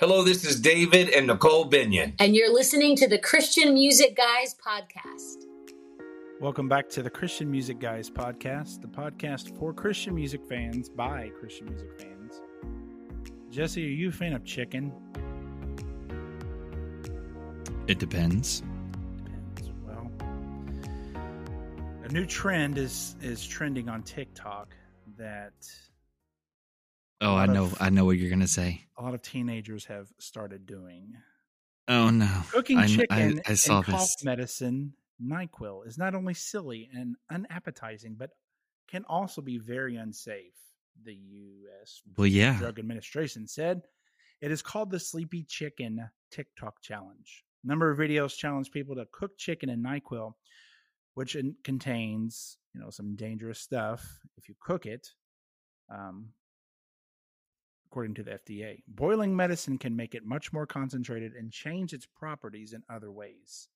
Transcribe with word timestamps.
Hello, 0.00 0.22
this 0.22 0.44
is 0.44 0.60
David 0.60 1.08
and 1.08 1.26
Nicole 1.26 1.68
Binion. 1.68 2.14
And 2.20 2.32
you're 2.32 2.54
listening 2.54 2.94
to 2.98 3.08
the 3.08 3.18
Christian 3.18 3.74
Music 3.74 4.16
Guys 4.16 4.54
podcast. 4.64 5.42
Welcome 6.40 6.68
back 6.68 6.88
to 6.90 7.02
the 7.02 7.10
Christian 7.10 7.50
Music 7.50 7.80
Guys 7.80 8.08
podcast, 8.08 8.80
the 8.80 8.86
podcast 8.86 9.58
for 9.58 9.72
Christian 9.72 10.14
music 10.14 10.40
fans 10.48 10.88
by 10.88 11.32
Christian 11.40 11.66
music 11.66 12.00
fans. 12.00 12.40
Jesse, 13.50 13.84
are 13.84 13.88
you 13.88 14.10
a 14.10 14.12
fan 14.12 14.34
of 14.34 14.44
chicken? 14.44 14.92
It 17.88 17.98
depends. 17.98 18.62
Depends. 19.16 19.72
Well, 19.84 20.12
a 22.04 22.08
new 22.12 22.24
trend 22.24 22.78
is 22.78 23.16
is 23.20 23.44
trending 23.44 23.88
on 23.88 24.04
TikTok 24.04 24.76
that 25.16 25.54
Oh, 27.20 27.34
I 27.34 27.46
know. 27.46 27.64
Of, 27.64 27.76
I 27.80 27.90
know 27.90 28.04
what 28.04 28.18
you're 28.18 28.30
gonna 28.30 28.46
say. 28.46 28.84
A 28.96 29.02
lot 29.02 29.14
of 29.14 29.22
teenagers 29.22 29.86
have 29.86 30.08
started 30.18 30.66
doing. 30.66 31.14
Oh 31.88 32.10
no! 32.10 32.42
Cooking 32.52 32.86
chicken 32.86 33.06
I, 33.10 33.50
I, 33.50 33.52
I 33.52 33.54
saw 33.54 33.78
and 33.78 33.86
this. 33.86 33.94
cough 33.94 34.24
medicine 34.24 34.94
NyQuil 35.22 35.86
is 35.86 35.98
not 35.98 36.14
only 36.14 36.34
silly 36.34 36.88
and 36.94 37.16
unappetizing, 37.30 38.14
but 38.16 38.30
can 38.88 39.04
also 39.08 39.42
be 39.42 39.58
very 39.58 39.96
unsafe. 39.96 40.54
The 41.04 41.14
U.S. 41.14 42.02
Well, 42.16 42.26
yeah. 42.26 42.58
Drug 42.58 42.78
Administration 42.78 43.46
said 43.46 43.82
it 44.40 44.50
is 44.50 44.62
called 44.62 44.90
the 44.90 44.98
Sleepy 44.98 45.44
Chicken 45.44 46.08
TikTok 46.30 46.80
Challenge. 46.82 47.44
A 47.64 47.66
number 47.66 47.90
of 47.90 47.98
videos 47.98 48.36
challenge 48.36 48.70
people 48.70 48.96
to 48.96 49.06
cook 49.12 49.38
chicken 49.38 49.68
in 49.68 49.82
NyQuil, 49.82 50.32
which 51.14 51.36
contains 51.64 52.58
you 52.74 52.80
know 52.80 52.90
some 52.90 53.16
dangerous 53.16 53.60
stuff 53.60 54.20
if 54.36 54.48
you 54.48 54.54
cook 54.60 54.86
it. 54.86 55.08
Um, 55.90 56.30
according 57.90 58.14
to 58.14 58.22
the 58.22 58.32
FDA, 58.32 58.82
boiling 58.86 59.34
medicine 59.34 59.78
can 59.78 59.96
make 59.96 60.14
it 60.14 60.24
much 60.24 60.52
more 60.52 60.66
concentrated 60.66 61.32
and 61.32 61.50
change 61.50 61.92
its 61.92 62.06
properties 62.06 62.72
in 62.74 62.82
other 62.90 63.10
ways. 63.10 63.68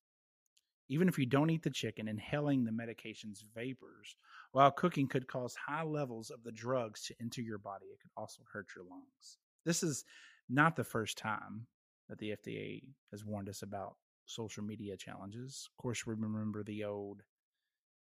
Even 0.88 1.08
if 1.08 1.18
you 1.18 1.24
don't 1.24 1.48
eat 1.48 1.62
the 1.62 1.70
chicken, 1.70 2.08
inhaling 2.08 2.64
the 2.64 2.72
medication's 2.72 3.44
vapors 3.54 4.16
while 4.50 4.70
cooking 4.70 5.08
could 5.08 5.26
cause 5.26 5.54
high 5.54 5.82
levels 5.82 6.30
of 6.30 6.42
the 6.44 6.52
drugs 6.52 7.04
to 7.06 7.14
enter 7.20 7.40
your 7.40 7.56
body. 7.56 7.86
It 7.86 8.00
could 8.02 8.10
also 8.16 8.42
hurt 8.52 8.66
your 8.76 8.84
lungs. 8.84 9.38
This 9.64 9.82
is 9.82 10.04
not 10.50 10.76
the 10.76 10.84
first 10.84 11.16
time 11.16 11.66
that 12.08 12.18
the 12.18 12.36
FDA 12.36 12.82
has 13.10 13.24
warned 13.24 13.48
us 13.48 13.62
about 13.62 13.96
social 14.26 14.62
media 14.62 14.96
challenges. 14.96 15.68
Of 15.72 15.82
course, 15.82 16.06
we 16.06 16.14
remember 16.14 16.62
the 16.62 16.84
old 16.84 17.22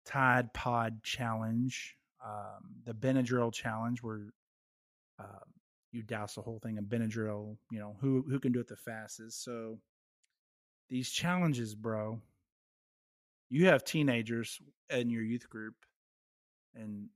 Tide 0.06 0.54
Pod 0.54 1.02
challenge, 1.04 1.96
um, 2.24 2.82
the 2.86 2.94
Benadryl 2.94 3.54
challenge, 3.54 4.04
where 4.04 4.34
uh, 5.18 5.46
you 5.96 6.04
douse 6.04 6.36
the 6.36 6.42
whole 6.42 6.60
thing 6.60 6.78
in 6.78 6.86
Benadryl. 6.86 7.58
You 7.72 7.80
know 7.80 7.96
who 8.02 8.26
who 8.30 8.40
can 8.40 8.52
do 8.52 8.60
it 8.60 8.68
the 8.68 8.76
fastest. 8.76 9.44
So 9.44 9.80
these 10.90 11.10
challenges, 11.10 11.74
bro, 11.74 12.20
you 13.50 13.68
have 13.68 13.84
teenagers 13.84 14.60
in 14.90 15.10
your 15.10 15.24
youth 15.24 15.50
group, 15.50 15.76
and 16.76 17.08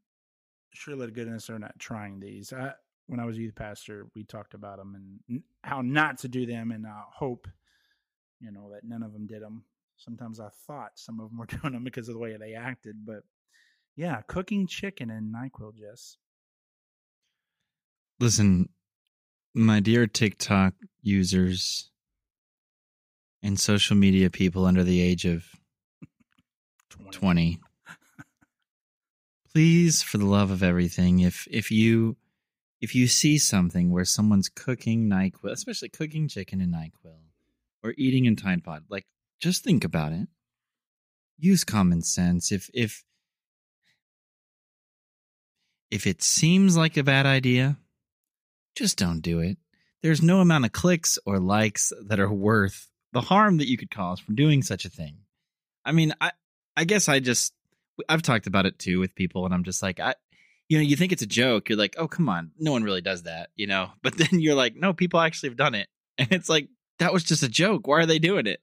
surely 0.71 1.05
to 1.05 1.11
goodness 1.11 1.47
they're 1.47 1.59
not 1.59 1.77
trying 1.77 2.19
these. 2.19 2.53
I, 2.53 2.73
when 3.07 3.19
I 3.19 3.25
was 3.25 3.37
a 3.37 3.41
youth 3.41 3.55
pastor, 3.55 4.07
we 4.15 4.23
talked 4.23 4.53
about 4.53 4.77
them 4.77 5.19
and 5.27 5.43
how 5.63 5.81
not 5.81 6.19
to 6.19 6.29
do 6.29 6.45
them, 6.45 6.71
and 6.71 6.87
I 6.87 7.01
hope, 7.11 7.47
you 8.39 8.51
know, 8.51 8.69
that 8.71 8.83
none 8.83 9.03
of 9.03 9.11
them 9.11 9.27
did 9.27 9.41
them. 9.41 9.63
Sometimes 9.97 10.39
I 10.39 10.49
thought 10.65 10.91
some 10.95 11.19
of 11.19 11.29
them 11.29 11.37
were 11.37 11.45
doing 11.61 11.73
them 11.73 11.83
because 11.83 12.07
of 12.07 12.13
the 12.13 12.19
way 12.19 12.37
they 12.37 12.53
acted, 12.53 13.05
but 13.05 13.23
yeah, 13.95 14.21
cooking 14.27 14.65
chicken 14.65 15.09
and 15.09 15.35
Nyquil, 15.35 15.75
Jess. 15.75 16.17
Listen, 18.19 18.67
my 19.53 19.79
dear 19.79 20.05
TikTok 20.05 20.73
users 21.01 21.89
and 23.41 23.57
social 23.57 23.95
media 23.95 24.29
people 24.29 24.65
under 24.65 24.83
the 24.83 24.99
age 24.99 25.23
of 25.23 25.45
20. 27.11 27.59
Please, 29.53 30.03
for 30.03 30.17
the 30.17 30.25
love 30.25 30.51
of 30.51 30.61
everything, 30.61 31.19
if 31.19 31.47
if 31.49 31.71
you 31.71 32.17
if 32.81 32.93
you 32.93 33.07
see 33.07 33.37
something 33.37 33.89
where 33.89 34.05
someone's 34.05 34.49
cooking 34.49 35.09
NyQuil, 35.09 35.51
especially 35.51 35.89
cooking 35.89 36.27
chicken 36.27 36.59
in 36.59 36.71
NyQuil, 36.71 37.19
or 37.83 37.93
eating 37.97 38.25
in 38.25 38.35
Tide 38.35 38.65
Pod, 38.65 38.83
like 38.89 39.05
just 39.39 39.63
think 39.63 39.85
about 39.85 40.11
it. 40.11 40.27
Use 41.37 41.63
common 41.63 42.01
sense. 42.01 42.51
If 42.51 42.69
if 42.73 43.05
if 45.89 46.05
it 46.05 46.21
seems 46.21 46.75
like 46.75 46.97
a 46.97 47.03
bad 47.03 47.25
idea, 47.25 47.77
just 48.79 48.97
don't 48.97 49.19
do 49.19 49.39
it. 49.39 49.57
There's 50.01 50.23
no 50.23 50.39
amount 50.39 50.65
of 50.65 50.71
clicks 50.71 51.19
or 51.25 51.37
likes 51.39 51.91
that 52.07 52.19
are 52.19 52.31
worth 52.31 52.89
the 53.11 53.21
harm 53.21 53.57
that 53.57 53.67
you 53.67 53.77
could 53.77 53.91
cause 53.91 54.19
from 54.19 54.35
doing 54.35 54.63
such 54.63 54.85
a 54.85 54.89
thing. 54.89 55.17
I 55.85 55.91
mean, 55.91 56.13
I 56.21 56.31
I 56.77 56.85
guess 56.85 57.09
I 57.09 57.19
just 57.19 57.53
I've 58.07 58.21
talked 58.21 58.47
about 58.47 58.65
it 58.65 58.79
too 58.79 58.99
with 58.99 59.15
people, 59.15 59.43
and 59.45 59.53
I'm 59.53 59.65
just 59.65 59.83
like, 59.83 59.99
I, 59.99 60.15
you 60.69 60.77
know, 60.77 60.83
you 60.83 60.95
think 60.95 61.11
it's 61.11 61.21
a 61.21 61.27
joke. 61.27 61.67
You're 61.67 61.77
like, 61.77 61.95
oh, 61.97 62.07
come 62.07 62.29
on, 62.29 62.51
no 62.57 62.71
one 62.71 62.83
really 62.83 63.01
does 63.01 63.23
that, 63.23 63.49
you 63.55 63.67
know. 63.67 63.89
But 64.01 64.17
then 64.17 64.39
you're 64.39 64.55
like, 64.55 64.75
no, 64.75 64.93
people 64.93 65.19
actually 65.19 65.49
have 65.49 65.57
done 65.57 65.75
it, 65.75 65.89
and 66.17 66.31
it's 66.31 66.49
like 66.49 66.69
that 66.99 67.13
was 67.13 67.23
just 67.23 67.43
a 67.43 67.49
joke. 67.49 67.85
Why 67.85 67.99
are 67.99 68.05
they 68.05 68.19
doing 68.19 68.47
it? 68.47 68.61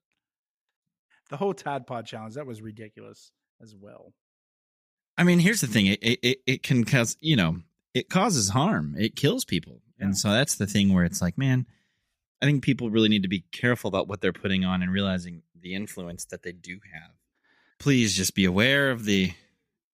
The 1.28 1.36
whole 1.36 1.52
Tide 1.54 1.86
Pod 1.86 2.06
challenge 2.06 2.34
that 2.34 2.46
was 2.46 2.62
ridiculous 2.62 3.32
as 3.60 3.74
well. 3.74 4.14
I 5.18 5.24
mean, 5.24 5.40
here's 5.40 5.60
the 5.60 5.66
thing: 5.66 5.86
it 5.86 5.98
it, 6.00 6.38
it 6.46 6.62
can 6.62 6.84
cause 6.84 7.18
you 7.20 7.36
know 7.36 7.58
it 7.92 8.08
causes 8.08 8.50
harm. 8.50 8.94
It 8.98 9.16
kills 9.16 9.44
people, 9.44 9.80
yeah. 9.98 10.06
and 10.06 10.18
so 10.18 10.30
that's 10.30 10.56
the 10.56 10.66
thing 10.66 10.92
where 10.92 11.04
it's 11.04 11.22
like, 11.22 11.38
man, 11.38 11.66
I 12.42 12.46
think 12.46 12.62
people 12.62 12.90
really 12.90 13.08
need 13.08 13.22
to 13.22 13.28
be 13.28 13.44
careful 13.52 13.88
about 13.88 14.08
what 14.08 14.20
they're 14.20 14.32
putting 14.32 14.64
on 14.64 14.82
and 14.82 14.92
realizing 14.92 15.42
the 15.58 15.74
influence 15.74 16.24
that 16.26 16.42
they 16.42 16.52
do 16.52 16.80
have 16.92 17.12
please 17.78 18.14
just 18.14 18.34
be 18.34 18.44
aware 18.44 18.90
of 18.90 19.04
the 19.04 19.32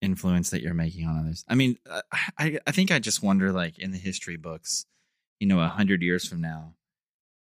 influence 0.01 0.51
that 0.51 0.63
you're 0.63 0.75
making 0.75 1.07
on 1.07 1.19
others. 1.19 1.45
I 1.49 1.55
mean, 1.55 1.79
uh, 1.89 2.03
I 2.39 2.59
I 2.67 2.71
think 2.73 2.91
I 2.91 2.99
just 2.99 3.23
wonder, 3.23 3.53
like 3.53 3.79
in 3.79 3.93
the 3.93 3.99
history 3.99 4.37
books, 4.37 4.87
you 5.41 5.47
know, 5.47 5.61
a 5.61 5.69
hundred 5.69 6.03
years 6.03 6.27
from 6.27 6.41
now, 6.41 6.75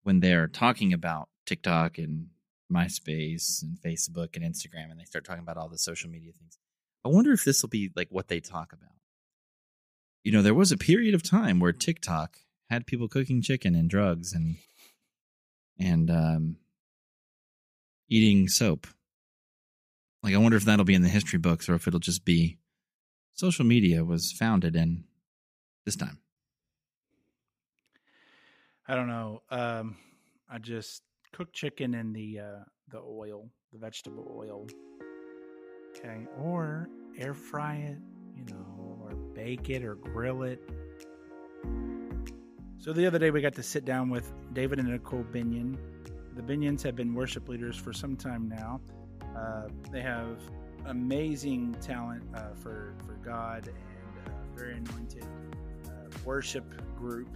when 0.03 0.19
they're 0.19 0.47
talking 0.47 0.93
about 0.93 1.29
TikTok 1.45 1.97
and 1.97 2.27
MySpace 2.71 3.61
and 3.61 3.77
Facebook 3.77 4.35
and 4.35 4.43
Instagram, 4.43 4.91
and 4.91 4.99
they 4.99 5.05
start 5.05 5.25
talking 5.25 5.43
about 5.43 5.57
all 5.57 5.69
the 5.69 5.77
social 5.77 6.09
media 6.09 6.31
things. 6.31 6.57
I 7.05 7.09
wonder 7.09 7.33
if 7.33 7.43
this 7.43 7.61
will 7.61 7.69
be 7.69 7.91
like 7.95 8.07
what 8.09 8.27
they 8.27 8.39
talk 8.39 8.73
about. 8.73 8.89
You 10.23 10.31
know, 10.31 10.41
there 10.41 10.53
was 10.53 10.71
a 10.71 10.77
period 10.77 11.13
of 11.13 11.21
time 11.21 11.59
where 11.59 11.73
TikTok 11.73 12.37
had 12.73 12.85
people 12.85 13.07
cooking 13.07 13.41
chicken 13.41 13.75
and 13.75 13.89
drugs 13.89 14.33
and 14.33 14.57
and 15.79 16.09
um, 16.11 16.57
eating 18.09 18.47
soap 18.47 18.87
like, 20.23 20.33
I 20.33 20.37
wonder 20.37 20.55
if 20.55 20.63
that'll 20.63 20.85
be 20.85 20.95
in 20.95 21.01
the 21.01 21.09
history 21.09 21.37
books 21.37 21.67
or 21.67 21.75
if 21.75 21.85
it'll 21.85 21.99
just 21.99 22.23
be 22.23 22.57
social 23.33 23.65
media 23.65 24.05
was 24.05 24.31
founded 24.31 24.75
in 24.75 25.03
this 25.85 25.97
time. 25.97 26.19
I 28.87 28.95
don't 28.95 29.07
know. 29.07 29.41
Um, 29.49 29.97
I 30.49 30.59
just 30.59 31.03
cook 31.33 31.51
chicken 31.51 31.93
in 31.93 32.13
the 32.13 32.39
uh, 32.39 32.63
the 32.89 32.99
oil, 32.99 33.49
the 33.71 33.79
vegetable 33.79 34.33
oil. 34.37 34.67
Okay, 35.89 36.25
or 36.39 36.89
air 37.17 37.33
fry 37.33 37.75
it, 37.75 37.97
you 38.35 38.45
know, 38.45 38.99
or 39.01 39.13
bake 39.35 39.69
it 39.69 39.83
or 39.83 39.95
grill 39.95 40.43
it. 40.43 40.61
So 42.83 42.91
the 42.91 43.07
other 43.07 43.17
day 43.17 43.31
we 43.31 43.39
got 43.39 43.55
to 43.55 43.63
sit 43.63 43.85
down 43.85 44.09
with 44.09 44.33
David 44.51 44.77
and 44.77 44.89
Nicole 44.89 45.23
Binion. 45.23 45.77
The 46.35 46.41
Binions 46.41 46.83
have 46.83 46.97
been 46.97 47.13
worship 47.13 47.47
leaders 47.47 47.77
for 47.77 47.93
some 47.93 48.17
time 48.17 48.49
now. 48.49 48.81
Uh, 49.37 49.69
they 49.89 50.01
have 50.01 50.41
amazing 50.87 51.77
talent 51.79 52.25
uh, 52.35 52.53
for 52.61 52.93
for 53.05 53.13
God 53.23 53.69
and 53.69 54.27
uh, 54.27 54.31
very 54.53 54.73
anointed 54.75 55.25
uh, 55.85 56.09
worship 56.25 56.65
group. 56.97 57.29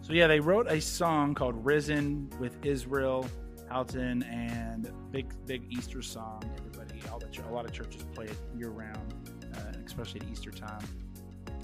So 0.00 0.14
yeah, 0.14 0.26
they 0.26 0.40
wrote 0.40 0.66
a 0.70 0.80
song 0.80 1.34
called 1.34 1.62
"Risen" 1.66 2.32
with 2.40 2.56
Israel 2.64 3.26
Houghton 3.68 4.22
and 4.22 4.90
big 5.12 5.34
big 5.44 5.70
Easter 5.70 6.00
song. 6.00 6.42
Everybody, 6.56 6.98
the 7.00 7.46
a 7.46 7.52
lot 7.52 7.66
of 7.66 7.72
churches 7.72 8.06
play 8.14 8.24
it 8.24 8.38
year 8.56 8.70
round, 8.70 9.12
uh, 9.54 9.58
especially 9.84 10.22
at 10.22 10.28
Easter 10.28 10.50
time. 10.50 10.80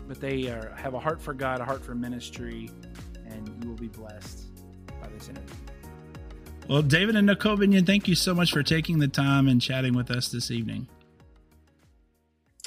But 0.07 0.21
they 0.21 0.49
are, 0.49 0.75
have 0.77 0.93
a 0.93 1.01
heart 1.01 1.23
for 1.23 1.33
God, 1.33 1.63
a 1.63 1.65
heart 1.65 1.83
for 1.83 1.95
ministry, 1.95 2.69
and 3.35 3.63
you 3.63 3.69
will 3.69 3.77
be 3.77 3.89
blessed 3.89 4.45
by 5.01 5.09
this 5.09 5.29
interview. 5.29 5.57
Well, 6.69 6.83
David 6.83 7.17
and 7.17 7.27
Nicole 7.27 7.59
Binion, 7.59 7.87
thank 7.87 8.09
you 8.09 8.15
so 8.15 8.35
much 8.35 8.51
for 8.51 8.63
taking 8.63 8.99
the 8.99 9.09
time 9.09 9.49
and 9.49 9.61
chatting 9.61 9.95
with 9.95 10.11
us 10.11 10.29
this 10.29 10.51
evening. 10.51 10.89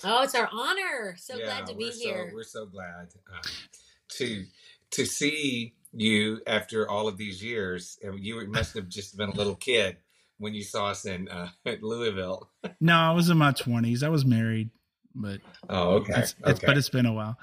Oh, 0.04 0.22
it's 0.22 0.36
our 0.36 0.48
honor. 0.52 1.16
So 1.18 1.36
yeah, 1.36 1.46
glad 1.46 1.68
to 1.68 1.76
be 1.76 1.90
here. 1.90 2.32
We're 2.34 2.44
so 2.44 2.68
glad 2.68 3.08
uh, 3.34 3.48
to 4.10 4.46
to 4.92 5.06
see 5.06 5.74
you 5.92 6.40
after 6.46 6.88
all 6.88 7.08
of 7.08 7.18
these 7.18 7.44
years. 7.44 7.98
You 8.04 8.48
must 8.48 8.76
have 8.76 8.88
just 8.88 9.18
been 9.18 9.30
a 9.30 9.34
little 9.36 9.56
kid 9.56 9.98
when 10.38 10.54
you 10.54 10.64
saw 10.64 10.88
us 10.90 11.06
in 11.06 11.28
uh, 11.30 11.50
Louisville. 11.82 12.52
no, 12.80 12.96
I 12.96 13.12
was 13.14 13.30
in 13.30 13.38
my 13.38 13.52
twenties. 13.52 14.04
I 14.04 14.10
was 14.10 14.24
married, 14.24 14.70
but 15.18 15.42
oh, 15.70 15.96
okay. 15.96 16.14
It's, 16.18 16.36
it's, 16.40 16.50
okay. 16.60 16.68
But 16.68 16.78
it's 16.78 16.90
been 16.90 17.06
a 17.06 17.14
while. 17.14 17.38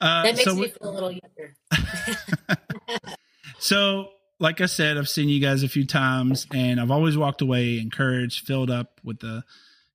Uh, 0.00 0.22
that 0.22 0.36
makes 0.36 0.44
so 0.44 0.54
me 0.54 0.60
we, 0.62 0.68
feel 0.68 0.90
a 0.90 0.92
little 0.92 1.10
younger. 1.12 1.54
so 3.58 4.08
like 4.40 4.60
I 4.60 4.66
said, 4.66 4.96
I've 4.96 5.08
seen 5.08 5.28
you 5.28 5.40
guys 5.40 5.62
a 5.62 5.68
few 5.68 5.86
times, 5.86 6.46
and 6.54 6.80
I've 6.80 6.90
always 6.90 7.16
walked 7.16 7.42
away 7.42 7.78
encouraged, 7.78 8.46
filled 8.46 8.70
up 8.70 9.00
with 9.02 9.20
the, 9.20 9.42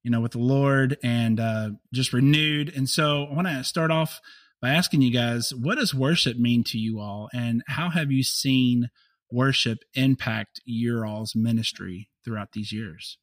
you 0.04 0.12
know, 0.12 0.20
with 0.20 0.34
the 0.34 0.40
Lord, 0.40 0.98
and 1.04 1.40
uh, 1.40 1.70
just 1.94 2.14
renewed. 2.14 2.72
And 2.76 2.90
so 2.90 3.26
I 3.26 3.34
want 3.34 3.48
to 3.48 3.64
start 3.64 3.92
off 3.92 4.20
by 4.62 4.70
asking 4.70 5.02
you 5.02 5.12
guys, 5.12 5.54
what 5.54 5.78
does 5.78 5.94
worship 5.94 6.38
mean 6.38 6.64
to 6.66 6.78
you 6.78 7.00
all, 7.00 7.30
and 7.34 7.64
how 7.68 7.90
have 7.90 8.12
you 8.12 8.24
seen 8.24 8.90
worship 9.32 9.80
impact 9.94 10.62
your 10.66 11.06
all's 11.06 11.36
ministry 11.36 12.10
throughout 12.24 12.52
these 12.52 12.72
years? 12.72 13.18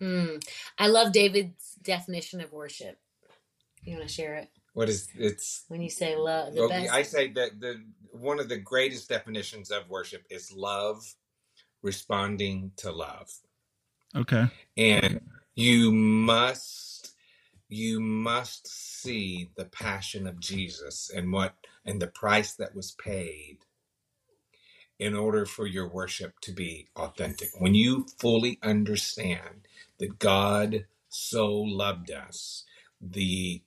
Mm. 0.00 0.46
I 0.78 0.88
love 0.88 1.12
David's 1.12 1.74
definition 1.82 2.40
of 2.40 2.52
worship. 2.52 2.98
You 3.84 3.96
want 3.96 4.08
to 4.08 4.12
share 4.12 4.34
it? 4.34 4.50
What 4.74 4.88
is 4.88 5.08
it's 5.14 5.64
When 5.68 5.80
you 5.80 5.88
say 5.88 6.16
love, 6.16 6.54
the 6.54 6.60
well, 6.60 6.68
best. 6.68 6.92
I 6.92 7.02
say 7.02 7.28
that 7.32 7.60
the 7.60 7.82
one 8.10 8.38
of 8.38 8.48
the 8.48 8.58
greatest 8.58 9.08
definitions 9.08 9.70
of 9.70 9.88
worship 9.88 10.24
is 10.28 10.52
love 10.52 11.14
responding 11.82 12.72
to 12.76 12.90
love. 12.92 13.30
Okay. 14.14 14.46
And 14.76 15.20
you 15.54 15.92
must 15.92 17.14
you 17.68 18.00
must 18.00 18.68
see 18.68 19.50
the 19.56 19.64
passion 19.64 20.26
of 20.26 20.40
Jesus 20.40 21.10
and 21.14 21.32
what 21.32 21.54
and 21.84 22.00
the 22.00 22.08
price 22.08 22.54
that 22.54 22.74
was 22.74 22.92
paid 22.92 23.58
in 24.98 25.14
order 25.14 25.44
for 25.44 25.66
your 25.66 25.88
worship 25.88 26.38
to 26.40 26.52
be 26.52 26.88
authentic. 26.96 27.50
When 27.58 27.74
you 27.74 28.06
fully 28.18 28.58
understand 28.62 29.68
that 29.98 30.18
God 30.18 30.86
so 31.08 31.52
loved 31.52 32.10
us, 32.10 32.64
the 33.00 33.62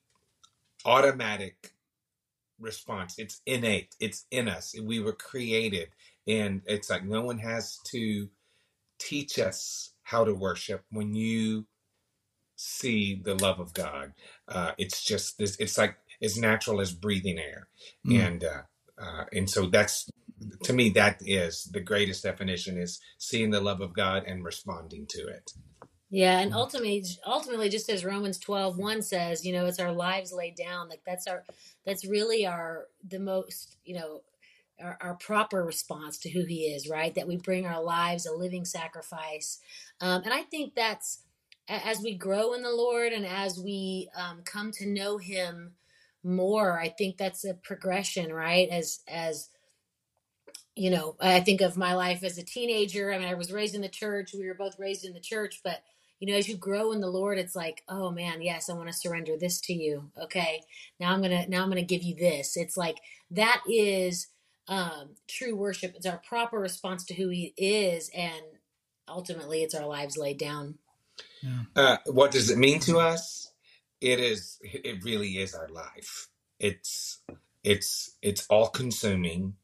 automatic 0.85 1.73
response, 2.59 3.15
it's 3.17 3.41
innate, 3.45 3.95
it's 3.99 4.25
in 4.31 4.47
us. 4.47 4.75
We 4.81 4.99
were 4.99 5.13
created. 5.13 5.89
And 6.27 6.61
it's 6.65 6.89
like 6.89 7.03
no 7.03 7.21
one 7.21 7.39
has 7.39 7.79
to 7.91 8.29
teach 8.99 9.39
us 9.39 9.93
how 10.03 10.25
to 10.25 10.33
worship 10.33 10.83
when 10.91 11.15
you 11.15 11.65
see 12.55 13.15
the 13.23 13.35
love 13.35 13.59
of 13.59 13.73
God. 13.73 14.13
Uh, 14.47 14.71
it's 14.77 15.03
just 15.03 15.37
this, 15.37 15.55
it's 15.59 15.77
like 15.77 15.97
as 16.21 16.37
natural 16.37 16.81
as 16.81 16.91
breathing 16.91 17.39
air. 17.39 17.67
Mm. 18.05 18.27
And, 18.27 18.43
uh, 18.43 18.61
uh, 19.01 19.25
and 19.31 19.49
so 19.49 19.67
that's, 19.67 20.09
to 20.63 20.73
me, 20.73 20.89
that 20.91 21.21
is 21.25 21.69
the 21.71 21.79
greatest 21.79 22.23
definition 22.23 22.77
is 22.77 22.99
seeing 23.17 23.51
the 23.51 23.61
love 23.61 23.81
of 23.81 23.93
God 23.93 24.23
and 24.27 24.43
responding 24.43 25.05
to 25.09 25.27
it. 25.27 25.53
Yeah, 26.09 26.39
and 26.39 26.55
ultimately, 26.55 27.05
ultimately, 27.27 27.69
just 27.69 27.89
as 27.89 28.05
Romans 28.05 28.39
12, 28.39 28.79
1 28.79 29.03
says, 29.03 29.45
you 29.45 29.53
know, 29.53 29.67
it's 29.67 29.81
our 29.81 29.91
lives 29.91 30.33
laid 30.33 30.55
down. 30.55 30.89
Like 30.89 31.01
that's 31.05 31.27
our, 31.27 31.45
that's 31.85 32.05
really 32.07 32.47
our, 32.47 32.87
the 33.07 33.19
most, 33.19 33.77
you 33.85 33.95
know, 33.95 34.21
our, 34.81 34.97
our 35.01 35.15
proper 35.15 35.65
response 35.65 36.17
to 36.19 36.31
who 36.31 36.45
he 36.45 36.67
is, 36.67 36.89
right? 36.89 37.13
That 37.15 37.27
we 37.27 37.37
bring 37.37 37.67
our 37.67 37.83
lives 37.83 38.25
a 38.25 38.33
living 38.33 38.65
sacrifice. 38.65 39.59
Um, 40.01 40.23
and 40.23 40.33
I 40.33 40.43
think 40.43 40.75
that's, 40.75 41.23
as 41.69 42.01
we 42.01 42.15
grow 42.15 42.53
in 42.53 42.63
the 42.63 42.71
Lord 42.71 43.13
and 43.13 43.25
as 43.27 43.59
we 43.59 44.09
um, 44.15 44.43
come 44.45 44.71
to 44.73 44.87
know 44.87 45.17
him 45.19 45.73
more, 46.23 46.79
I 46.79 46.89
think 46.89 47.17
that's 47.17 47.45
a 47.45 47.55
progression, 47.55 48.33
right? 48.33 48.69
As, 48.69 49.01
as, 49.09 49.49
you 50.75 50.89
know, 50.89 51.15
I 51.19 51.41
think 51.41 51.61
of 51.61 51.77
my 51.77 51.93
life 51.95 52.23
as 52.23 52.37
a 52.37 52.43
teenager. 52.43 53.11
I 53.13 53.19
mean, 53.19 53.27
I 53.27 53.33
was 53.35 53.51
raised 53.51 53.75
in 53.75 53.81
the 53.81 53.89
church. 53.89 54.33
We 54.33 54.47
were 54.47 54.55
both 54.55 54.79
raised 54.79 55.05
in 55.05 55.13
the 55.13 55.19
church, 55.19 55.61
but 55.63 55.83
you 56.19 56.31
know, 56.31 56.37
as 56.37 56.49
you 56.49 56.57
grow 56.57 56.91
in 56.93 57.01
the 57.01 57.09
Lord, 57.09 57.39
it's 57.39 57.55
like, 57.55 57.83
oh 57.89 58.11
man, 58.11 58.41
yes, 58.41 58.69
I 58.69 58.73
want 58.73 58.87
to 58.87 58.93
surrender 58.93 59.37
this 59.37 59.61
to 59.61 59.73
you. 59.73 60.11
Okay, 60.21 60.61
now 60.99 61.13
I'm 61.13 61.21
gonna 61.21 61.47
now 61.47 61.63
I'm 61.63 61.69
gonna 61.69 61.83
give 61.83 62.03
you 62.03 62.15
this. 62.15 62.57
It's 62.57 62.77
like 62.77 62.97
that 63.31 63.61
is 63.69 64.27
um, 64.67 65.11
true 65.27 65.55
worship. 65.55 65.93
It's 65.95 66.05
our 66.07 66.21
proper 66.27 66.59
response 66.59 67.05
to 67.05 67.15
who 67.15 67.29
He 67.29 67.53
is, 67.57 68.11
and 68.15 68.43
ultimately, 69.07 69.63
it's 69.63 69.75
our 69.75 69.87
lives 69.87 70.17
laid 70.17 70.39
down. 70.39 70.75
Yeah. 71.41 71.63
Uh, 71.75 71.97
what 72.07 72.31
does 72.31 72.49
it 72.51 72.57
mean 72.57 72.79
to 72.81 72.99
us? 72.99 73.51
It 74.01 74.19
is, 74.19 74.59
it 74.63 75.03
really 75.03 75.37
is 75.39 75.55
our 75.55 75.69
life. 75.69 76.29
It's, 76.59 77.21
it's, 77.63 78.17
it's 78.21 78.45
all 78.49 78.69
consuming. 78.69 79.55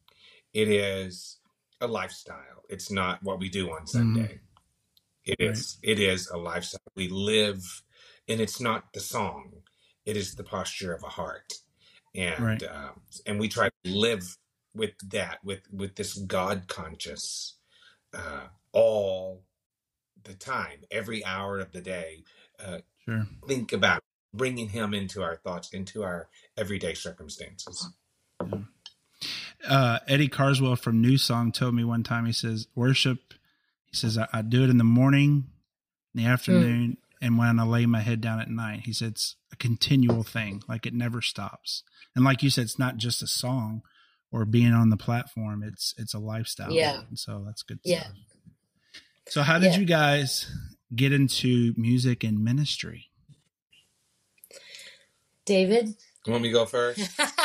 It 0.54 0.68
is 0.68 1.38
a 1.80 1.86
lifestyle. 1.86 2.64
It's 2.68 2.90
not 2.90 3.22
what 3.22 3.38
we 3.40 3.48
do 3.48 3.70
on 3.70 3.82
Mhm. 3.82 3.88
Sunday. 3.88 4.40
It 5.26 5.36
Right. 5.40 5.50
is, 5.50 5.78
it 5.82 5.98
is 5.98 6.28
a 6.28 6.36
lifestyle. 6.38 6.80
We 6.94 7.08
live, 7.08 7.82
and 8.28 8.40
it's 8.40 8.60
not 8.60 8.92
the 8.92 9.00
song. 9.00 9.52
It 10.04 10.16
is 10.16 10.36
the 10.36 10.44
posture 10.44 10.94
of 10.94 11.02
a 11.02 11.08
heart, 11.08 11.52
and 12.14 12.42
Right. 12.44 12.62
um, 12.62 13.02
and 13.26 13.40
we 13.40 13.48
try 13.48 13.68
to 13.68 13.90
live 13.90 14.36
with 14.74 14.92
that, 15.10 15.42
with 15.44 15.62
with 15.72 15.96
this 15.96 16.14
God 16.14 16.68
conscious, 16.68 17.56
uh, 18.14 18.46
all 18.72 19.44
the 20.22 20.34
time, 20.34 20.84
every 20.92 21.24
hour 21.24 21.58
of 21.58 21.72
the 21.72 21.80
day. 21.82 22.22
Uh, 22.58 22.78
Sure. 23.04 23.26
think 23.48 23.72
about 23.72 24.02
bringing 24.32 24.68
Him 24.68 24.94
into 24.94 25.22
our 25.22 25.36
thoughts, 25.36 25.72
into 25.72 26.04
our 26.04 26.28
everyday 26.56 26.94
circumstances. 26.94 27.90
Uh, 29.66 29.98
Eddie 30.06 30.28
Carswell 30.28 30.76
from 30.76 31.00
New 31.00 31.18
Song 31.18 31.50
told 31.50 31.74
me 31.74 31.82
one 31.82 32.04
time. 32.04 32.26
He 32.26 32.32
says, 32.32 32.68
"Worship." 32.76 33.34
He 33.96 34.00
says, 34.06 34.18
I, 34.18 34.28
"I 34.32 34.42
do 34.42 34.64
it 34.64 34.70
in 34.70 34.78
the 34.78 34.84
morning, 34.84 35.50
in 36.14 36.22
the 36.22 36.24
hmm. 36.24 36.32
afternoon, 36.32 36.96
and 37.20 37.38
when 37.38 37.58
I 37.58 37.64
lay 37.64 37.86
my 37.86 38.00
head 38.00 38.20
down 38.20 38.40
at 38.40 38.50
night." 38.50 38.82
He 38.84 38.92
said, 38.92 39.12
"It's 39.12 39.36
a 39.52 39.56
continual 39.56 40.22
thing. 40.22 40.62
Like 40.68 40.86
it 40.86 40.94
never 40.94 41.22
stops." 41.22 41.82
And 42.14 42.24
like 42.24 42.42
you 42.42 42.50
said, 42.50 42.64
it's 42.64 42.78
not 42.78 42.96
just 42.96 43.22
a 43.22 43.26
song 43.26 43.82
or 44.32 44.44
being 44.44 44.72
on 44.72 44.90
the 44.90 44.96
platform. 44.96 45.62
It's 45.62 45.94
it's 45.98 46.14
a 46.14 46.18
lifestyle. 46.18 46.72
Yeah. 46.72 47.00
And 47.08 47.18
so 47.18 47.42
that's 47.46 47.62
good 47.62 47.80
Yeah. 47.84 48.00
stuff. 48.00 48.12
So 49.28 49.42
how 49.42 49.58
did 49.58 49.72
Yeah. 49.72 49.78
you 49.80 49.86
guys 49.86 50.50
get 50.94 51.12
into 51.12 51.74
music 51.76 52.22
and 52.22 52.42
ministry? 52.42 53.10
David. 55.44 55.94
You 56.26 56.32
want 56.32 56.42
me 56.42 56.48
to 56.48 56.52
go 56.52 56.66
first? 56.66 57.00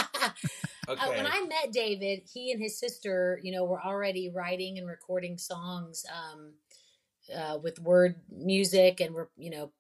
Uh, 1.00 1.12
when 1.12 1.28
I 1.28 1.46
met 1.48 1.72
David, 1.72 2.24
he 2.32 2.52
and 2.52 2.62
his 2.62 2.80
sister, 2.80 3.40
you 3.44 3.52
know, 3.52 3.64
were 3.64 3.82
already 3.82 4.30
writing 4.30 4.78
and 4.78 4.88
recording 4.88 5.38
songs 5.38 6.06
um, 6.12 6.54
uh, 7.36 7.58
with 7.58 7.80
word 7.80 8.16
music, 8.30 9.00
and 9.00 9.14
were, 9.14 9.30
you 9.38 9.50
know, 9.50 9.72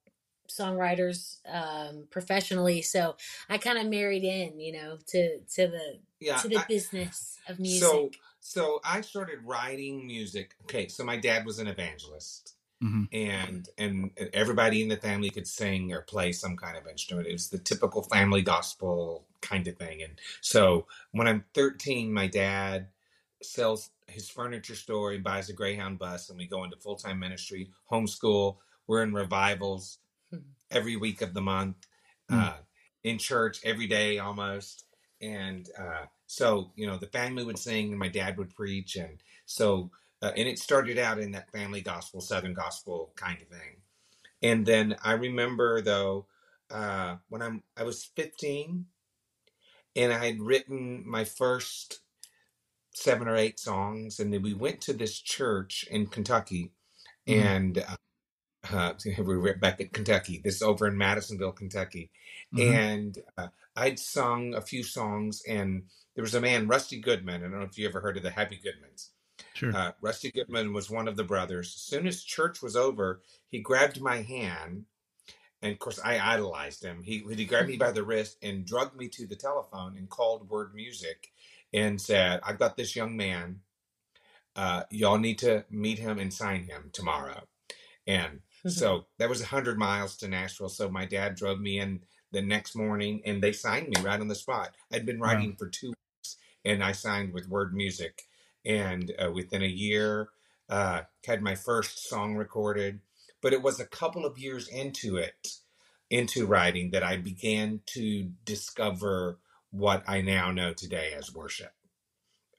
songwriters 0.50 1.38
um, 1.52 2.08
professionally. 2.10 2.82
So 2.82 3.16
I 3.50 3.58
kind 3.58 3.78
of 3.78 3.88
married 3.88 4.24
in, 4.24 4.60
you 4.60 4.74
know, 4.74 4.98
to 5.08 5.40
to 5.40 5.68
the 5.68 6.00
yeah. 6.20 6.38
to 6.38 6.48
the 6.48 6.58
I- 6.58 6.66
business 6.68 7.38
of 7.48 7.60
music. 7.60 7.82
so 7.82 8.10
so 8.40 8.82
I 8.84 9.02
started 9.02 9.40
writing 9.46 10.06
music. 10.06 10.56
Okay, 10.64 10.88
so 10.88 11.04
my 11.04 11.18
dad 11.18 11.46
was 11.46 11.60
an 11.60 11.68
evangelist. 11.68 12.56
Mhm. 12.82 13.10
and 13.12 13.70
and 13.78 14.12
everybody 14.34 14.82
in 14.82 14.90
the 14.90 14.98
family 14.98 15.30
could 15.30 15.48
sing 15.48 15.94
or 15.94 16.02
play 16.02 16.32
some 16.32 16.58
kind 16.58 16.78
of 16.78 16.88
instrument. 16.88 17.28
It 17.28 17.34
was 17.34 17.50
the 17.50 17.60
typical 17.60 18.04
family 18.04 18.42
gospel 18.42 19.28
kind 19.42 19.68
of 19.68 19.78
thing. 19.78 20.02
And 20.04 20.20
so 20.42 20.88
when 21.12 21.28
I'm 21.28 21.46
13, 21.54 22.14
my 22.14 22.28
dad 22.28 22.90
sells 23.44 23.92
his 24.08 24.30
furniture 24.30 24.76
store. 24.76 25.12
He 25.14 25.20
buys 25.20 25.50
a 25.50 25.54
Greyhound 25.54 26.00
bus, 26.00 26.30
and 26.30 26.38
we 26.38 26.48
go 26.48 26.64
into 26.64 26.78
full 26.78 26.96
time 26.98 27.20
ministry, 27.20 27.72
homeschool. 27.92 28.58
We're 28.88 29.04
in 29.04 29.14
revivals 29.14 30.00
Mhm. 30.32 30.56
every 30.72 30.96
week 30.96 31.22
of 31.22 31.34
the 31.34 31.42
month, 31.42 31.88
Mm. 32.32 32.50
uh, 32.50 32.58
in 33.04 33.18
church 33.18 33.60
every 33.64 33.88
day 33.88 34.20
almost. 34.20 34.86
And 35.22 35.70
uh, 35.78 36.06
so, 36.28 36.72
you 36.76 36.88
know, 36.88 36.98
the 36.98 37.08
family 37.08 37.44
would 37.44 37.58
sing, 37.60 37.90
and 37.92 38.00
my 38.00 38.08
dad 38.10 38.38
would 38.38 38.56
preach, 38.56 38.96
and 38.96 39.22
so 39.46 39.92
uh, 40.22 40.32
and 40.38 40.48
it 40.48 40.60
started 40.60 40.98
out 40.98 41.20
in 41.20 41.32
that 41.32 41.52
family 41.52 41.82
gospel, 41.82 42.22
Southern 42.22 42.54
gospel 42.54 43.14
kind 43.16 43.42
of 43.42 43.48
thing. 43.48 43.78
And 44.42 44.66
then 44.66 44.96
I 45.04 45.14
remember 45.14 45.82
though, 45.82 46.28
uh, 46.72 47.18
when 47.30 47.42
I'm 47.42 47.64
I 47.78 47.84
was 47.84 48.06
15, 48.16 48.88
and 49.96 50.14
I 50.14 50.26
had 50.26 50.40
written 50.42 51.04
my 51.08 51.24
first 51.26 52.02
seven 52.94 53.28
or 53.28 53.36
eight 53.36 53.60
songs, 53.60 54.20
and 54.20 54.34
then 54.34 54.42
we 54.42 54.54
went 54.54 54.82
to 54.82 54.94
this 54.94 55.20
church 55.20 55.86
in 55.92 56.08
Kentucky, 56.08 56.74
Mhm. 57.28 57.38
and 57.40 57.78
uh, 57.80 57.98
uh, 58.72 58.94
we 59.20 59.38
were 59.38 59.56
back 59.58 59.82
at 59.82 59.94
Kentucky. 59.94 60.42
This 60.44 60.56
is 60.58 60.62
over 60.62 60.88
in 60.88 60.98
Madisonville, 60.98 61.54
Kentucky, 61.54 62.12
Mhm. 62.54 62.62
and 62.72 63.20
uh, 63.38 63.50
I'd 63.76 64.00
sung 64.00 64.54
a 64.56 64.62
few 64.62 64.84
songs, 64.84 65.44
and 65.48 65.84
there 66.16 66.24
was 66.24 66.36
a 66.36 66.42
man, 66.42 66.68
Rusty 66.68 67.00
Goodman. 67.00 67.42
I 67.44 67.48
don't 67.50 67.60
know 67.60 67.66
if 67.66 67.78
you 67.78 67.88
ever 67.88 68.02
heard 68.02 68.18
of 68.18 68.24
the 68.24 68.32
Happy 68.32 68.58
Goodmans. 68.64 69.10
Sure. 69.62 69.76
Uh, 69.76 69.92
Rusty 70.02 70.32
Goodman 70.32 70.74
was 70.74 70.90
one 70.90 71.08
of 71.08 71.16
the 71.16 71.24
brothers. 71.24 71.72
As 71.76 71.84
soon 71.84 72.08
as 72.08 72.24
church 72.24 72.64
was 72.64 72.76
over, 72.76 73.22
he 73.52 73.60
grabbed 73.60 74.02
my 74.02 74.24
hand, 74.24 74.86
and 75.62 75.72
of 75.72 75.78
course, 75.78 76.00
I 76.04 76.18
idolized 76.18 76.84
him. 76.84 77.04
He 77.04 77.24
he 77.36 77.46
grabbed 77.46 77.70
me 77.70 77.78
by 77.78 77.92
the 77.92 78.04
wrist 78.04 78.40
and 78.42 78.66
drugged 78.66 78.96
me 78.96 79.08
to 79.10 79.28
the 79.28 79.36
telephone 79.36 79.98
and 79.98 80.10
called 80.10 80.50
Word 80.50 80.74
Music, 80.74 81.32
and 81.72 82.02
said, 82.02 82.40
"I've 82.44 82.58
got 82.58 82.76
this 82.76 82.96
young 82.96 83.16
man. 83.16 83.60
Uh, 84.56 84.86
y'all 84.90 85.20
need 85.20 85.38
to 85.40 85.64
meet 85.70 86.00
him 86.00 86.18
and 86.18 86.34
sign 86.34 86.64
him 86.64 86.90
tomorrow." 86.92 87.48
And 88.08 88.40
so 88.68 89.06
that 89.20 89.30
was 89.30 89.42
a 89.42 89.46
hundred 89.46 89.78
miles 89.78 90.18
to 90.18 90.28
Nashville. 90.28 90.70
So 90.70 90.90
my 90.90 91.06
dad 91.06 91.36
drove 91.36 91.60
me 91.60 91.78
in 91.78 92.04
the 92.32 92.42
next 92.42 92.76
morning, 92.76 93.22
and 93.26 93.44
they 93.44 93.52
signed 93.52 93.90
me 93.90 94.02
right 94.02 94.20
on 94.20 94.28
the 94.28 94.34
spot. 94.34 94.74
I'd 94.92 95.06
been 95.06 95.20
Wow. 95.20 95.28
writing 95.28 95.56
for 95.56 95.68
two 95.70 95.90
weeks, 95.90 96.38
and 96.66 96.84
I 96.84 96.94
signed 96.94 97.32
with 97.32 97.48
Word 97.48 97.76
Music 97.76 98.24
and 98.66 99.12
uh, 99.24 99.32
within 99.32 99.62
a 99.64 99.68
year, 99.68 100.30
uh, 100.70 101.02
had 101.26 101.42
my 101.42 101.56
first 101.56 102.08
song 102.08 102.36
recorded. 102.36 103.00
But 103.42 103.54
it 103.54 103.62
was 103.62 103.80
a 103.80 103.86
couple 103.86 104.26
of 104.26 104.38
years 104.40 104.68
into 104.68 105.18
it, 105.18 105.50
into 106.10 106.46
writing, 106.46 106.92
that 106.92 107.04
I 107.04 107.18
began 107.18 107.82
to 107.88 108.32
discover 108.46 109.40
what 109.72 110.04
I 110.08 110.22
now 110.22 110.52
know 110.52 110.74
today 110.74 111.14
as 111.18 111.34
worship. 111.34 111.74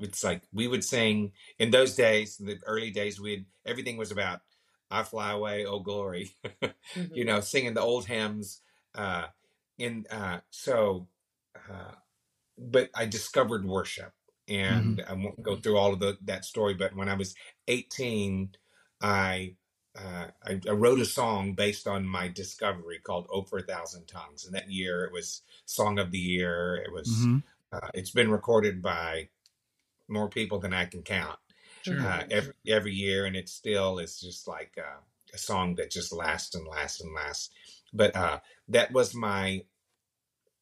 It's 0.00 0.24
like 0.24 0.42
we 0.52 0.68
would 0.68 0.84
sing 0.84 1.32
in 1.58 1.70
those 1.70 1.94
days, 1.94 2.40
in 2.40 2.46
the 2.46 2.58
early 2.66 2.90
days, 2.90 3.20
we'd 3.20 3.46
everything 3.66 3.96
was 3.96 4.10
about 4.10 4.40
I 4.90 5.04
fly 5.04 5.32
away, 5.32 5.64
oh 5.66 5.80
glory, 5.80 6.36
Mhm. 6.96 7.10
you 7.14 7.24
know, 7.24 7.40
singing 7.40 7.74
the 7.74 7.80
old 7.82 8.06
hymns. 8.06 8.60
Uh, 8.94 9.26
in 9.78 10.06
uh, 10.10 10.40
so, 10.50 11.08
uh, 11.70 11.92
but 12.58 12.90
I 12.94 13.06
discovered 13.06 13.64
worship, 13.66 14.12
and 14.48 15.02
I 15.08 15.14
won't 15.14 15.42
go 15.42 15.56
through 15.56 15.78
all 15.78 15.92
of 15.92 16.00
the, 16.00 16.18
that 16.22 16.44
story. 16.44 16.74
But 16.74 16.94
when 16.96 17.08
I 17.08 17.14
was 17.14 17.34
18, 17.68 18.54
I, 19.00 19.56
uh, 19.96 20.28
I 20.44 20.60
I 20.68 20.72
wrote 20.72 21.00
a 21.00 21.04
song 21.04 21.54
based 21.54 21.86
on 21.86 22.06
my 22.06 22.28
discovery 22.28 22.98
called 22.98 23.26
"Oh 23.30 23.42
for 23.42 23.58
a 23.58 23.62
Thousand 23.62 24.06
Tongues," 24.06 24.44
and 24.46 24.54
that 24.54 24.70
year 24.70 25.04
it 25.04 25.12
was 25.12 25.42
Song 25.66 25.98
of 25.98 26.10
the 26.10 26.18
Year. 26.18 26.76
It 26.76 26.92
was. 26.92 27.08
hmm 27.24 27.38
Uh, 27.72 27.88
it's 27.94 28.10
been 28.10 28.30
recorded 28.30 28.82
by 28.82 29.30
more 30.08 30.28
people 30.28 30.58
than 30.58 30.72
I 30.74 30.84
can 30.86 31.02
count 31.02 31.38
Sure. 31.82 32.00
uh, 32.00 32.24
every 32.30 32.54
every 32.68 32.92
year, 32.94 33.26
and 33.26 33.34
it 33.36 33.48
still 33.48 33.98
is 33.98 34.20
just 34.20 34.46
like 34.46 34.72
uh, 34.78 35.00
a 35.34 35.38
song 35.38 35.74
that 35.76 35.90
just 35.90 36.12
lasts 36.12 36.54
and 36.54 36.66
lasts 36.66 37.00
and 37.00 37.12
lasts. 37.14 37.50
But 37.92 38.14
uh, 38.14 38.40
that 38.68 38.92
was 38.92 39.14
my 39.14 39.64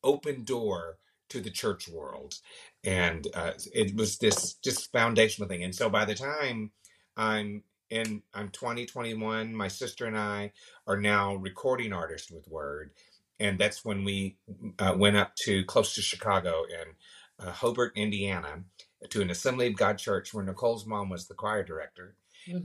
open 0.03 0.45
door 0.45 0.99
to 1.29 1.41
the 1.41 1.51
church 1.51 1.89
world, 1.89 2.41
and 2.85 3.27
uh, 3.35 3.53
it 3.75 3.95
was 3.97 4.19
this 4.19 4.55
just 4.55 4.93
foundational 4.93 5.49
thing. 5.49 5.65
And 5.65 5.75
so 5.75 5.89
by 5.89 6.05
the 6.05 6.15
time 6.15 6.71
I'm 7.17 7.63
in, 7.91 8.23
I'm 8.35 8.51
20, 8.51 8.87
21, 8.87 9.55
my 9.55 9.69
sister 9.69 10.07
and 10.07 10.19
I 10.19 10.53
are 10.87 11.01
now 11.01 11.35
recording 11.37 11.93
artists 11.93 12.31
with 12.31 12.49
Word, 12.49 12.93
and 13.39 13.59
that's 13.59 13.85
when 13.85 14.05
we 14.05 14.37
uh, 14.79 14.95
went 14.97 15.17
up 15.17 15.35
to 15.45 15.65
close 15.65 15.95
to 15.95 16.03
Chicago 16.03 16.65
in 16.65 17.47
uh, 17.47 17.53
Hobart, 17.53 17.93
Indiana, 17.97 18.65
to 19.11 19.23
an 19.23 19.31
Assembly 19.31 19.67
of 19.67 19.77
God 19.77 19.99
church 19.99 20.33
where 20.35 20.45
Nicole's 20.45 20.87
mom 20.87 21.09
was 21.09 21.27
the 21.27 21.35
choir 21.35 21.65
director 21.65 22.15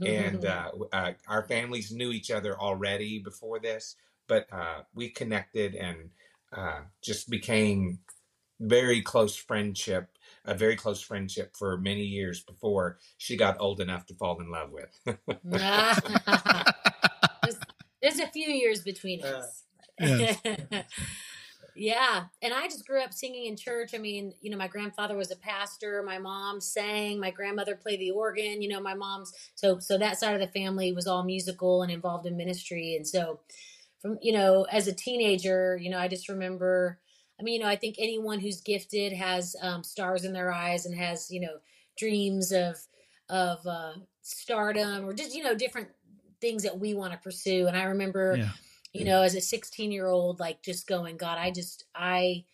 and 0.04 0.44
uh, 0.44 0.70
uh, 0.92 1.12
our 1.28 1.44
families 1.44 1.92
knew 1.92 2.12
each 2.12 2.30
other 2.30 2.58
already 2.58 3.18
before 3.18 3.58
this, 3.58 3.96
but 4.28 4.46
uh, 4.52 4.82
we 4.94 5.10
connected 5.10 5.74
and 5.74 6.10
uh, 6.56 6.80
just 7.02 7.28
became 7.28 7.98
very 8.60 9.02
close 9.02 9.36
friendship, 9.36 10.08
a 10.44 10.54
very 10.54 10.76
close 10.76 11.00
friendship 11.00 11.56
for 11.56 11.76
many 11.78 12.04
years 12.04 12.42
before 12.42 12.98
she 13.18 13.36
got 13.36 13.56
old 13.60 13.80
enough 13.80 14.06
to 14.06 14.14
fall 14.14 14.40
in 14.40 14.50
love 14.50 14.70
with. 14.70 14.98
there's, 15.44 16.00
there's 18.02 18.20
a 18.20 18.28
few 18.28 18.48
years 18.48 18.82
between 18.82 19.22
Uh, 19.24 19.28
us. 19.28 19.62
Yes. 19.98 20.38
yeah. 21.76 22.24
And 22.42 22.54
I 22.54 22.64
just 22.64 22.86
grew 22.86 23.02
up 23.02 23.12
singing 23.12 23.46
in 23.46 23.56
church. 23.56 23.94
I 23.94 23.98
mean, 23.98 24.32
you 24.40 24.50
know, 24.50 24.56
my 24.56 24.68
grandfather 24.68 25.16
was 25.16 25.30
a 25.30 25.36
pastor, 25.36 26.02
my 26.02 26.18
mom 26.18 26.60
sang, 26.60 27.20
my 27.20 27.30
grandmother 27.30 27.76
played 27.76 28.00
the 28.00 28.10
organ, 28.10 28.62
you 28.62 28.68
know, 28.68 28.80
my 28.80 28.94
mom's 28.94 29.32
so 29.54 29.78
so 29.78 29.98
that 29.98 30.18
side 30.18 30.34
of 30.34 30.40
the 30.40 30.58
family 30.58 30.92
was 30.92 31.06
all 31.06 31.24
musical 31.24 31.82
and 31.82 31.92
involved 31.92 32.26
in 32.26 32.36
ministry. 32.36 32.96
And 32.96 33.06
so 33.06 33.40
from 34.00 34.18
you 34.22 34.32
know, 34.32 34.66
as 34.70 34.88
a 34.88 34.94
teenager, 34.94 35.78
you 35.80 35.90
know, 35.90 35.98
I 35.98 36.08
just 36.08 36.28
remember 36.28 36.98
I 37.38 37.42
mean, 37.42 37.54
you 37.54 37.60
know, 37.60 37.68
I 37.70 37.76
think 37.76 37.96
anyone 37.98 38.40
who's 38.40 38.60
gifted 38.60 39.12
has 39.12 39.54
um, 39.60 39.82
stars 39.84 40.24
in 40.24 40.32
their 40.32 40.52
eyes 40.52 40.86
and 40.86 40.94
has, 40.96 41.30
you 41.30 41.40
know, 41.40 41.58
dreams 41.98 42.52
of 42.52 42.76
of 43.28 43.66
uh, 43.66 43.94
stardom 44.22 45.04
or 45.04 45.12
just 45.12 45.34
you 45.34 45.42
know 45.42 45.54
different 45.54 45.88
things 46.40 46.62
that 46.62 46.78
we 46.78 46.94
want 46.94 47.12
to 47.12 47.18
pursue. 47.18 47.66
And 47.66 47.76
I 47.76 47.84
remember, 47.84 48.36
Yeah. 48.38 48.50
you 48.92 49.04
know, 49.04 49.22
as 49.22 49.34
a 49.34 49.40
16 49.40 49.90
year 49.90 50.06
old, 50.06 50.38
like 50.38 50.62
just 50.62 50.86
going, 50.86 51.16
God, 51.16 51.38
I 51.38 51.50
just 51.50 51.84
I 51.94 52.44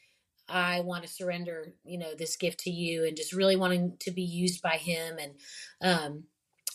I 0.49 0.81
want 0.81 1.03
to 1.05 1.09
surrender, 1.09 1.73
you 1.85 1.99
know, 1.99 2.15
this 2.15 2.37
gift 2.37 2.61
to 2.61 2.71
you, 2.71 3.05
and 3.05 3.17
just 3.17 3.33
really 3.33 3.57
wanting 3.57 3.97
to 4.01 4.11
be 4.11 4.23
used 4.23 4.63
by 4.63 4.77
Him. 4.77 5.19
And 5.19 5.33
um, 5.81 6.25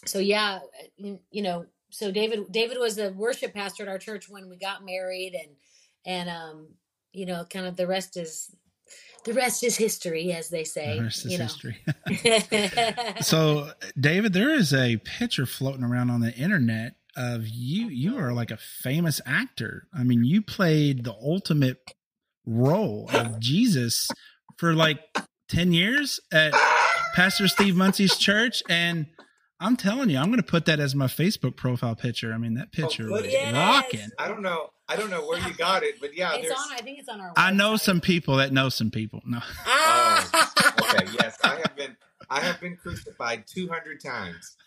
so, 0.05 0.19
yeah, 0.19 0.59
you 0.95 1.19
you 1.31 1.41
know, 1.41 1.65
so 1.89 2.11
David 2.11 2.51
David 2.51 2.77
was 2.79 2.95
the 2.95 3.11
worship 3.11 3.53
pastor 3.53 3.83
at 3.83 3.89
our 3.89 3.97
church 3.99 4.29
when 4.29 4.49
we 4.49 4.57
got 4.57 4.85
married, 4.85 5.33
and 5.33 5.55
and 6.05 6.29
um, 6.29 6.67
you 7.13 7.25
know, 7.25 7.45
kind 7.45 7.65
of 7.65 7.75
the 7.75 7.87
rest 7.87 8.17
is 8.17 8.55
the 9.25 9.33
rest 9.33 9.63
is 9.63 9.75
history, 9.75 10.31
as 10.31 10.49
they 10.49 10.63
say. 10.63 10.97
The 10.97 11.03
rest 11.03 11.25
is 11.25 11.31
you 11.31 11.37
know. 11.37 11.43
history. 11.43 13.13
so, 13.21 13.71
David, 13.99 14.33
there 14.33 14.53
is 14.53 14.73
a 14.73 14.97
picture 14.97 15.45
floating 15.45 15.83
around 15.83 16.09
on 16.09 16.21
the 16.21 16.33
internet 16.33 16.95
of 17.17 17.47
you. 17.47 17.87
You 17.89 18.17
are 18.17 18.31
like 18.31 18.51
a 18.51 18.57
famous 18.57 19.19
actor. 19.25 19.87
I 19.93 20.03
mean, 20.03 20.23
you 20.23 20.41
played 20.41 21.03
the 21.03 21.13
ultimate 21.13 21.93
role 22.45 23.09
of 23.11 23.39
Jesus 23.39 24.09
for 24.57 24.73
like 24.73 24.99
10 25.49 25.73
years 25.73 26.19
at 26.31 26.53
Pastor 27.13 27.47
Steve 27.47 27.75
Munsey's 27.75 28.17
church. 28.17 28.63
And 28.69 29.07
I'm 29.59 29.75
telling 29.75 30.09
you, 30.09 30.19
I'm 30.19 30.27
going 30.27 30.37
to 30.37 30.43
put 30.43 30.65
that 30.65 30.79
as 30.79 30.95
my 30.95 31.07
Facebook 31.07 31.57
profile 31.57 31.95
picture. 31.95 32.33
I 32.33 32.37
mean, 32.37 32.53
that 32.53 32.69
oh, 32.73 32.81
picture 32.81 33.03
put 33.03 33.23
was. 33.23 33.31
Yes. 33.33 33.53
rocking. 33.53 34.09
I 34.17 34.27
don't 34.27 34.41
know. 34.41 34.69
I 34.89 34.95
don't 34.95 35.09
know 35.09 35.25
where 35.25 35.39
you 35.39 35.53
got 35.53 35.83
it, 35.83 35.99
but 35.99 36.15
yeah, 36.15 36.33
it's 36.35 36.47
there's. 36.47 36.53
on. 36.59 36.71
I 36.71 36.77
think 36.77 36.99
it's 36.99 37.09
on 37.09 37.19
our. 37.19 37.33
I 37.35 37.51
know 37.51 37.75
some 37.75 37.99
people 37.99 38.37
that 38.37 38.53
know 38.53 38.69
some 38.69 38.91
people. 38.91 39.21
No. 39.25 39.39
Ah! 39.65 40.53
Okay, 40.81 41.05
yes, 41.19 41.37
I 41.43 41.55
have 41.55 41.75
been. 41.75 41.95
I 42.29 42.39
have 42.41 42.59
been 42.59 42.75
crucified 42.75 43.45
200 43.47 44.01
times. 44.01 44.57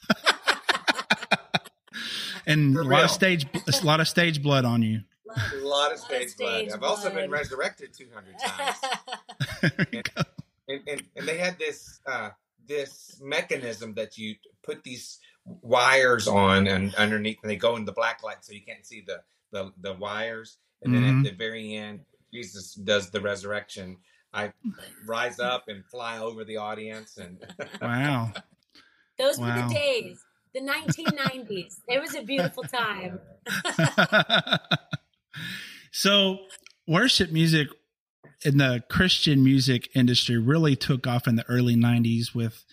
And 2.47 2.75
For 2.75 2.81
a 2.81 2.85
lot 2.85 2.91
real. 2.97 3.05
of 3.05 3.11
stage, 3.11 3.47
a 3.55 3.87
lot 3.87 4.01
of 4.01 4.09
stage 4.09 4.43
blood 4.43 4.65
on 4.65 4.83
you. 4.83 5.01
A 5.29 5.57
lot 5.59 5.93
of 5.93 5.99
stage, 5.99 6.37
blood. 6.37 6.55
stage 6.63 6.71
I've 6.73 6.83
also 6.83 7.11
been 7.11 7.31
resurrected 7.31 7.93
200 7.95 8.39
times. 8.45 8.77
There 9.61 10.03
and, 10.69 10.81
and, 10.89 11.03
and 11.17 11.29
they 11.29 11.39
had 11.39 11.59
this 11.59 12.01
uh, 12.07 12.31
this 12.67 13.19
mechanism 13.23 13.95
that 13.95 14.17
you 14.19 14.37
put 14.63 14.83
these 14.83 15.19
wires 15.45 16.27
on 16.29 16.67
and 16.67 16.95
underneath 16.97 17.39
and 17.43 17.51
they 17.51 17.57
go 17.57 17.77
in 17.77 17.85
the 17.85 17.93
black 17.93 18.23
light 18.23 18.45
so 18.45 18.53
you 18.53 18.61
can't 18.63 18.87
see 18.87 19.03
the 19.07 19.21
the, 19.53 19.73
the 19.81 19.95
wires 19.95 20.59
and 20.83 20.95
then 20.95 21.03
Mhm. 21.03 21.19
at 21.19 21.25
the 21.25 21.37
very 21.37 21.75
end 21.75 22.01
jesus 22.33 22.75
does 22.75 23.11
the 23.11 23.21
resurrection 23.21 23.97
i 24.33 24.53
rise 25.07 25.41
up 25.41 25.65
and 25.69 25.85
fly 25.87 26.19
over 26.19 26.45
the 26.45 26.57
audience 26.57 27.17
and 27.19 27.39
Wow. 27.83 28.33
Those 29.19 29.39
were 29.39 29.53
the 29.53 29.75
days, 29.75 30.19
the 30.55 30.61
1990s. 30.61 31.81
It 31.87 32.01
was 32.01 32.15
a 32.15 32.23
beautiful 32.23 32.63
time. 32.65 33.21
so 35.93 36.39
worship 36.87 37.31
music 37.31 37.69
in 38.45 38.57
the 38.57 38.83
Christian 38.89 39.45
music 39.45 39.91
industry 39.95 40.39
really 40.39 40.75
took 40.77 41.07
off 41.07 41.27
in 41.29 41.37
the 41.37 41.45
early 41.49 41.77
90s 41.77 42.35
with 42.35 42.65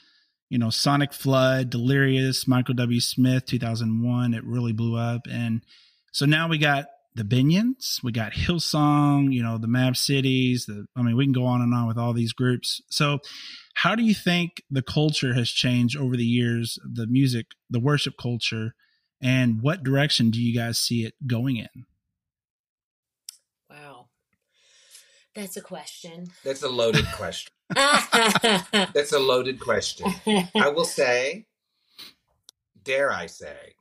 you 0.50 0.58
know 0.58 0.70
Sonic 0.70 1.12
Flood, 1.12 1.70
Delirious, 1.70 2.48
Michael 2.48 2.76
W. 2.76 3.02
Smith, 3.02 3.46
2001. 3.46 4.34
It 4.34 4.46
really 4.46 4.72
blew 4.72 4.96
up, 4.96 5.28
and 5.30 5.62
so 6.12 6.26
now 6.26 6.48
we 6.48 6.58
got 6.58 6.88
the 7.16 7.24
Binions, 7.24 8.04
we 8.04 8.12
got 8.12 8.34
Hillsong, 8.34 9.34
you 9.34 9.42
know 9.42 9.58
the 9.58 9.68
Mab 9.68 9.98
Cities. 9.98 10.66
The 10.66 10.86
I 10.96 11.02
mean, 11.02 11.18
we 11.18 11.26
can 11.26 11.34
go 11.34 11.46
on 11.46 11.62
and 11.62 11.74
on 11.74 11.88
with 11.88 11.98
all 11.98 12.14
these 12.14 12.34
groups. 12.34 12.82
So, 12.90 13.20
how 13.76 13.96
do 13.96 14.04
you 14.04 14.14
think 14.14 14.62
the 14.70 14.84
culture 14.84 15.34
has 15.34 15.50
changed 15.50 15.98
over 15.98 16.16
the 16.16 16.26
years? 16.26 16.78
The 16.84 17.08
music, 17.08 17.48
the 17.70 17.80
worship 17.80 18.16
culture, 18.22 18.76
and 19.22 19.62
what 19.62 19.84
direction 19.84 20.30
do 20.30 20.40
you 20.42 20.56
guys 20.56 20.78
see 20.78 21.06
it 21.06 21.16
going 21.26 21.58
in? 21.58 21.86
Wow. 23.70 24.10
That's 25.34 25.58
a 25.58 25.62
question. 25.62 26.28
that's 26.44 26.64
a 26.64 26.70
loaded 26.70 27.06
question 27.14 27.52
that's 27.76 29.12
a 29.12 29.20
loaded 29.20 29.60
question 29.60 30.10
i 30.56 30.70
will 30.70 30.86
say 30.86 31.46
dare 32.82 33.12
i 33.12 33.26
say 33.26 33.74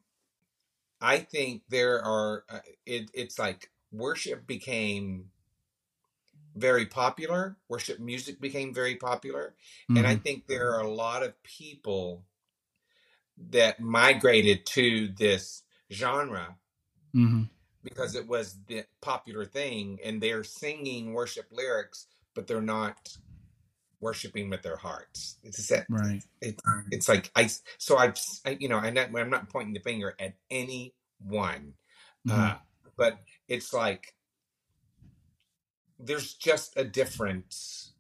i 1.01 1.19
think 1.19 1.63
there 1.69 2.03
are 2.03 2.45
uh, 2.51 2.61
it, 2.87 3.11
it's 3.15 3.39
like 3.39 3.71
worship 3.93 4.47
became 4.47 5.31
very 6.57 6.87
popular 6.87 7.57
worship 7.69 8.01
music 8.01 8.41
became 8.41 8.73
very 8.75 8.97
popular 8.97 9.55
and 9.95 10.07
i 10.07 10.15
Mhm. 10.15 10.23
think 10.23 10.47
there 10.47 10.73
are 10.75 10.81
a 10.81 10.89
lot 10.89 11.23
of 11.23 11.41
people 11.43 12.25
that 13.51 13.81
migrated 13.81 14.65
to 14.67 15.09
this 15.19 15.63
genre 15.93 16.57
Mhm. 17.15 17.49
because 17.85 18.15
it 18.15 18.27
was 18.27 18.59
the 18.67 18.85
popular 19.01 19.45
thing 19.45 19.99
and 20.05 20.21
they're 20.21 20.45
singing 20.45 21.13
worship 21.13 21.47
lyrics 21.53 22.07
but 22.35 22.47
they're 22.47 22.61
not 22.63 23.17
worshiping 24.07 24.51
with 24.51 24.63
their 24.63 24.77
hearts 24.77 25.39
it's 25.45 25.67
that 25.69 25.89
right. 25.91 26.23
it, 26.43 26.61
it's 26.93 27.09
like 27.09 27.31
i 27.37 27.49
so 27.79 27.97
i've 27.99 28.19
I, 28.47 28.57
you 28.61 28.69
know 28.69 28.79
i'm 28.79 28.95
not, 28.95 29.09
I'm 29.17 29.31
not 29.31 29.51
pointing 29.51 29.75
the 29.75 29.81
finger 29.81 30.15
at 30.21 30.35
anyone 30.51 31.75
Mhm. 32.27 32.35
uh, 32.37 32.57
but 32.97 33.19
it's 33.49 33.73
like 33.75 34.15
there's 35.99 36.35
just 36.35 36.77
a 36.77 36.85
difference 36.85 37.95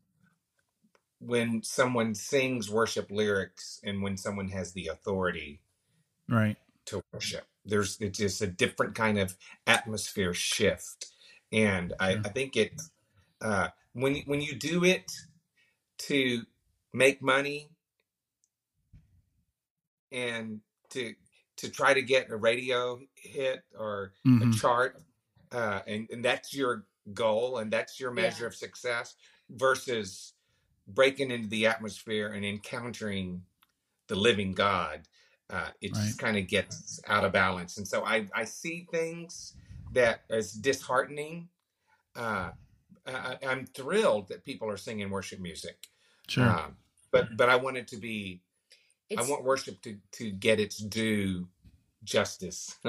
when 1.20 1.62
someone 1.62 2.14
sings 2.14 2.70
worship 2.70 3.10
lyrics 3.10 3.80
and 3.84 4.02
when 4.02 4.16
someone 4.16 4.50
has 4.50 4.72
the 4.72 4.88
authority 4.88 5.62
Right. 6.28 6.58
to 6.86 7.02
worship. 7.12 7.46
There's 7.64 7.98
it's 8.00 8.18
just 8.18 8.42
a 8.42 8.46
different 8.46 8.94
kind 8.94 9.18
of 9.18 9.36
atmosphere 9.66 10.34
shift, 10.34 11.08
and 11.52 11.94
I. 12.00 12.18
I 12.24 12.28
think 12.30 12.56
it 12.56 12.80
uh, 13.40 13.68
when 13.94 14.16
when 14.26 14.40
you 14.40 14.54
do 14.56 14.84
it 14.84 15.12
to 15.98 16.42
make 16.92 17.22
money 17.22 17.70
and 20.12 20.60
to 20.90 21.14
to 21.56 21.70
try 21.70 21.94
to 21.94 22.02
get 22.02 22.30
a 22.30 22.36
radio 22.36 23.00
hit 23.14 23.64
or 23.78 24.12
a 24.40 24.46
hmm 24.46 24.52
chart, 24.52 25.02
uh, 25.52 25.80
and 25.86 26.08
and 26.10 26.24
that's 26.24 26.54
your 26.54 26.86
goal 27.14 27.58
and 27.58 27.72
that's 27.72 28.00
your 28.00 28.10
yeah. 28.16 28.30
measure 28.30 28.46
of 28.46 28.54
success 28.54 29.16
versus 29.50 30.34
breaking 30.88 31.30
into 31.30 31.48
the 31.48 31.66
atmosphere 31.66 32.28
and 32.32 32.44
encountering 32.44 33.42
the 34.08 34.16
living 34.16 34.52
God, 34.52 35.02
uh, 35.50 35.68
it 35.80 35.94
Right. 35.94 35.94
just 35.94 36.18
kind 36.18 36.36
of 36.36 36.48
gets 36.48 37.00
out 37.08 37.24
of 37.24 37.32
balance. 37.32 37.78
And 37.78 37.88
so 37.88 38.04
I, 38.04 38.28
I 38.34 38.44
see 38.44 38.88
things 38.92 39.54
that 39.92 40.22
as 40.30 40.52
disheartening. 40.52 41.48
Uh, 42.16 42.52
I, 43.06 43.38
I'm 43.46 43.66
thrilled 43.66 44.28
that 44.28 44.44
people 44.44 44.68
are 44.70 44.76
singing 44.78 45.10
worship 45.10 45.40
music, 45.40 45.88
Sure. 46.28 46.58
um, 46.58 46.76
but 47.12 47.36
but 47.36 47.48
I 47.50 47.56
want 47.56 47.78
it 47.78 47.88
to 47.88 47.96
be. 47.98 48.42
I 49.16 49.22
want 49.22 49.44
worship 49.44 49.82
to 49.82 49.98
to 50.12 50.30
get 50.30 50.60
its 50.60 50.78
due 50.78 51.48
justice. 52.04 52.76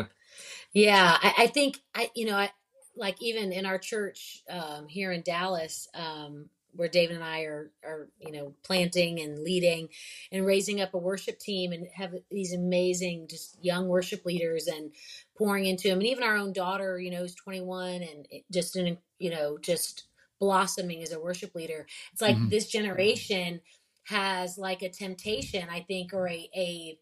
Yeah, 0.74 1.18
I, 1.22 1.34
I 1.40 1.48
think 1.48 1.80
I, 1.96 2.12
you 2.16 2.26
know, 2.26 2.36
I 2.38 2.52
like 2.96 3.22
even 3.22 3.52
in 3.52 3.66
our 3.66 3.78
church 3.80 4.44
um, 4.50 4.88
here 4.88 5.12
in 5.12 5.22
Dallas, 5.24 5.88
um, 5.94 6.50
where 6.78 6.90
David 6.90 7.18
and 7.18 7.26
I 7.26 7.42
are, 7.44 7.72
are, 7.86 8.10
you 8.20 8.32
know, 8.32 8.56
planting 8.64 9.20
and 9.22 9.40
leading 9.40 9.90
and 10.32 10.46
raising 10.46 10.82
up 10.82 10.94
a 10.94 11.00
worship 11.00 11.40
team 11.40 11.74
and 11.74 11.88
have 11.96 12.16
these 12.32 12.54
amazing, 12.54 13.28
just 13.30 13.64
young 13.64 13.88
worship 13.90 14.26
leaders 14.26 14.68
and 14.68 14.92
pouring 15.38 15.66
into 15.66 15.90
them. 15.90 16.00
And 16.00 16.08
even 16.08 16.24
our 16.24 16.38
own 16.38 16.54
daughter, 16.54 17.00
you 17.00 17.12
know, 17.12 17.24
is 17.24 17.36
21 17.36 18.04
and 18.04 18.28
just 18.52 18.76
in, 18.78 18.98
you 19.20 19.32
know, 19.32 19.58
just 19.60 20.06
blossoming 20.40 21.04
as 21.04 21.14
a 21.14 21.20
worship 21.20 21.56
leader. 21.56 21.88
It's 22.14 22.22
like 22.22 22.38
hmm 22.38 22.50
this 22.50 22.68
generation 22.70 23.62
has 24.06 24.58
like 24.58 24.82
a 24.84 24.90
temptation, 24.90 25.68
I 25.70 25.82
think, 25.82 26.14
or 26.14 26.28
a, 26.30 26.50
a 26.56 27.00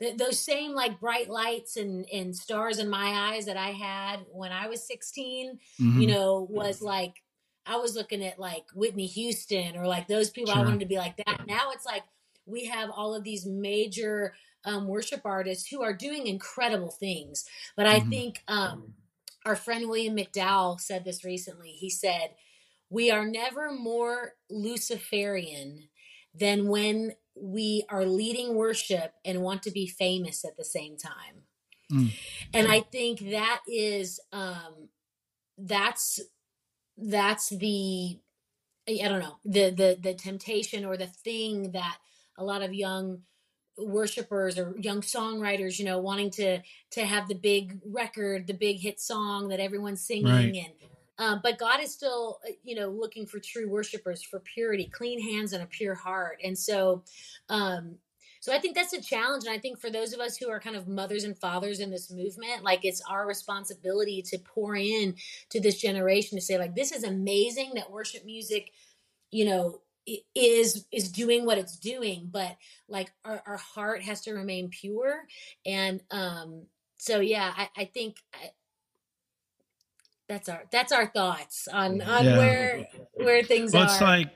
th- 0.00 0.16
those 0.16 0.40
same 0.40 0.72
like 0.74 1.00
bright 1.00 1.28
lights 1.28 1.76
and 1.76 2.06
and 2.12 2.36
stars 2.36 2.78
in 2.78 2.88
my 2.90 3.32
eyes 3.34 3.46
that 3.46 3.56
I 3.56 3.70
had 3.72 4.26
when 4.30 4.52
I 4.52 4.68
was 4.68 4.86
16, 4.86 5.58
you 5.94 6.06
hmm 6.06 6.12
know, 6.12 6.46
was 6.50 6.82
like 6.82 7.22
I 7.68 7.76
was 7.76 7.94
looking 7.94 8.24
at 8.24 8.38
like 8.38 8.66
Whitney 8.74 9.06
Houston 9.06 9.76
or 9.76 9.86
like 9.86 10.08
those 10.08 10.30
people 10.30 10.52
I 10.52 10.62
wanted 10.62 10.80
to 10.80 10.86
be 10.86 10.98
like 10.98 11.18
that. 11.18 11.42
Now 11.46 11.70
it's 11.72 11.86
like 11.86 12.04
we 12.46 12.66
have 12.66 12.90
all 12.90 13.14
of 13.14 13.24
these 13.24 13.46
major 13.46 14.34
um, 14.64 14.88
worship 14.88 15.22
artists 15.24 15.68
who 15.68 15.82
are 15.82 15.92
doing 15.92 16.26
incredible 16.26 16.90
things. 16.90 17.44
But 17.76 17.86
I 17.86 18.00
hmm 18.00 18.10
think 18.10 18.42
um, 18.48 18.94
our 19.46 19.56
friend 19.56 19.88
William 19.88 20.16
McDowell 20.16 20.80
said 20.80 21.04
this 21.04 21.24
recently. 21.24 21.72
He 21.72 21.90
said, 21.90 22.34
We 22.90 23.10
are 23.10 23.26
never 23.26 23.72
more 23.72 24.34
Luciferian 24.50 25.88
than 26.34 26.68
when 26.68 27.12
we 27.36 27.84
are 27.90 28.06
leading 28.06 28.54
worship 28.56 29.14
and 29.24 29.42
want 29.42 29.62
to 29.64 29.70
be 29.70 29.86
famous 29.86 30.44
at 30.44 30.56
the 30.56 30.64
same 30.64 30.96
time. 30.96 31.44
Mm. 31.92 32.12
And 32.52 32.66
I 32.68 32.80
think 32.80 33.30
that 33.30 33.60
is 33.66 34.20
um 34.32 34.88
that's 35.58 36.20
that's 36.98 37.50
the 37.50 38.18
I 38.88 39.08
don't 39.08 39.20
know, 39.20 39.36
the 39.44 39.70
the 39.70 39.98
the 40.00 40.14
temptation 40.14 40.84
or 40.84 40.96
the 40.96 41.06
thing 41.06 41.72
that 41.72 41.98
a 42.38 42.44
lot 42.44 42.62
of 42.62 42.74
young 42.74 43.22
worshipers 43.76 44.58
or 44.58 44.74
young 44.78 45.02
songwriters, 45.02 45.78
you 45.78 45.84
know, 45.84 45.98
wanting 45.98 46.30
to 46.32 46.60
to 46.92 47.04
have 47.04 47.28
the 47.28 47.34
big 47.34 47.80
record, 47.84 48.46
the 48.46 48.54
big 48.54 48.78
hit 48.80 49.00
song 49.00 49.48
that 49.48 49.60
everyone's 49.60 50.04
Right. 50.20 50.54
singing 50.54 50.58
and 50.58 50.74
um, 51.20 51.40
but 51.42 51.58
God 51.58 51.80
is 51.80 51.92
still, 51.92 52.38
uh, 52.48 52.52
you 52.62 52.76
know, 52.76 52.90
looking 52.90 53.26
for 53.26 53.40
true 53.40 53.68
worshipers 53.68 54.22
for 54.22 54.38
purity, 54.40 54.88
clean 54.92 55.20
hands 55.20 55.52
and 55.52 55.62
a 55.64 55.66
pure 55.66 55.96
heart. 55.96 56.38
And 56.44 56.56
so, 56.56 57.02
um, 57.48 57.96
so 58.40 58.52
I 58.52 58.58
think 58.58 58.74
that's 58.74 58.92
a 58.92 59.00
challenge. 59.00 59.44
And 59.44 59.52
I 59.52 59.58
think 59.58 59.80
for 59.80 59.90
those 59.90 60.12
of 60.12 60.20
us 60.20 60.36
who 60.36 60.48
are 60.48 60.60
kind 60.60 60.76
of 60.76 60.88
mothers 60.88 61.24
and 61.24 61.36
fathers 61.38 61.80
in 61.80 61.90
this 61.90 62.10
movement, 62.10 62.62
like 62.62 62.84
it's 62.84 63.02
our 63.08 63.26
responsibility 63.26 64.22
to 64.22 64.38
pour 64.38 64.76
in 64.76 65.16
to 65.50 65.60
this 65.60 65.80
generation 65.80 66.38
to 66.38 66.42
say, 66.42 66.58
like, 66.58 66.74
this 66.74 66.92
is 66.92 67.04
amazing 67.04 67.72
that 67.74 67.90
worship 67.90 68.24
music, 68.24 68.70
you 69.30 69.44
know, 69.44 69.80
is 70.34 70.86
is 70.90 71.10
doing 71.10 71.44
what 71.44 71.58
it's 71.58 71.76
doing, 71.76 72.28
but 72.32 72.56
like 72.88 73.12
our, 73.24 73.42
our 73.46 73.56
heart 73.58 74.02
has 74.02 74.22
to 74.22 74.32
remain 74.32 74.70
pure. 74.70 75.24
And 75.66 76.00
um, 76.10 76.62
so 76.96 77.20
yeah, 77.20 77.52
I, 77.56 77.68
I 77.76 77.84
think 77.84 78.16
I, 78.32 78.50
that's 80.28 80.48
our 80.48 80.64
that's 80.70 80.92
our 80.92 81.06
thoughts 81.06 81.68
on 81.68 82.00
on 82.02 82.24
Yeah. 82.24 82.38
where 82.38 82.86
where 83.14 83.42
things 83.42 83.72
Well, 83.72 83.82
are. 83.82 83.86
it's 83.86 84.00
like, 84.00 84.28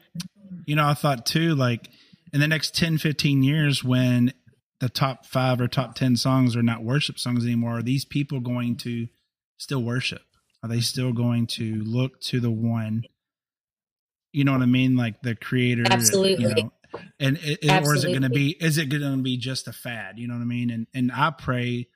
you 0.66 0.76
know, 0.76 0.86
I 0.86 0.94
thought 0.94 1.26
too, 1.26 1.54
like 1.54 1.88
in 2.32 2.40
the 2.40 2.48
next 2.48 2.74
10, 2.74 2.98
15 2.98 3.42
years, 3.42 3.84
when 3.84 4.32
the 4.80 4.88
top 4.88 5.26
five 5.26 5.60
or 5.60 5.68
top 5.68 5.94
10 5.94 6.16
songs 6.16 6.56
are 6.56 6.62
not 6.62 6.82
worship 6.82 7.18
songs 7.18 7.44
anymore, 7.44 7.78
are 7.78 7.82
these 7.82 8.04
people 8.04 8.40
going 8.40 8.76
to 8.78 9.06
still 9.58 9.82
worship? 9.82 10.22
Are 10.62 10.68
they 10.68 10.80
still 10.80 11.12
going 11.12 11.46
to 11.48 11.82
look 11.84 12.20
to 12.22 12.40
the 12.40 12.50
one, 12.50 13.04
you 14.32 14.44
know 14.44 14.52
what 14.52 14.62
I 14.62 14.66
mean? 14.66 14.96
Like 14.96 15.20
the 15.22 15.34
creator, 15.34 15.84
Absolutely. 15.90 16.44
you 16.44 16.54
know, 16.54 16.72
and 17.20 17.36
it, 17.38 17.58
it- 17.62 17.84
or 17.84 17.94
is 17.94 18.04
it 18.04 18.10
going 18.10 18.22
to 18.22 18.30
be, 18.30 18.50
is 18.60 18.78
it 18.78 18.86
going 18.86 19.02
to 19.02 19.22
be 19.22 19.36
just 19.36 19.68
a 19.68 19.72
fad? 19.72 20.18
You 20.18 20.28
know 20.28 20.34
what 20.34 20.40
I 20.42 20.46
mean? 20.46 20.70
And, 20.70 20.86
and 20.94 21.12
I 21.12 21.30
pray 21.30 21.88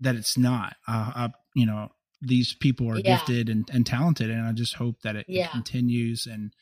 that 0.00 0.14
it's 0.16 0.36
not, 0.36 0.76
uh, 0.86 1.12
I, 1.14 1.32
you 1.54 1.66
know, 1.66 1.90
these 2.20 2.52
people 2.54 2.90
are 2.90 2.96
Yeah. 2.98 3.16
gifted 3.16 3.48
and, 3.48 3.68
and 3.72 3.86
talented. 3.86 4.30
And 4.30 4.46
I 4.46 4.52
just 4.52 4.74
hope 4.74 5.02
that 5.02 5.16
it, 5.16 5.26
it 5.46 5.50
continues 5.52 6.26
and, 6.26 6.52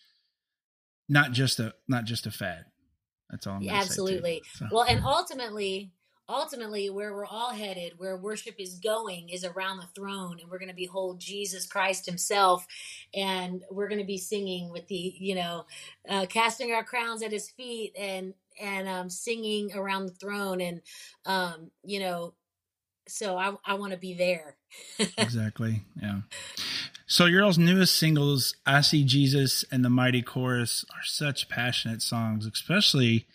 not 1.09 1.33
just 1.33 1.59
a 1.61 1.75
not 1.88 2.05
just 2.05 2.27
a 2.27 2.31
fad. 2.31 2.65
That's 3.33 3.47
all 3.47 3.55
I'm 3.55 3.64
gonna 3.64 3.79
Absolutely. 3.79 4.40
too. 4.40 4.59
So, 4.59 4.66
Well, 4.71 4.85
and 4.85 5.03
ultimately, 5.05 5.90
ultimately, 6.29 6.90
where 6.90 7.14
we're 7.14 7.27
all 7.27 7.51
headed, 7.51 7.95
where 7.97 8.16
worship 8.16 8.57
is 8.59 8.79
going, 8.79 9.31
is 9.31 9.45
around 9.45 9.79
the 9.79 9.88
throne, 9.95 10.38
and 10.40 10.51
we're 10.51 10.59
going 10.59 10.68
to 10.68 10.75
behold 10.75 11.18
Jesus 11.18 11.66
Christ 11.66 12.07
Himself, 12.07 12.66
and 13.14 13.64
we're 13.71 13.88
going 13.88 14.01
to 14.01 14.07
be 14.07 14.18
singing 14.18 14.71
with 14.71 14.87
the, 14.88 15.14
you 15.18 15.35
know, 15.35 15.66
uh, 16.09 16.27
casting 16.27 16.73
our 16.73 16.85
crowns 16.85 17.23
at 17.23 17.33
His 17.33 17.51
feet, 17.51 17.95
and 17.99 18.35
and 18.61 18.87
um, 18.87 19.09
singing 19.09 19.73
around 19.75 20.07
the 20.07 20.12
throne, 20.12 20.61
and 20.61 20.83
um, 21.27 21.71
you 21.83 22.01
know, 22.01 22.35
so 23.09 23.37
I 23.37 23.55
I 23.64 23.75
want 23.75 23.92
to 23.92 23.99
be 23.99 24.14
there. 24.14 24.57
exactly. 25.18 25.83
Yeah. 26.01 26.21
So 27.12 27.27
your 27.27 27.44
all's 27.44 27.59
newest 27.59 27.96
singles, 27.96 28.55
"I 28.64 28.81
See 28.81 29.05
Jesus" 29.05 29.66
and 29.70 29.85
"The 29.85 29.90
Mighty 29.90 30.22
Chorus," 30.22 30.83
are 30.94 31.03
such 31.05 31.46
passionate 31.46 32.01
songs. 32.01 32.46
Especially 32.46 33.27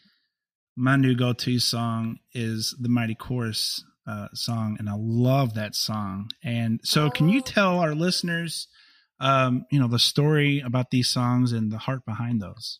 my 0.75 0.95
new 0.95 1.13
go-to 1.13 1.59
song 1.59 2.17
is 2.33 2.73
the 2.79 2.89
"Mighty 2.89 3.13
Chorus" 3.13 3.85
uh, 4.07 4.29
song, 4.33 4.77
and 4.79 4.89
I 4.89 4.95
love 4.97 5.53
that 5.53 5.75
song. 5.75 6.31
And 6.41 6.79
so, 6.83 7.11
can 7.11 7.29
you 7.29 7.37
Oh. 7.37 7.43
tell 7.43 7.77
our 7.77 7.93
listeners, 7.93 8.67
um, 9.19 9.67
you 9.69 9.79
know, 9.79 9.87
the 9.87 9.99
story 9.99 10.59
about 10.59 10.89
these 10.89 11.09
songs 11.09 11.51
and 11.51 11.71
the 11.71 11.77
heart 11.77 12.03
behind 12.03 12.41
those? 12.41 12.79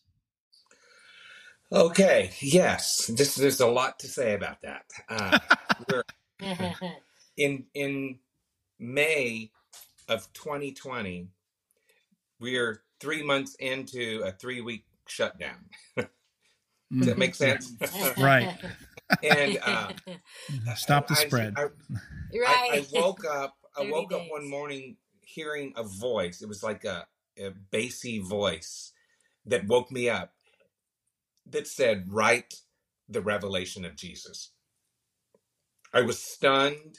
Okay, 1.70 2.32
yes, 2.40 3.06
this 3.06 3.36
there's 3.36 3.60
a 3.60 3.68
lot 3.68 4.00
to 4.00 4.08
say 4.08 4.34
about 4.34 4.62
that. 4.62 4.86
Uh, 5.08 5.38
we're 5.88 6.02
in 7.36 7.66
in 7.72 8.18
May 8.80 9.52
of 10.08 10.32
2020, 10.32 11.28
we're 12.40 12.82
three 13.00 13.22
months 13.22 13.54
into 13.56 14.22
a 14.24 14.32
three 14.32 14.60
week 14.60 14.84
shutdown. 15.06 15.66
Does 15.96 17.06
that 17.06 17.18
make 17.18 17.34
sense? 17.34 17.72
Right. 18.18 18.56
and 19.22 19.58
uh, 19.62 19.92
Stop 20.76 21.08
the 21.08 21.14
I- 21.14 21.26
spread. 21.26 21.54
I, 21.56 21.62
right. 21.62 21.72
I, 22.34 22.84
I 22.94 23.00
woke 23.00 23.24
up. 23.24 23.56
I 23.76 23.80
30 23.82 23.92
woke 23.92 24.12
up 24.12 24.22
one 24.28 24.48
morning 24.50 24.96
hearing 25.22 25.72
a 25.76 25.82
voice. 25.82 26.42
It 26.42 26.48
was 26.48 26.62
like 26.62 26.84
a, 26.84 27.06
a 27.38 27.50
bassy 27.70 28.18
voice 28.18 28.92
that 29.46 29.66
woke 29.66 29.90
me 29.92 30.08
up. 30.10 30.32
That 31.50 31.66
said, 31.66 32.06
"Write 32.12 32.54
the 33.08 33.20
revelation 33.22 33.84
of 33.86 33.96
Jesus." 33.96 34.50
I 35.94 36.02
was 36.02 36.18
stunned, 36.22 36.98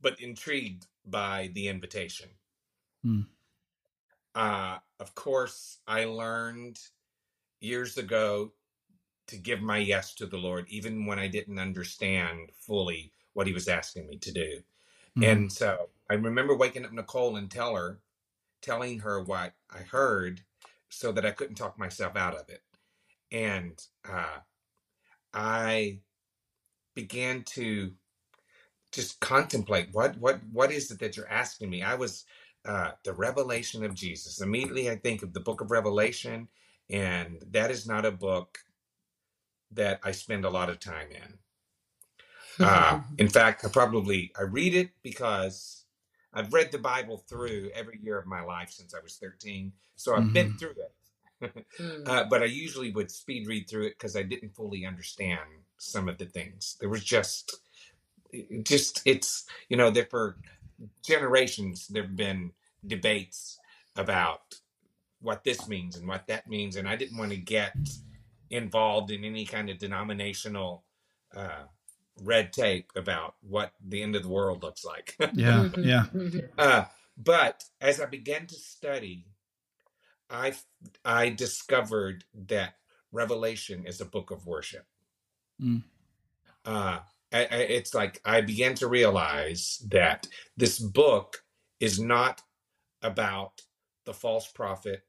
but 0.00 0.18
intrigued 0.20 0.86
by 1.04 1.50
the 1.54 1.68
invitation. 1.68 2.30
Hmm. 3.02 3.22
Uh, 4.34 4.78
of 4.98 5.14
course, 5.14 5.80
I 5.86 6.04
learned 6.04 6.80
years 7.60 7.98
ago 7.98 8.54
to 9.28 9.38
give 9.38 9.60
my 9.62 9.78
yes 9.78 10.14
to 10.16 10.26
the 10.26 10.38
Lord, 10.38 10.66
even 10.68 11.06
when 11.06 11.18
I 11.18 11.28
didn't 11.28 11.58
understand 11.58 12.52
fully 12.54 13.12
what 13.34 13.46
He 13.46 13.52
was 13.54 13.68
asking 13.68 14.08
me 14.08 14.18
to 14.18 14.32
do. 14.32 14.62
Mhm. 15.16 15.24
And 15.26 15.52
so 15.52 15.90
I 16.10 16.14
remember 16.14 16.56
waking 16.56 16.84
up 16.86 16.92
Nicole 16.92 17.36
and 17.36 17.50
tell 17.50 17.76
her, 17.76 18.02
telling 18.62 19.00
her 19.00 19.22
what 19.22 19.54
I 19.70 19.80
heard. 19.80 20.44
so 20.90 21.12
that 21.12 21.26
I 21.26 21.32
couldn't 21.32 21.56
talk 21.56 21.78
myself 21.78 22.16
out 22.16 22.34
of 22.36 22.48
it. 22.50 22.62
And 23.32 23.80
uh, 24.04 24.40
I 25.34 26.00
began 26.94 27.44
to 27.44 27.96
just 28.92 29.20
contemplate 29.20 29.88
what 29.92 30.18
what 30.18 30.40
what 30.52 30.72
is 30.72 30.90
it 30.90 31.00
that 31.00 31.16
you're 31.16 31.30
asking 31.30 31.70
me. 31.70 31.82
I 31.82 31.94
was 31.94 32.24
uh, 32.66 32.92
the 33.04 33.14
revelation 33.14 33.84
of 33.84 33.94
Jesus. 33.94 34.40
Immediately, 34.40 34.90
I 34.90 34.96
think 34.96 35.22
of 35.22 35.34
the 35.34 35.40
book 35.40 35.60
of 35.62 35.70
Revelation, 35.70 36.48
and 36.90 37.38
that 37.52 37.70
is 37.70 37.86
not 37.86 38.06
a 38.06 38.12
book 38.12 38.58
that 39.72 40.00
I 40.04 40.12
spend 40.12 40.44
a 40.46 40.50
lot 40.50 40.70
of 40.70 40.80
time 40.80 41.08
in. 41.12 41.34
Uh, 42.60 43.00
in 43.18 43.28
fact, 43.28 43.64
I 43.64 43.68
probably 43.68 44.32
I 44.38 44.42
read 44.44 44.74
it 44.74 44.90
because 45.02 45.84
I've 46.34 46.52
read 46.52 46.72
the 46.72 46.78
Bible 46.78 47.18
through 47.28 47.70
every 47.74 48.00
year 48.02 48.18
of 48.18 48.26
my 48.26 48.42
life 48.42 48.70
since 48.70 48.94
I 48.94 49.00
was 49.02 49.16
13, 49.16 49.72
so 49.96 50.16
I've 50.16 50.32
been 50.32 50.50
Mhm. 50.50 50.58
through 50.58 50.76
it. 50.76 50.94
Mm. 51.80 52.04
uh, 52.06 52.24
but 52.30 52.42
I 52.42 52.46
usually 52.46 52.92
would 52.92 53.10
speed 53.12 53.46
read 53.48 53.70
through 53.70 53.86
it 53.86 53.98
because 53.98 54.16
I 54.16 54.22
didn't 54.24 54.56
fully 54.56 54.86
understand 54.86 55.40
some 55.78 56.08
of 56.08 56.18
the 56.18 56.26
things. 56.26 56.76
There 56.80 56.88
was 56.90 57.04
just, 57.04 57.56
it- 58.32 58.64
just 58.64 59.02
it's 59.04 59.44
you 59.68 59.76
know 59.76 59.90
there 59.90 60.06
for 60.06 60.38
generations 61.06 61.86
there 61.88 62.02
have 62.02 62.16
been 62.16 62.52
debates 62.86 63.58
about 63.96 64.54
what 65.20 65.44
this 65.44 65.68
means 65.68 65.96
and 65.96 66.08
what 66.08 66.26
that 66.26 66.48
means, 66.48 66.74
and 66.76 66.88
I 66.88 66.96
didn't 66.96 67.16
want 67.18 67.30
to 67.30 67.36
get 67.36 67.76
involved 68.50 69.10
in 69.12 69.24
any 69.24 69.44
kind 69.46 69.70
of 69.70 69.78
denominational 69.78 70.84
uh, 71.34 71.62
red 72.22 72.52
tape 72.52 72.90
about 72.96 73.36
what 73.40 73.72
the 73.86 74.02
end 74.02 74.16
of 74.16 74.22
the 74.24 74.28
world 74.28 74.62
looks 74.62 74.84
like. 74.84 75.14
Yeah, 75.34 75.68
Mhm. 75.72 75.84
yeah. 75.86 76.04
Mhm. 76.12 76.48
uh, 76.58 76.84
but 77.16 77.64
as 77.80 78.00
I 78.00 78.06
began 78.06 78.46
to 78.48 78.54
study, 78.54 79.26
I 80.28 80.54
I 81.04 81.28
discovered 81.30 82.24
that 82.48 82.74
Revelation 83.12 83.86
is 83.86 84.00
a 84.00 84.04
book 84.06 84.30
of 84.30 84.46
worship. 84.46 84.86
Mm. 85.60 85.84
Uh, 86.64 87.00
I, 87.32 87.40
I, 87.40 87.56
it's 87.56 87.94
like 87.94 88.20
I 88.24 88.40
began 88.42 88.74
to 88.76 88.88
realize 88.88 89.84
that 89.90 90.26
this 90.56 90.78
book 90.78 91.44
is 91.80 92.00
not 92.00 92.42
about 93.02 93.62
the 94.06 94.14
false 94.14 94.48
prophet 94.48 95.02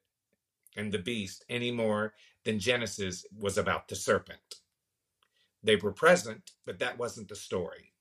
and 0.78 0.92
the 0.92 1.00
beast 1.00 1.46
any 1.50 1.72
more 1.72 2.14
than 2.46 2.60
Genesis 2.60 3.26
was 3.38 3.58
about 3.58 3.88
the 3.88 3.96
serpent. 3.96 4.56
They 5.64 5.78
were 5.78 5.94
present, 5.94 6.52
but 6.66 6.80
that 6.80 6.98
wasn't 7.00 7.30
the 7.30 7.36
story. 7.36 7.94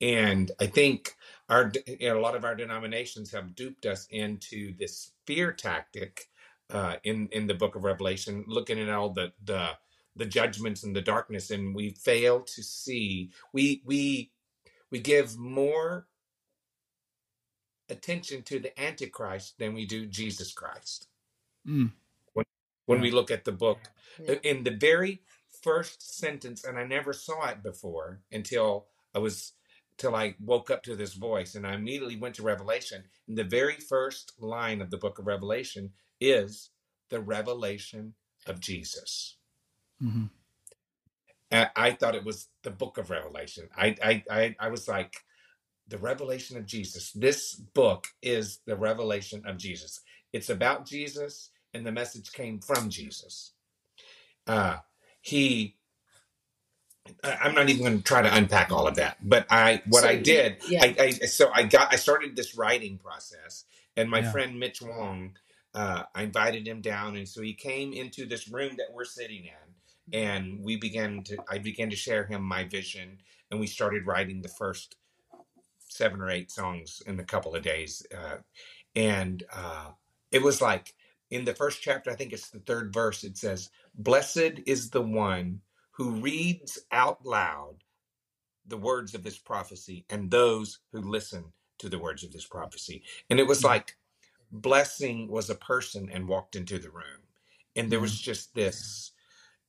And 0.00 0.52
I 0.60 0.68
think 0.68 1.16
our 1.50 1.72
you 1.86 2.10
know, 2.10 2.18
a 2.18 2.22
lot 2.22 2.36
of 2.36 2.44
our 2.44 2.56
denominations 2.56 3.32
have 3.32 3.56
duped 3.56 3.86
us 3.86 4.06
into 4.10 4.74
this 4.78 5.12
fear 5.26 5.52
tactic 5.52 6.26
uh, 6.70 6.96
in 7.04 7.28
in 7.32 7.48
the 7.48 7.54
Book 7.54 7.76
of 7.76 7.84
Revelation, 7.84 8.44
looking 8.48 8.80
at 8.80 8.90
all 8.90 9.10
the 9.10 9.32
the 9.44 9.70
the 10.16 10.26
judgments 10.26 10.84
and 10.84 10.96
the 10.96 11.02
darkness, 11.02 11.50
and 11.50 11.74
we 11.74 11.90
fail 11.92 12.42
to 12.42 12.62
see 12.62 13.32
we 13.52 13.82
we 13.86 14.32
we 14.90 15.00
give 15.00 15.38
more 15.38 16.08
attention 17.90 18.42
to 18.44 18.60
the 18.60 18.78
Antichrist 18.80 19.58
than 19.58 19.74
we 19.74 19.86
do 19.86 20.06
Jesus 20.06 20.52
Christ 20.52 21.04
Mm. 21.68 21.92
when 22.34 22.44
when 22.86 22.98
Yeah. 22.98 23.02
we 23.02 23.10
look 23.10 23.30
at 23.30 23.44
the 23.44 23.52
book 23.52 23.78
Yeah. 24.18 24.34
in 24.44 24.64
the 24.64 24.70
very 24.72 25.22
first 25.62 26.18
sentence 26.18 26.64
and 26.64 26.78
i 26.78 26.84
never 26.84 27.12
saw 27.12 27.48
it 27.48 27.62
before 27.62 28.22
until 28.32 28.88
i 29.14 29.18
was 29.18 29.54
till 29.98 30.14
i 30.16 30.34
woke 30.40 30.70
up 30.70 30.82
to 30.84 30.96
this 30.96 31.14
voice 31.14 31.54
and 31.54 31.66
i 31.66 31.74
immediately 31.74 32.16
went 32.16 32.34
to 32.36 32.42
revelation 32.42 33.04
and 33.28 33.38
the 33.38 33.44
very 33.44 33.76
first 33.76 34.32
line 34.40 34.80
of 34.80 34.90
the 34.90 34.98
book 34.98 35.18
of 35.18 35.26
revelation 35.26 35.92
is 36.20 36.70
the 37.10 37.20
revelation 37.20 38.14
of 38.46 38.60
jesus 38.60 39.36
Mhm. 40.02 40.30
and 41.50 41.70
i 41.76 41.92
thought 41.92 42.14
it 42.16 42.24
was 42.24 42.48
the 42.64 42.70
book 42.70 42.98
of 42.98 43.10
revelation 43.10 43.68
i 43.76 43.96
i 44.02 44.24
i, 44.30 44.56
I 44.60 44.68
was 44.68 44.88
like 44.88 45.16
the 45.88 45.98
revelation 45.98 46.56
of 46.58 46.66
jesus 46.66 47.12
this 47.12 47.54
book 47.54 48.08
is 48.22 48.60
the 48.66 48.76
revelation 48.76 49.42
of 49.46 49.58
jesus 49.58 50.00
it's 50.32 50.50
about 50.50 50.86
jesus 50.86 51.50
and 51.74 51.86
the 51.86 51.92
message 51.92 52.32
came 52.32 52.60
from 52.60 52.90
jesus 52.90 53.52
uh 54.48 54.78
he 55.22 55.76
i'm 57.24 57.54
not 57.54 57.68
even 57.70 57.82
going 57.84 57.98
to 57.98 58.04
try 58.04 58.22
to 58.22 58.34
unpack 58.34 58.72
all 58.72 58.88
of 58.88 58.96
that 58.96 59.18
but 59.28 59.46
i 59.50 59.82
what 59.88 60.04
So 60.04 60.06
i 60.06 60.16
did 60.16 60.58
yeah. 60.68 60.80
I, 60.80 60.96
I 61.00 61.10
so 61.12 61.50
i 61.54 61.64
got 61.64 61.92
i 61.92 61.96
started 61.96 62.36
this 62.36 62.56
writing 62.56 62.98
process 62.98 63.64
and 63.96 64.10
my 64.10 64.22
Yeah. 64.22 64.22
friend 64.22 64.58
mitch 64.60 64.82
wong 64.82 65.36
uh, 65.74 66.04
i 66.14 66.24
invited 66.24 66.66
him 66.68 66.80
down 66.82 67.16
and 67.16 67.28
so 67.28 67.42
he 67.42 67.54
came 67.54 67.92
into 67.94 68.26
this 68.26 68.48
room 68.48 68.76
that 68.78 68.92
we're 68.92 69.04
sitting 69.04 69.44
in 69.46 69.74
and 70.12 70.60
we 70.62 70.76
began 70.76 71.22
to 71.24 71.38
i 71.50 71.58
began 71.58 71.90
to 71.90 71.96
share 71.96 72.24
him 72.26 72.42
my 72.42 72.64
vision 72.64 73.18
and 73.50 73.60
we 73.60 73.66
started 73.66 74.06
writing 74.06 74.42
the 74.42 74.48
first 74.48 74.96
seven 75.78 76.20
or 76.20 76.30
eight 76.30 76.50
songs 76.50 77.02
in 77.06 77.20
a 77.20 77.24
couple 77.24 77.54
of 77.54 77.62
days 77.62 78.06
uh, 78.16 78.36
and 78.96 79.44
uh, 79.54 79.90
it 80.32 80.42
was 80.42 80.62
like 80.62 80.94
in 81.30 81.44
the 81.44 81.54
first 81.54 81.82
chapter 81.82 82.10
i 82.10 82.16
think 82.16 82.32
it's 82.32 82.50
the 82.50 82.60
third 82.60 82.92
verse 82.94 83.24
it 83.24 83.38
says 83.38 83.70
blessed 83.96 84.60
is 84.66 84.90
the 84.90 85.02
one 85.02 85.60
who 85.92 86.12
reads 86.12 86.78
out 86.92 87.24
loud 87.26 87.76
the 88.68 88.78
words 88.78 89.14
of 89.16 89.24
this 89.24 89.38
prophecy 89.38 90.06
and 90.10 90.30
those 90.30 90.80
who 90.92 91.02
listen 91.02 91.46
to 91.80 91.90
the 91.90 92.00
words 92.00 92.24
of 92.24 92.32
this 92.32 92.46
prophecy. 92.46 93.04
And 93.30 93.40
it 93.40 93.48
was 93.48 93.62
Mhm. 93.62 93.64
like 93.64 93.98
blessing 94.52 95.28
was 95.28 95.50
a 95.50 95.56
person 95.56 96.10
and 96.10 96.28
walked 96.28 96.56
into 96.56 96.78
the 96.78 96.90
room. 96.90 97.22
And 97.76 97.92
there 97.92 98.00
was 98.00 98.20
just 98.20 98.54
this 98.54 99.12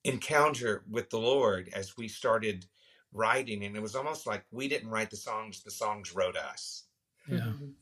encounter 0.08 0.84
with 0.90 1.10
the 1.12 1.20
lord 1.20 1.70
as 1.74 1.98
we 1.98 2.08
started 2.10 2.68
writing 3.14 3.66
and 3.66 3.76
it 3.78 3.82
was 3.82 3.96
almost 3.96 4.28
like 4.28 4.46
we 4.52 4.68
didn't 4.70 4.90
write 4.90 5.12
the 5.12 5.18
songs 5.18 5.64
the 5.64 5.72
songs 5.72 6.16
wrote 6.16 6.38
us 6.38 6.86
Yeah. 7.28 7.40
Mhm. 7.40 7.74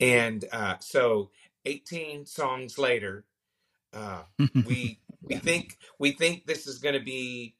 and 0.00 0.44
uh, 0.52 0.76
so 0.80 1.30
18 1.66 2.26
songs 2.26 2.78
later 2.78 3.26
uh, 3.94 4.24
we 4.64 5.00
we 5.22 5.36
think 5.36 5.78
we 5.98 6.12
think 6.12 6.46
this 6.46 6.66
is 6.68 6.78
going 6.80 6.94
to 6.94 7.04
be 7.04 7.56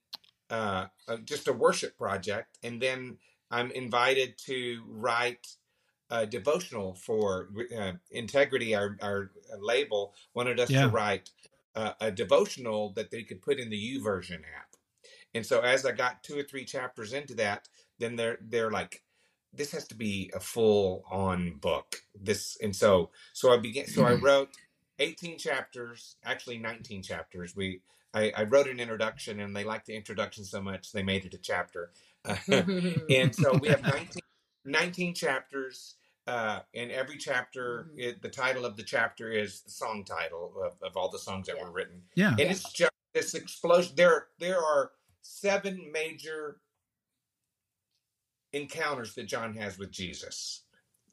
uh, 0.50 0.86
uh, 1.08 1.18
just 1.18 1.48
a 1.48 1.54
worship 1.54 1.96
project, 1.98 2.58
and 2.62 2.80
then 2.80 3.18
I'm 3.50 3.70
invited 3.72 4.38
to 4.46 4.82
write 4.88 5.46
a 6.10 6.26
devotional 6.26 6.94
for 6.94 7.50
uh, 7.78 7.92
Integrity. 8.10 8.74
Our 8.74 8.96
our 9.02 9.32
label 9.58 10.14
wanted 10.34 10.60
us 10.60 10.70
Yeah. 10.70 10.82
to 10.82 10.88
write 10.88 11.30
uh, 11.78 11.92
a 12.00 12.10
devotional 12.10 12.92
that 12.94 13.12
they 13.12 13.22
could 13.22 13.40
put 13.40 13.60
in 13.60 13.70
the 13.70 13.76
YouVersion 13.76 14.40
app. 14.40 14.74
And 15.32 15.46
so 15.46 15.60
as 15.60 15.86
I 15.86 15.92
got 15.92 16.24
two 16.24 16.36
or 16.36 16.42
three 16.42 16.64
chapters 16.64 17.12
into 17.12 17.34
that, 17.34 17.68
then 18.00 18.16
they're 18.16 18.38
they're 18.40 18.70
like, 18.70 19.04
this 19.52 19.70
has 19.70 19.86
to 19.88 19.94
be 19.94 20.30
a 20.34 20.40
full 20.40 21.04
on 21.08 21.58
book. 21.60 22.02
This 22.20 22.56
and 22.60 22.74
so 22.74 23.10
so 23.32 23.52
I 23.52 23.58
began 23.58 23.86
so 23.86 24.04
I 24.04 24.14
wrote 24.14 24.48
18 24.98 25.38
chapters, 25.38 26.16
actually 26.24 26.58
19 26.58 27.04
chapters. 27.04 27.54
We 27.54 27.82
I, 28.12 28.32
I 28.36 28.42
wrote 28.42 28.66
an 28.66 28.80
introduction 28.80 29.38
and 29.38 29.54
they 29.54 29.62
liked 29.62 29.86
the 29.86 29.94
introduction 29.94 30.44
so 30.44 30.60
much 30.60 30.90
they 30.90 31.04
made 31.04 31.26
it 31.26 31.34
a 31.34 31.38
chapter. 31.38 31.92
and 32.48 33.32
so 33.32 33.56
we 33.56 33.68
have 33.68 33.82
19, 33.94 34.08
19 34.64 35.14
chapters. 35.14 35.94
Uh, 36.28 36.60
and 36.74 36.92
every 36.92 37.16
chapter, 37.16 37.84
Mhm. 37.94 37.98
it, 37.98 38.22
the 38.22 38.28
title 38.28 38.66
of 38.66 38.76
the 38.76 38.84
chapter 38.84 39.32
is 39.32 39.62
the 39.62 39.70
song 39.70 40.04
title 40.04 40.62
of, 40.62 40.74
of 40.82 40.96
all 40.96 41.08
the 41.10 41.18
songs 41.18 41.46
that 41.46 41.56
Yeah. 41.56 41.64
were 41.64 41.72
written 41.72 42.06
yeah. 42.16 42.30
and 42.32 42.40
it's 42.40 42.70
just 42.70 42.92
this 43.14 43.34
explosion. 43.34 43.96
There, 43.96 44.28
there 44.38 44.62
are 44.62 44.92
seven 45.22 45.90
major 45.90 46.60
encounters 48.52 49.14
that 49.14 49.24
John 49.24 49.54
has 49.56 49.78
with 49.78 49.90
Jesus 49.90 50.64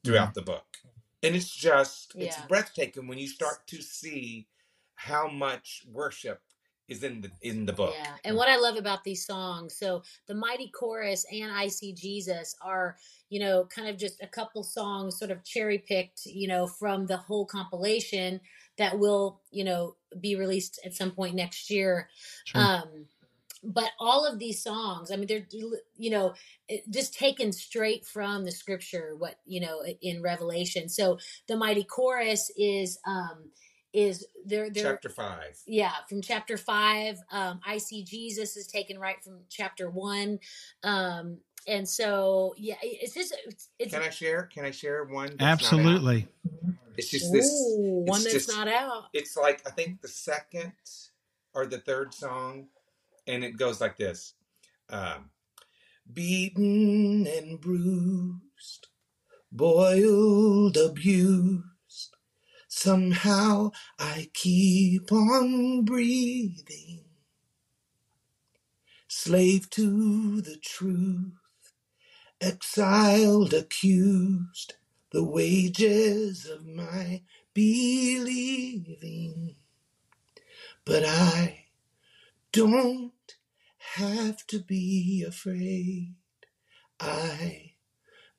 throughout 0.03 0.33
the 0.33 0.41
book, 0.43 0.77
and 1.23 1.35
it's 1.35 1.55
just 1.55 2.13
it's 2.15 2.37
Yeah. 2.37 2.47
breathtaking 2.47 3.07
when 3.07 3.17
you 3.17 3.27
start 3.29 3.67
to 3.67 3.81
see 3.81 4.49
how 4.95 5.29
much 5.29 5.85
worship 5.87 6.41
is 6.87 7.03
in 7.03 7.21
the 7.21 7.31
in 7.41 7.65
the 7.65 7.73
book. 7.73 7.93
Yeah, 7.97 8.11
and 8.23 8.35
what 8.35 8.47
I 8.47 8.57
love 8.57 8.77
about 8.77 9.03
these 9.03 9.25
songs, 9.25 9.75
so 9.77 10.03
the 10.27 10.35
Mighty 10.35 10.69
Chorus 10.69 11.25
and 11.31 11.51
I 11.51 11.67
See 11.67 11.93
Jesus 11.93 12.55
are, 12.61 12.95
you 13.29 13.39
know, 13.39 13.65
kind 13.65 13.87
of 13.87 13.97
just 13.97 14.21
a 14.21 14.27
couple 14.27 14.63
songs 14.63 15.17
sort 15.17 15.31
of 15.31 15.43
cherry 15.43 15.79
picked, 15.79 16.25
you 16.25 16.47
know, 16.47 16.67
from 16.67 17.07
the 17.07 17.17
whole 17.17 17.45
compilation 17.45 18.39
that 18.77 18.99
will, 18.99 19.41
you 19.51 19.63
know, 19.63 19.95
be 20.19 20.35
released 20.35 20.79
at 20.85 20.93
some 20.93 21.11
point 21.11 21.35
next 21.35 21.69
year. 21.69 22.09
Sure. 22.45 22.61
Um, 22.61 23.07
but 23.63 23.89
all 23.99 24.27
of 24.27 24.37
these 24.37 24.61
songs, 24.61 25.09
I 25.09 25.15
mean, 25.15 25.27
they're, 25.27 25.47
you 25.97 26.11
know, 26.11 26.35
just 26.91 27.17
taken 27.17 27.51
straight 27.51 28.05
from 28.05 28.45
the 28.45 28.51
scripture, 28.51 29.15
what, 29.17 29.39
you 29.45 29.59
know, 29.59 29.81
in 30.03 30.21
Revelation. 30.21 30.87
So 30.87 31.17
the 31.47 31.57
Mighty 31.57 31.83
Chorus 31.83 32.51
is, 32.55 32.99
um, 33.07 33.49
is 33.95 34.25
they're, 34.45 34.69
they're, 34.69 34.91
Chapter 34.93 35.09
five. 35.09 35.57
yeah 35.65 35.91
from 36.09 36.21
chapter 36.21 36.57
five 36.57 37.17
um 37.31 37.59
i 37.65 37.77
see 37.77 38.03
jesus 38.03 38.57
is 38.57 38.67
taken 38.67 38.99
right 38.99 39.23
from 39.23 39.39
chapter 39.49 39.89
one 39.89 40.37
um 40.83 41.37
and 41.67 41.87
so 41.87 42.53
yeah 42.57 42.75
it's 42.83 43.13
just 43.15 43.35
it's, 43.47 43.69
it's 43.79 43.93
Can 43.93 44.03
I 44.03 44.09
share? 44.09 44.43
Can 44.53 44.65
I 44.65 44.71
share 44.71 45.03
one? 45.05 45.29
that's 45.39 45.39
not? 45.39 45.51
Absolutely. 45.79 46.27
It's 46.97 47.09
just 47.09 47.31
this. 47.33 47.45
Ooh, 47.45 48.03
it's 48.05 48.11
one 48.11 48.21
that's 48.23 48.33
just- 48.33 48.49
not 48.49 48.67
out. 48.67 49.05
It's 49.13 49.35
like 49.35 49.61
I 49.67 49.71
think 49.71 50.01
the 50.01 50.07
second 50.07 50.73
or 51.55 51.65
the 51.65 51.79
third 51.79 52.13
song, 52.13 52.67
and 53.27 53.43
it 53.43 53.57
goes 53.57 53.81
like 53.81 53.97
this: 53.97 54.33
um, 54.91 55.31
beaten 56.13 57.25
and 57.27 57.59
bruised, 57.59 58.87
boiled, 59.51 60.77
abused. 60.77 61.63
Somehow 62.75 63.71
I 63.99 64.29
keep 64.33 65.11
on 65.13 65.85
breathing, 65.85 67.05
slave 69.07 69.69
to 69.71 70.41
the 70.41 70.57
truth, 70.57 71.33
exiled, 72.41 73.53
accused. 73.53 74.75
The 75.11 75.23
wages 75.23 76.45
of 76.47 76.67
my 76.67 77.23
believing. 77.53 78.85
But 80.85 81.05
I 81.05 81.67
don't 82.53 83.13
have 83.97 84.47
to 84.47 84.59
be 84.59 85.23
afraid. 85.27 86.15
I 86.99 87.73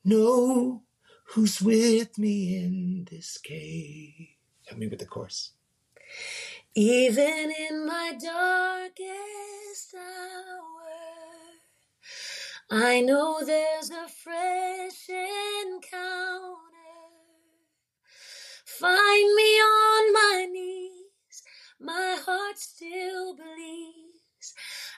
know 0.04 0.85
who's 1.28 1.60
with 1.60 2.18
me 2.18 2.56
in 2.56 3.06
this 3.10 3.38
cave. 3.38 4.28
Help 4.66 4.78
me 4.78 4.88
with 4.88 4.98
the 5.00 5.06
chorus. 5.06 5.52
Even 6.74 7.52
in 7.68 7.86
my 7.86 8.12
darkest 8.22 9.94
hour, 9.94 10.86
I 12.70 13.00
know 13.00 13.40
there's 13.44 13.90
a 13.90 14.08
fresh 14.08 15.08
encounter. 15.08 16.60
Find 18.64 19.34
me 19.34 19.60
on 19.60 20.12
my 20.12 20.48
knees, 20.50 21.42
my 21.80 22.16
heart 22.24 22.58
still 22.58 23.34
believes. 23.34 24.54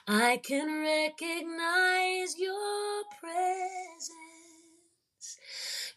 I 0.07 0.37
can 0.43 0.81
recognize 0.81 2.37
your 2.37 3.03
presence, 3.21 4.11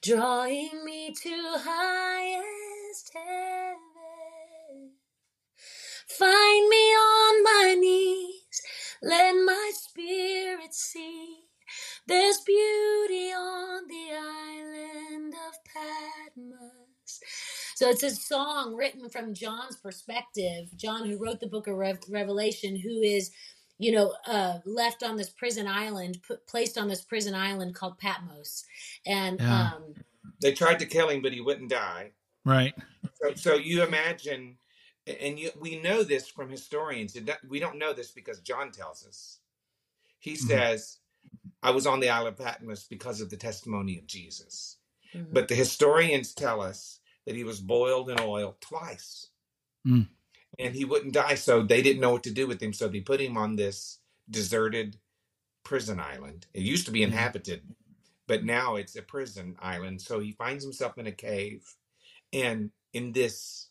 drawing 0.02 0.84
me 0.84 1.14
to 1.22 1.30
highest 1.58 3.12
heaven. 3.14 4.92
Find 6.08 6.68
me 6.70 6.76
on 6.94 7.44
my 7.44 7.76
knees, 7.78 8.62
let 9.02 9.34
my 9.34 9.72
spirit 9.74 10.74
see. 10.74 11.38
There's 12.06 12.40
beauty 12.40 13.32
on 13.32 13.88
the 13.88 14.10
island 14.12 15.34
of 15.34 15.54
Patmos. 15.64 17.20
So 17.76 17.90
it's 17.90 18.02
a 18.04 18.10
song 18.10 18.76
written 18.76 19.08
from 19.10 19.34
John's 19.34 19.76
perspective. 19.76 20.66
John, 20.76 21.08
who 21.08 21.18
wrote 21.18 21.40
the 21.40 21.48
book 21.48 21.68
of 21.68 21.76
Rev- 21.76 22.00
Revelation, 22.10 22.76
who 22.76 23.02
is, 23.02 23.30
you 23.82 23.90
know, 23.90 24.14
uh, 24.26 24.58
left 24.64 25.02
on 25.02 25.16
this 25.16 25.30
prison 25.30 25.66
island, 25.66 26.22
put, 26.26 26.46
placed 26.46 26.78
on 26.78 26.88
this 26.88 27.02
prison 27.02 27.34
island 27.34 27.74
called 27.74 27.98
Patmos. 27.98 28.64
And 29.06 29.40
Yeah. 29.40 29.72
um, 29.74 29.94
They 30.40 30.52
tried 30.52 30.78
to 30.78 30.86
kill 30.86 31.08
him, 31.08 31.20
but 31.22 31.32
he 31.32 31.40
wouldn't 31.40 31.70
die. 31.70 32.12
Right. 32.44 32.74
So, 33.14 33.34
so 33.34 33.54
you 33.54 33.82
imagine, 33.82 34.58
and 35.06 35.38
you, 35.38 35.50
we 35.58 35.80
know 35.80 36.02
this 36.04 36.28
from 36.28 36.48
historians. 36.48 37.16
It 37.16 37.24
don't- 37.26 37.44
We 37.48 37.58
don't 37.60 37.78
know 37.78 37.92
this 37.92 38.12
because 38.12 38.40
John 38.40 38.70
tells 38.70 39.04
us. 39.06 39.38
He 40.20 40.34
Mhm. 40.34 40.46
says, 40.48 40.98
"I 41.62 41.70
was 41.70 41.86
on 41.86 41.98
the 42.00 42.08
Isle 42.08 42.28
of 42.28 42.36
Patmos 42.36 42.86
because 42.88 43.20
of 43.20 43.30
the 43.30 43.36
testimony 43.36 43.98
of 43.98 44.06
Jesus." 44.06 44.78
mhm. 45.14 45.32
But 45.32 45.48
the 45.48 45.54
historians 45.56 46.34
tell 46.34 46.60
us 46.60 47.00
that 47.26 47.34
he 47.36 47.44
was 47.44 47.60
boiled 47.60 48.10
in 48.10 48.20
oil 48.20 48.56
twice. 48.60 49.30
Mm. 49.86 50.08
And 50.58 50.74
he 50.74 50.84
wouldn't 50.84 51.14
die, 51.14 51.36
so 51.36 51.62
they 51.62 51.82
didn't 51.82 52.00
know 52.02 52.12
what 52.12 52.24
to 52.24 52.30
do 52.32 52.46
with 52.46 52.62
him. 52.62 52.72
So 52.72 52.88
they 52.88 53.00
put 53.00 53.20
him 53.20 53.36
on 53.38 53.56
this 53.56 53.98
deserted 54.30 54.98
prison 55.64 56.00
island. 56.00 56.46
It 56.54 56.62
used 56.62 56.86
to 56.86 56.92
be 56.92 57.02
Yeah. 57.02 57.08
inhabited, 57.08 57.74
but 58.26 58.44
now 58.44 58.76
it's 58.76 58.96
a 58.96 59.02
prison 59.02 59.56
island. 59.60 60.02
So 60.02 60.20
he 60.20 60.32
finds 60.32 60.64
himself 60.64 60.98
in 60.98 61.06
a 61.06 61.12
cave. 61.12 61.74
And 62.32 62.70
in 62.92 63.12
this 63.12 63.68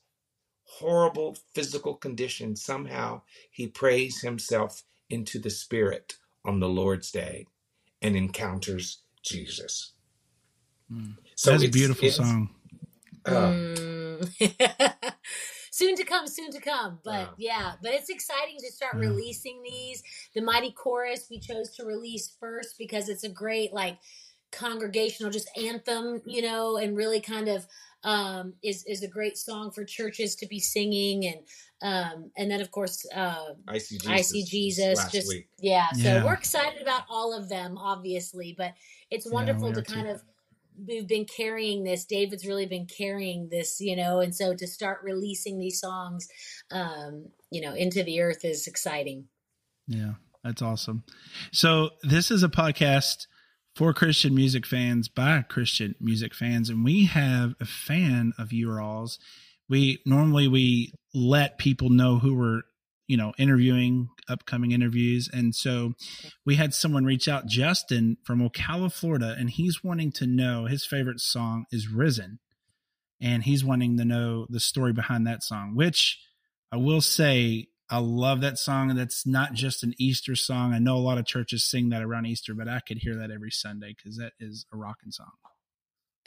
horrible 0.64 1.38
physical 1.54 1.96
condition, 1.96 2.56
somehow 2.56 3.24
he 3.52 3.68
prays 3.68 4.22
himself 4.22 4.84
into 5.10 5.40
the 5.40 5.50
spirit 5.50 6.16
on 6.46 6.60
the 6.60 6.70
Lord's 6.70 7.12
day 7.12 7.48
and 8.02 8.16
encounters 8.16 9.04
Jesus. 9.24 9.94
Mm. 10.92 11.18
So 11.36 11.52
That's 11.52 11.64
a 11.64 11.68
it's- 11.68 11.74
beautiful 11.74 12.06
it's- 12.08 12.18
song. 12.18 12.56
uh, 13.26 13.32
Mm. 13.32 14.91
soon 15.72 15.96
to 15.96 16.04
come, 16.04 16.28
soon 16.28 16.52
to 16.52 16.60
come. 16.60 17.00
But 17.04 17.30
Wow. 17.30 17.34
yeah, 17.38 17.74
but 17.82 17.94
it's 17.94 18.10
exciting 18.10 18.58
to 18.60 18.72
start 18.72 18.96
Yeah. 18.96 19.10
releasing 19.10 19.64
these. 19.64 20.04
The 20.36 20.42
Mighty 20.42 20.72
Chorus 20.74 21.28
we 21.30 21.40
chose 21.40 21.76
to 21.78 21.86
release 21.86 22.36
first 22.40 22.78
because 22.78 23.10
it's 23.10 23.24
a 23.24 23.30
great 23.30 23.74
like 23.74 23.98
congregational 24.52 25.32
just 25.32 25.50
anthem, 25.58 26.22
you 26.26 26.42
know, 26.42 26.78
and 26.78 26.96
really 26.96 27.22
kind 27.22 27.48
of 27.50 27.66
um 28.04 28.54
is 28.64 28.84
is 28.86 29.04
a 29.04 29.08
great 29.08 29.38
song 29.38 29.72
for 29.72 29.86
churches 29.86 30.36
to 30.36 30.48
be 30.48 30.60
singing 30.60 31.26
and 31.28 31.40
um 31.84 32.32
and 32.38 32.50
then 32.50 32.60
of 32.62 32.72
course 32.72 33.06
uh 33.16 33.54
I 33.68 33.78
see 33.78 33.98
Jesus. 33.98 34.10
I 34.10 34.22
see 34.22 34.44
Jesus. 34.44 34.98
last 34.98 35.12
Just 35.14 35.28
week. 35.30 35.48
yeah. 35.60 35.92
So 35.94 36.16
Yeah. 36.16 36.26
we're 36.26 36.34
excited 36.34 36.82
about 36.82 37.04
all 37.10 37.38
of 37.38 37.48
them, 37.50 37.78
obviously, 37.78 38.56
but 38.58 38.74
it's 39.12 39.26
wonderful 39.32 39.70
we 39.70 39.74
to 39.74 39.80
are 39.80 39.84
too. 39.84 39.94
kind 39.94 40.08
of 40.10 40.22
we've 40.88 41.08
been 41.08 41.26
carrying 41.26 41.84
this. 41.84 42.06
David's 42.06 42.46
really 42.46 42.66
been 42.66 42.86
carrying 42.86 43.50
this, 43.50 43.80
you 43.80 43.96
know, 43.96 44.20
and 44.20 44.36
so 44.36 44.56
to 44.56 44.68
start 44.68 45.00
releasing 45.04 45.60
these 45.60 45.80
songs, 45.80 46.28
um, 46.72 47.28
you 47.52 47.62
know, 47.62 47.74
into 47.74 48.04
the 48.04 48.22
earth 48.22 48.44
is 48.44 48.68
exciting. 48.68 49.26
Yeah, 49.88 50.14
that's 50.44 50.62
awesome. 50.62 51.04
So 51.52 51.92
this 52.04 52.32
is 52.32 52.44
a 52.44 52.50
podcast 52.50 53.28
for 53.76 53.94
Christian 53.94 54.36
music 54.36 54.66
fans 54.66 55.08
by 55.08 55.44
Christian 55.44 55.96
music 56.00 56.34
fans, 56.34 56.70
and 56.70 56.84
we 56.84 57.06
have 57.06 57.56
a 57.60 57.66
fan 57.66 58.34
of 58.38 58.52
you 58.52 58.72
all's. 58.72 59.20
We 59.70 60.02
normally 60.06 60.48
we 60.48 60.94
let 61.14 61.58
people 61.58 61.90
know 61.90 62.20
who 62.20 62.36
we're 62.36 62.62
you 63.12 63.18
know 63.18 63.34
interviewing 63.38 64.10
upcoming 64.30 64.72
interviews, 64.72 65.30
and 65.32 65.54
so 65.54 65.94
we 66.46 66.56
had 66.56 66.74
someone 66.74 67.04
reach 67.04 67.28
out, 67.28 67.46
Justin 67.46 68.18
from 68.24 68.40
Ocala, 68.40 68.92
Florida, 68.92 69.36
and 69.38 69.50
he's 69.50 69.84
wanting 69.84 70.12
to 70.14 70.26
know 70.26 70.66
his 70.66 70.86
favorite 70.86 71.20
song 71.20 71.66
is 71.72 71.90
"Risen," 71.90 72.40
and 73.20 73.44
he's 73.44 73.66
wanting 73.66 73.98
to 73.98 74.06
know 74.06 74.48
the 74.50 74.62
story 74.62 74.94
behind 74.94 75.28
that 75.28 75.44
song, 75.44 75.76
which 75.76 76.20
I 76.72 76.78
will 76.78 77.02
say 77.02 77.68
I 77.90 77.98
love 77.98 78.40
that 78.42 78.58
song. 78.58 78.90
And 78.90 78.98
that's 78.98 79.28
not 79.28 79.54
just 79.54 79.84
an 79.84 79.94
Easter 80.00 80.36
song. 80.36 80.74
I 80.74 80.80
know 80.80 80.96
a 80.96 81.00
lot 81.00 81.18
of 81.18 81.26
churches 81.26 81.70
sing 81.70 81.90
that 81.90 82.02
around 82.02 82.26
Easter, 82.26 82.54
but 82.54 82.70
I 82.70 82.80
could 82.80 83.00
hear 83.00 83.18
that 83.18 83.32
every 83.32 83.52
Sunday 83.52 83.94
because 83.96 84.18
that 84.18 84.32
is 84.40 84.66
a 84.74 84.78
rocking 84.78 85.12
song. 85.12 85.32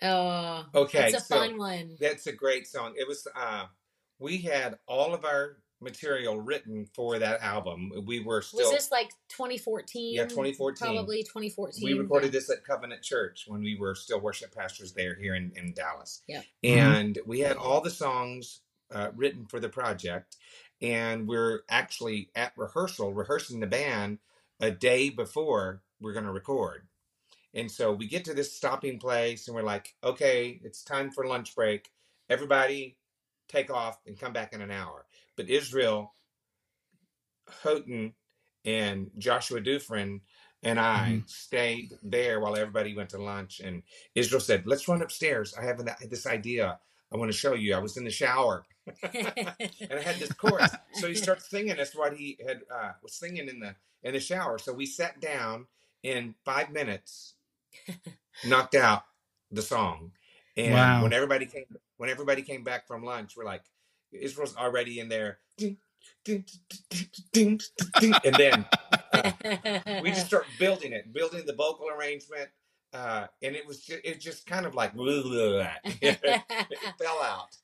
Oh, 0.02 0.66
Okay, 0.74 1.06
it's 1.06 1.16
a 1.16 1.20
so 1.20 1.36
fun 1.36 1.56
one. 1.56 1.96
That's 1.98 2.26
a 2.26 2.32
great 2.32 2.66
song. 2.66 2.92
It 2.96 3.08
was 3.08 3.26
uh 3.34 3.64
we 4.18 4.38
had 4.38 4.78
all 4.86 5.14
of 5.14 5.24
our 5.24 5.56
material 5.84 6.40
written 6.40 6.86
for 6.94 7.18
that 7.18 7.40
album. 7.42 7.92
We 8.06 8.20
were 8.20 8.42
still 8.42 8.60
Was 8.60 8.70
this 8.70 8.90
like 8.90 9.10
2014? 9.28 10.14
Yeah, 10.14 10.24
2014. 10.24 10.94
Probably 10.94 11.22
2014. 11.22 11.84
we 11.84 11.94
recorded 11.94 12.32
this 12.32 12.50
at 12.50 12.64
Covenant 12.64 13.02
Church 13.02 13.44
when 13.46 13.62
we 13.62 13.76
were 13.78 13.94
still 13.94 14.20
worship 14.20 14.54
pastors 14.54 14.92
there 14.92 15.14
here 15.14 15.34
in, 15.34 15.52
in 15.54 15.72
Dallas. 15.74 16.22
Yeah. 16.26 16.42
And 16.62 17.18
we 17.26 17.40
had 17.40 17.56
all 17.56 17.80
the 17.80 17.90
songs 17.90 18.60
uh, 18.92 19.10
written 19.14 19.46
for 19.46 19.60
the 19.60 19.68
project. 19.68 20.36
And 20.80 21.28
we're 21.28 21.60
actually 21.68 22.30
at 22.34 22.52
rehearsal, 22.56 23.14
rehearsing 23.14 23.60
the 23.60 23.66
band 23.66 24.18
a 24.60 24.70
day 24.70 25.10
before 25.10 25.82
we're 26.00 26.12
going 26.12 26.24
to 26.24 26.32
record. 26.32 26.86
And 27.54 27.70
so 27.70 27.92
we 27.92 28.08
get 28.08 28.24
to 28.24 28.34
this 28.34 28.52
stopping 28.52 28.98
place 28.98 29.46
and 29.46 29.54
we're 29.54 29.62
like, 29.62 29.94
okay, 30.02 30.60
it's 30.64 30.82
time 30.82 31.10
for 31.10 31.26
lunch 31.26 31.54
break. 31.54 31.88
Everybody 32.28 32.96
take 33.48 33.70
off 33.70 33.98
and 34.06 34.18
come 34.18 34.32
back 34.32 34.52
in 34.52 34.60
an 34.60 34.70
hour. 34.70 35.06
But 35.36 35.48
Israel, 35.48 36.14
Houghton, 37.62 38.14
and 38.64 39.10
Joshua 39.18 39.60
Dufresne 39.60 40.20
and 40.62 40.80
I 40.80 41.22
stayed 41.26 41.92
there 42.02 42.40
while 42.40 42.56
everybody 42.56 42.94
went 42.96 43.10
to 43.10 43.18
lunch. 43.18 43.60
And 43.60 43.82
Israel 44.14 44.40
said, 44.40 44.66
let's 44.66 44.88
run 44.88 45.02
upstairs. 45.02 45.54
I 45.60 45.64
have 45.64 45.78
an, 45.78 45.90
this 46.08 46.26
idea. 46.26 46.78
I 47.12 47.16
want 47.16 47.30
to 47.30 47.36
show 47.36 47.52
you. 47.54 47.74
I 47.74 47.78
was 47.78 47.96
in 47.98 48.04
the 48.04 48.10
shower 48.10 48.64
and 49.02 49.92
I 49.92 50.00
had 50.00 50.16
this 50.16 50.32
chorus. 50.32 50.70
So 50.94 51.06
he 51.06 51.14
starts 51.14 51.48
singing 51.50 51.78
us 51.78 51.94
what 51.94 52.16
he 52.16 52.38
had 52.46 52.62
uh, 52.74 52.92
was 53.02 53.14
singing 53.14 53.48
in 53.48 53.60
the 53.60 53.74
in 54.02 54.14
the 54.14 54.20
shower. 54.20 54.58
So 54.58 54.72
we 54.72 54.86
sat 54.86 55.20
down 55.20 55.66
in 56.02 56.34
five 56.44 56.70
minutes, 56.70 57.34
knocked 58.46 58.74
out 58.74 59.04
the 59.50 59.62
song. 59.62 60.12
And 60.56 60.72
Wow. 60.74 61.02
when 61.02 61.12
everybody 61.12 61.46
came 61.46 61.64
when 61.98 62.10
everybody 62.10 62.42
came 62.42 62.64
back 62.64 62.86
from 62.86 63.04
lunch, 63.04 63.36
we're 63.36 63.44
like, 63.44 63.64
Israel's 64.14 64.56
already 64.56 65.00
in 65.00 65.08
there. 65.08 65.38
And 66.26 67.60
then 68.38 68.64
we 70.02 70.10
just 70.10 70.26
start 70.26 70.46
building 70.58 70.92
it, 70.92 71.12
building 71.12 71.44
the 71.46 71.54
vocal 71.54 71.88
arrangement. 71.88 72.48
uh, 72.92 73.26
and 73.42 73.56
it 73.56 73.66
was 73.66 73.80
just, 73.80 74.00
it 74.04 74.20
just 74.20 74.46
kind 74.46 74.66
of 74.66 74.74
like 74.74 74.92
it 76.02 76.50
fell 76.98 77.22
out. 77.22 77.56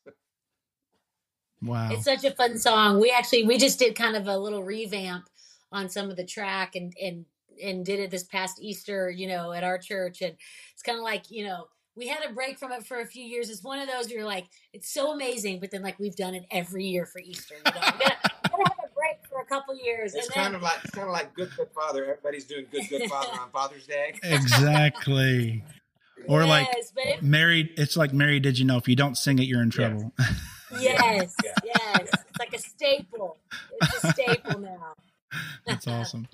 Wow. 1.62 1.90
It's 1.92 2.04
such 2.04 2.24
a 2.24 2.30
fun 2.30 2.58
song. 2.58 3.00
We 3.00 3.10
actually 3.10 3.44
we 3.44 3.58
just 3.58 3.78
did 3.78 3.94
kind 3.94 4.16
of 4.16 4.26
a 4.26 4.36
little 4.36 4.62
revamp 4.62 5.28
on 5.72 5.88
some 5.88 6.10
of 6.10 6.16
the 6.16 6.24
track 6.24 6.74
and 6.74 6.92
and 7.00 7.24
and 7.62 7.84
did 7.84 8.00
it 8.00 8.10
this 8.10 8.24
past 8.24 8.58
Easter, 8.60 9.10
you 9.10 9.28
know, 9.28 9.52
at 9.52 9.64
our 9.64 9.78
church. 9.78 10.22
And 10.22 10.34
it's 10.72 10.82
kind 10.82 10.98
of 10.98 11.04
like, 11.04 11.30
you 11.30 11.44
know, 11.44 11.66
we 11.96 12.06
had 12.08 12.24
a 12.28 12.32
break 12.32 12.58
from 12.58 12.72
it 12.72 12.86
for 12.86 13.00
a 13.00 13.06
few 13.06 13.24
years. 13.24 13.50
It's 13.50 13.62
one 13.62 13.78
of 13.78 13.88
those 13.88 14.10
you're 14.10 14.24
like, 14.24 14.46
it's 14.72 14.92
so 14.92 15.12
amazing, 15.12 15.60
but 15.60 15.70
then 15.70 15.82
like 15.82 15.98
we've 15.98 16.16
done 16.16 16.34
it 16.34 16.44
every 16.50 16.84
year 16.84 17.06
for 17.06 17.20
Easter. 17.20 17.54
You 17.56 17.72
know, 17.72 17.80
we 17.80 17.80
gotta, 17.80 17.98
we 17.98 18.50
gotta 18.50 18.64
have 18.64 18.90
a 18.90 18.94
break 18.94 19.18
for 19.28 19.40
a 19.40 19.44
couple 19.46 19.74
years. 19.76 20.14
It's 20.14 20.26
and 20.26 20.34
kind 20.34 20.46
then, 20.46 20.54
of 20.56 20.62
like 20.62 20.78
it's 20.84 20.90
kind 20.92 21.06
of 21.08 21.12
like 21.12 21.34
Good 21.34 21.50
Good 21.56 21.68
Father. 21.74 22.04
Everybody's 22.04 22.44
doing 22.44 22.66
Good 22.70 22.88
Good 22.88 23.10
Father 23.10 23.32
on 23.40 23.50
Father's 23.50 23.86
Day. 23.86 24.14
exactly. 24.22 25.64
Or 26.28 26.44
like 26.44 26.68
yes, 26.74 26.92
but 26.94 27.06
it, 27.06 27.22
Mary, 27.22 27.72
it's 27.76 27.96
like 27.96 28.12
Mary. 28.12 28.40
Did 28.40 28.58
you 28.58 28.64
know 28.66 28.76
if 28.76 28.86
you 28.88 28.96
don't 28.96 29.16
sing 29.16 29.38
it, 29.38 29.44
you're 29.44 29.62
in 29.62 29.68
Yeah. 29.70 29.88
trouble? 29.88 30.12
yes, 30.80 31.34
Yeah. 31.42 31.52
yes, 31.64 32.08
it's 32.12 32.38
like 32.38 32.52
a 32.54 32.58
staple. 32.58 33.38
It's 33.80 34.04
a 34.04 34.12
staple 34.12 34.60
now. 34.60 34.94
That's 35.66 35.86
awesome. 35.88 36.28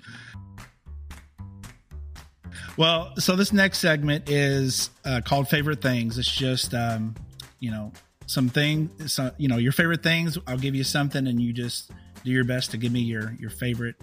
Well, 2.77 3.13
so 3.17 3.35
this 3.35 3.51
next 3.53 3.79
segment 3.79 4.29
is 4.29 4.89
uh, 5.05 5.21
called 5.23 5.47
"Favorite 5.49 5.81
Things." 5.81 6.17
It's 6.17 6.31
just, 6.31 6.73
um, 6.73 7.15
you 7.59 7.71
know, 7.71 7.91
some 8.27 8.49
thing, 8.49 8.89
so, 9.07 9.31
you 9.37 9.47
know, 9.47 9.57
your 9.57 9.71
favorite 9.71 10.03
things. 10.03 10.37
I'll 10.47 10.57
give 10.57 10.75
you 10.75 10.83
something, 10.83 11.27
and 11.27 11.41
you 11.41 11.53
just 11.53 11.91
do 12.23 12.31
your 12.31 12.43
best 12.43 12.71
to 12.71 12.77
give 12.77 12.91
me 12.91 12.99
your 13.01 13.35
your 13.39 13.49
favorite 13.49 13.95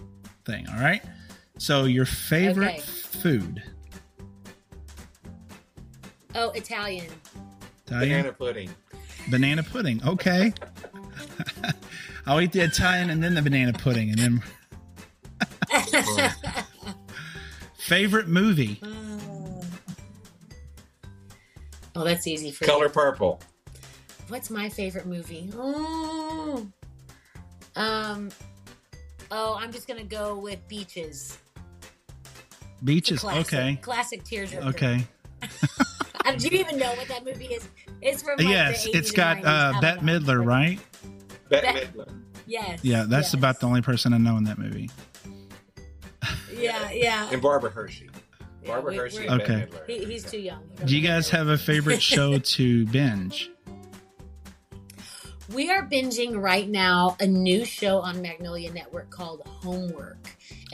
thing. 0.45 0.67
All 0.69 0.79
right. 0.79 1.01
So 1.57 1.85
your 1.85 2.05
favorite 2.05 2.69
Okay. 2.71 2.79
food? 2.81 3.63
Oh, 6.33 6.49
Italian. 6.49 7.07
Italian? 7.87 8.09
Banana 8.21 8.33
pudding. 8.33 8.69
banana 9.29 9.63
pudding. 9.63 10.01
Okay. 10.05 10.53
I'll 12.25 12.41
eat 12.41 12.51
the 12.51 12.61
Italian 12.61 13.09
and 13.09 13.23
then 13.23 13.35
the 13.35 13.41
banana 13.41 13.71
pudding, 13.73 14.09
and 14.09 14.19
then 14.19 14.43
favorite 17.85 18.27
movie. 18.27 18.79
oh, 21.95 22.03
that's 22.03 22.27
easy 22.27 22.51
for 22.51 22.65
Color 22.65 22.85
you. 22.85 22.89
purple. 22.89 23.39
What's 24.27 24.49
my 24.49 24.69
favorite 24.69 25.05
movie? 25.05 25.49
Mm. 25.53 26.71
Um. 27.75 28.29
Oh, 29.31 29.57
I'm 29.59 29.71
just 29.71 29.87
gonna 29.87 30.03
go 30.03 30.37
with 30.37 30.65
Beaches. 30.67 31.37
Beaches. 32.83 33.19
Classic, 33.19 33.53
Okay. 33.53 33.75
Classic 33.81 34.23
Tears. 34.23 34.53
Okay. 34.53 35.05
Do 36.37 36.47
you 36.47 36.59
even 36.59 36.77
know 36.79 36.91
what 36.95 37.07
that 37.07 37.23
movie 37.23 37.45
is? 37.45 37.67
It's 38.01 38.23
from 38.23 38.37
like, 38.37 38.47
yes, 38.47 38.83
the 38.83 38.91
80s 38.91 38.95
it's 38.95 39.11
got 39.11 39.37
and 39.37 39.45
90s. 39.45 39.49
I 39.49 39.77
uh, 39.77 39.81
Bette. 39.81 40.01
Midler, 40.01 40.43
right? 40.45 40.79
Bette 41.49 41.67
Bette- 41.73 41.87
Midler. 41.87 42.09
Yes. 42.47 42.79
Yeah, 42.83 43.03
that's 43.07 43.27
yes. 43.27 43.33
about 43.35 43.59
the 43.59 43.67
only 43.67 43.81
person 43.81 44.13
I 44.13 44.17
know 44.17 44.35
in 44.37 44.43
that 44.45 44.57
movie. 44.57 44.89
Yeah, 46.55 46.91
yeah. 46.91 47.29
And 47.31 47.41
Barbara 47.41 47.69
Hershey. 47.71 48.09
Yeah, 48.63 48.67
Barbara 48.71 48.91
we- 48.91 48.97
Hershey 48.97 49.27
and 49.27 49.41
Okay. 49.41 49.67
Bette 49.69 49.71
Midler. 49.71 49.87
He, 49.87 50.05
he's 50.05 50.23
too 50.29 50.39
young. 50.39 50.61
Do 50.85 50.95
you 50.97 51.05
guys 51.07 51.29
have 51.29 51.47
a 51.47 51.57
favorite 51.57 52.01
show 52.13 52.39
to 52.39 52.85
binge? 52.87 53.51
We 55.53 55.69
are 55.69 55.83
binging 55.87 56.41
right 56.41 56.67
now 56.67 57.15
a 57.19 57.27
new 57.27 57.65
show 57.65 57.99
on 57.99 58.19
Magnolia 58.21 58.71
Network 58.73 59.11
called 59.11 59.43
Homework. 59.45 60.17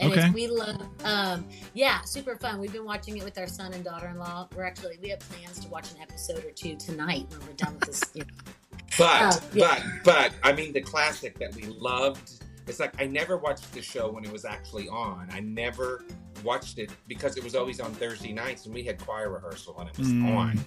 And 0.00 0.10
Okay. 0.10 0.30
we 0.30 0.48
love, 0.48 0.80
um, 1.04 1.44
yeah, 1.74 2.00
super 2.02 2.36
fun. 2.36 2.58
We've 2.58 2.72
been 2.72 2.86
watching 2.86 3.18
it 3.18 3.22
with 3.24 3.36
our 3.36 3.46
son 3.46 3.74
and 3.74 3.84
daughter 3.84 4.08
in 4.08 4.18
law. 4.18 4.48
We're 4.56 4.64
actually, 4.64 4.98
we 5.02 5.10
have 5.10 5.20
plans 5.20 5.60
to 5.60 5.68
watch 5.68 5.92
an 5.92 5.98
episode 6.00 6.42
or 6.44 6.50
two 6.52 6.74
tonight 6.76 7.26
when 7.30 7.40
we're 7.46 7.52
done 7.52 7.74
with 7.74 7.82
this. 7.84 8.02
You 8.14 8.22
know. 8.22 8.52
But, 8.98 9.42
Oh, 9.42 9.48
yeah. 9.52 9.82
but, 10.04 10.04
but, 10.04 10.32
I 10.42 10.52
mean, 10.52 10.72
the 10.72 10.80
classic 10.80 11.38
that 11.38 11.54
we 11.54 11.64
loved. 11.64 12.41
It's 12.66 12.78
like 12.80 13.00
I 13.00 13.06
never 13.06 13.36
watched 13.36 13.72
the 13.72 13.82
show 13.82 14.10
when 14.10 14.24
it 14.24 14.32
was 14.32 14.44
actually 14.44 14.88
on. 14.88 15.28
I 15.32 15.40
never 15.40 16.04
watched 16.44 16.78
it 16.78 16.90
because 17.08 17.36
it 17.36 17.44
was 17.44 17.54
always 17.54 17.80
on 17.80 17.92
Thursday 17.94 18.32
nights 18.32 18.66
and 18.66 18.74
we 18.74 18.82
had 18.82 18.98
choir 19.04 19.30
rehearsal 19.30 19.76
and 19.78 19.88
it 19.88 19.98
was 19.98 20.08
Mm. 20.08 20.36
on. 20.36 20.64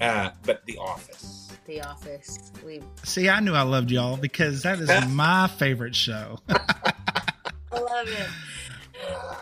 Uh, 0.00 0.30
but 0.44 0.64
The 0.66 0.76
Office. 0.78 1.52
The 1.66 1.82
Office. 1.82 2.50
We 2.64 2.80
See, 3.04 3.28
I 3.28 3.40
knew 3.40 3.52
I 3.54 3.62
loved 3.62 3.90
y'all 3.90 4.16
because 4.16 4.62
that 4.62 4.80
is 4.80 4.90
my 5.08 5.46
favorite 5.46 5.94
show. 5.94 6.38
I 6.48 7.78
love 7.78 8.08
it. 8.08 8.28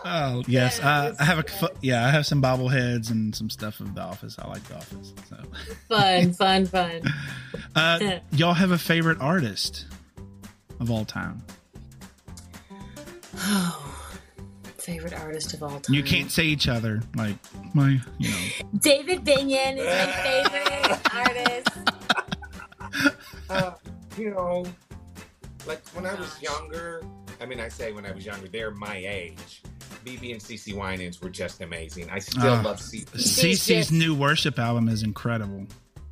Oh 0.05 0.43
yes, 0.49 0.79
Yeah, 0.81 0.89
uh, 0.91 1.15
I 1.21 1.25
have 1.25 1.39
a 1.39 1.43
good. 1.45 1.71
yeah. 1.83 2.05
I 2.07 2.11
have 2.11 2.27
some 2.27 2.43
bobbleheads 2.43 3.11
and 3.11 3.35
some 3.35 3.49
stuff 3.49 3.79
of 3.81 3.95
The 3.95 4.01
Office. 4.01 4.37
I 4.39 4.49
like 4.49 4.65
The 4.65 4.77
Office. 4.77 5.13
So, 5.29 5.37
Fun, 5.89 6.33
fun, 6.35 6.67
fun. 6.67 7.03
uh, 7.77 8.19
y'all 8.33 8.55
have 8.55 8.73
a 8.73 8.79
favorite 8.79 9.21
artist 9.21 9.87
of 10.81 10.91
all 10.91 11.05
time? 11.05 11.43
Oh, 13.45 13.95
favorite 14.79 15.15
artist 15.15 15.55
of 15.55 15.63
all 15.63 15.81
time. 15.81 15.95
You 15.95 16.03
can't 16.03 16.31
say 16.31 16.45
each 16.45 16.69
other 16.69 17.01
like 17.17 17.37
my, 17.75 18.01
you 18.19 18.31
know. 18.31 18.69
David 18.79 19.25
Binion 19.25 19.79
is 19.79 19.87
my 19.87 20.13
favorite 20.23 21.15
artist. 21.15 21.69
Uh, 23.51 23.73
you 24.17 24.31
know, 24.31 24.65
like 25.67 25.87
when 25.91 26.07
I 26.07 26.15
was 26.15 26.41
younger, 26.43 27.03
I 27.41 27.47
mean, 27.47 27.61
I 27.61 27.69
say 27.69 27.93
when 27.93 28.07
I 28.07 28.13
was 28.13 28.25
younger, 28.25 28.49
they're 28.49 28.71
my 28.71 28.97
age. 28.97 29.63
BeBe 30.05 30.33
and 30.33 30.41
CeCe 30.41 30.75
Winans 30.75 31.21
were 31.21 31.31
just 31.31 31.61
amazing. 31.61 32.11
I 32.11 32.19
still 32.19 32.43
Ah. 32.55 32.63
love 32.63 32.79
CeCe. 32.81 33.05
CeCe's 33.15 33.67
just- 33.67 33.93
new 33.93 34.15
worship 34.15 34.59
album 34.59 34.89
is 34.89 35.03
incredible. 35.03 35.67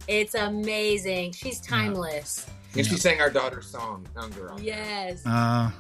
It's 0.07 0.35
amazing. 0.35 1.33
She's 1.33 1.61
timeless. 1.61 2.47
And 2.77 2.87
she 2.87 2.97
sang 2.97 3.21
our 3.21 3.31
daughter's 3.31 3.67
song, 3.67 4.07
Hunger. 4.17 4.51
on 4.53 4.63
Yes. 4.63 5.25
Uh, 5.27 5.71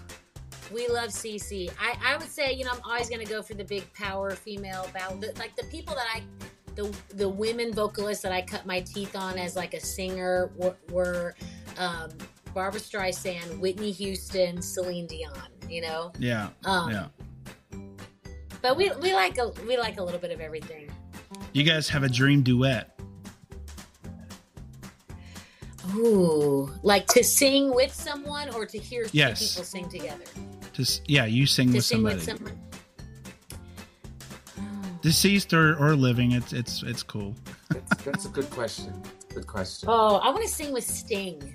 We 0.72 0.88
love 0.88 1.11
CeCe. 1.11 1.70
I, 1.80 1.96
I 2.04 2.16
would 2.16 2.28
say, 2.28 2.52
you 2.52 2.64
know, 2.64 2.72
I'm 2.72 2.80
always 2.85 3.09
going 3.09 3.24
to 3.24 3.30
go 3.30 3.42
for 3.42 3.54
the 3.54 3.64
big 3.64 3.92
power 3.92 4.30
female 4.30 4.88
ballad. 4.92 5.38
Like 5.38 5.56
the 5.56 5.64
people 5.64 5.94
that 5.94 6.06
I, 6.14 6.22
the 6.74 6.94
the 7.14 7.28
women 7.28 7.72
vocalists 7.72 8.22
that 8.22 8.33
I 8.33 8.42
cut 8.42 8.66
my 8.66 8.80
teeth 8.80 9.16
on 9.16 9.38
as 9.38 9.56
like 9.56 9.74
a 9.74 9.80
singer 9.80 10.50
were, 10.56 10.76
were 10.90 11.35
um, 11.78 12.11
Barbra 12.54 12.80
Streisand, 12.80 13.59
Whitney 13.59 13.90
Houston, 13.92 14.62
Celine 14.62 15.06
Dion. 15.06 15.33
You 15.68 15.83
know, 15.83 16.12
yeah, 16.18 16.50
um, 16.64 16.90
yeah. 16.90 17.06
but 18.62 18.76
we 18.76 18.90
we 19.00 19.12
like 19.14 19.38
a 19.38 19.50
we 19.66 19.76
like 19.76 19.98
a 19.98 20.02
little 20.02 20.20
bit 20.20 20.30
of 20.33 20.40
everything. 20.40 20.90
You 21.52 21.62
guys 21.62 21.88
have 21.88 22.02
a 22.02 22.09
dream 22.09 22.42
duet. 22.42 23.00
Ooh, 25.95 26.71
like 26.83 27.07
to 27.09 27.25
sing 27.25 27.75
with 27.75 27.93
someone 27.95 28.51
or 28.55 28.66
to 28.66 28.79
hear 28.79 29.05
two 29.05 29.11
Yes. 29.16 29.51
people 29.53 29.64
sing 29.64 29.88
together. 29.88 30.25
Just 30.73 31.09
yeah, 31.09 31.25
you 31.25 31.47
sing 31.47 31.69
To 31.69 31.77
with 31.77 31.85
sing 31.85 31.97
somebody, 31.99 32.16
with 32.16 32.25
someone. 32.25 32.59
Oh. 34.59 34.62
deceased 35.03 35.53
or, 35.53 35.77
or 35.83 35.97
living. 35.97 36.33
It's 36.33 36.53
it's 36.53 36.83
it's 36.83 37.03
cool. 37.03 37.35
That's, 37.71 38.03
that's 38.05 38.25
a 38.27 38.29
good 38.29 38.51
question. 38.51 39.03
Good 39.35 39.47
question. 39.47 39.88
Oh, 39.90 40.16
I 40.16 40.31
want 40.31 40.43
to 40.43 40.49
sing 40.49 40.73
with 40.73 40.85
Sting. 40.85 41.55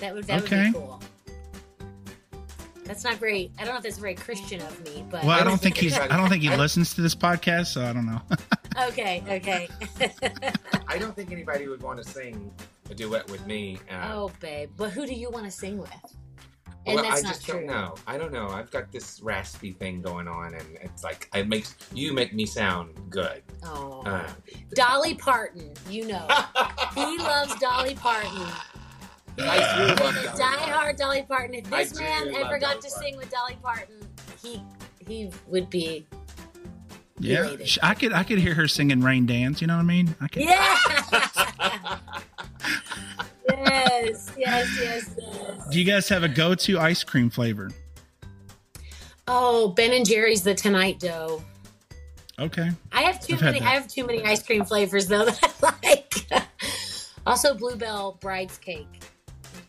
That 0.00 0.14
would 0.14 0.24
that 0.24 0.42
Okay. 0.44 0.64
would 0.66 0.72
be 0.72 0.78
cool. 0.78 1.02
That's 2.84 3.02
not 3.02 3.16
very. 3.16 3.50
I 3.58 3.64
don't 3.64 3.74
know 3.74 3.78
if 3.78 3.82
that's 3.82 3.98
very 3.98 4.14
Christian 4.14 4.60
of 4.60 4.84
me, 4.84 5.04
but 5.10 5.22
Well, 5.24 5.32
I 5.32 5.38
don't 5.38 5.48
don't 5.48 5.60
think 5.60 5.76
think 5.76 5.92
he's. 5.92 5.98
I 5.98 6.16
don't 6.16 6.28
think 6.28 6.42
he 6.42 6.54
listens 6.54 6.94
to 6.94 7.00
this 7.00 7.14
podcast, 7.16 7.66
so 7.66 7.84
I 7.84 7.92
don't 7.92 8.06
know. 8.06 8.20
okay, 8.88 9.24
okay. 9.28 9.68
I 10.88 10.98
don't 10.98 11.14
think 11.16 11.32
anybody 11.32 11.66
would 11.66 11.82
want 11.82 12.02
to 12.02 12.08
sing 12.08 12.50
a 12.90 12.94
duet 12.94 13.30
with 13.30 13.46
me. 13.46 13.78
Uh, 13.90 14.10
oh, 14.14 14.32
babe, 14.40 14.70
but 14.76 14.90
who 14.90 15.06
do 15.06 15.14
you 15.14 15.30
want 15.30 15.44
to 15.44 15.50
sing 15.50 15.78
with? 15.78 15.90
And 16.86 16.94
well, 16.94 17.02
that's 17.04 17.18
I 17.18 17.22
not 17.22 17.32
just 17.34 17.44
true. 17.44 17.54
don't 17.54 17.66
know. 17.66 17.94
I 18.06 18.16
don't 18.16 18.32
know. 18.32 18.46
I've 18.48 18.70
got 18.70 18.92
this 18.92 19.20
raspy 19.20 19.72
thing 19.72 20.00
going 20.02 20.28
on, 20.28 20.54
and 20.54 20.78
it's 20.82 21.02
like 21.02 21.28
it 21.34 21.48
makes 21.48 21.74
you 21.92 22.12
make 22.12 22.32
me 22.32 22.46
sound 22.46 22.90
good. 23.10 23.42
Oh, 23.64 24.02
Uh, 24.06 24.28
Dolly 24.74 25.14
Parton. 25.16 25.72
You 25.90 26.06
know, 26.06 26.28
he 26.94 27.18
loves 27.18 27.56
Dolly 27.56 27.96
Parton. 27.96 28.30
I 29.38 29.58
do 29.76 29.90
He's 29.90 30.00
love 30.00 30.16
a 30.16 30.38
Dolly 30.38 30.56
diehard 30.56 30.96
Dolly 30.96 31.22
Parton. 31.22 31.54
If 31.56 31.72
I 31.72 31.82
this 31.84 31.92
do 31.92 32.00
man 32.04 32.32
love 32.32 32.42
ever 32.44 32.58
got 32.58 32.80
Dolly 32.80 32.82
to 32.82 32.88
Parton. 32.88 33.02
sing 33.02 33.16
with 33.16 33.30
Dolly 33.30 33.58
Parton, 33.60 33.96
he 34.40 34.62
he 35.04 35.30
would 35.48 35.68
be. 35.68 36.06
yeah, 37.18 37.40
Related. 37.40 37.78
I 37.82 37.94
could. 37.94 38.12
I 38.12 38.22
could 38.22 38.38
hear 38.38 38.54
her 38.54 38.68
singing 38.68 39.00
"Rain 39.00 39.26
Dance." 39.26 39.60
You 39.60 39.66
know 39.66 39.74
what 39.74 39.82
I 39.82 39.86
mean? 39.86 40.14
I 40.20 40.28
could. 40.28 40.42
Yeah. 40.44 41.98
yes, 43.56 44.32
yes, 44.36 44.78
yes, 44.80 45.10
yes. 45.18 45.68
Do 45.70 45.78
you 45.78 45.84
guys 45.84 46.08
have 46.08 46.22
a 46.22 46.28
go-to 46.28 46.78
ice 46.78 47.02
cream 47.02 47.30
flavor? 47.30 47.70
Oh, 49.28 49.68
Ben 49.68 49.92
and 49.92 50.06
Jerry's 50.06 50.42
the 50.42 50.54
Tonight 50.54 51.00
Dough. 51.00 51.42
Okay. 52.38 52.70
I 52.92 53.02
have 53.02 53.20
too 53.20 53.34
I've 53.34 53.42
many. 53.42 53.60
I 53.60 53.70
have 53.70 53.88
too 53.88 54.06
many 54.06 54.22
ice 54.22 54.42
cream 54.42 54.64
flavors 54.64 55.06
though 55.06 55.24
that 55.24 55.54
I 55.62 55.76
like. 55.76 56.46
also, 57.26 57.54
Bluebell 57.54 58.18
Bride's 58.20 58.58
Cake. 58.58 59.00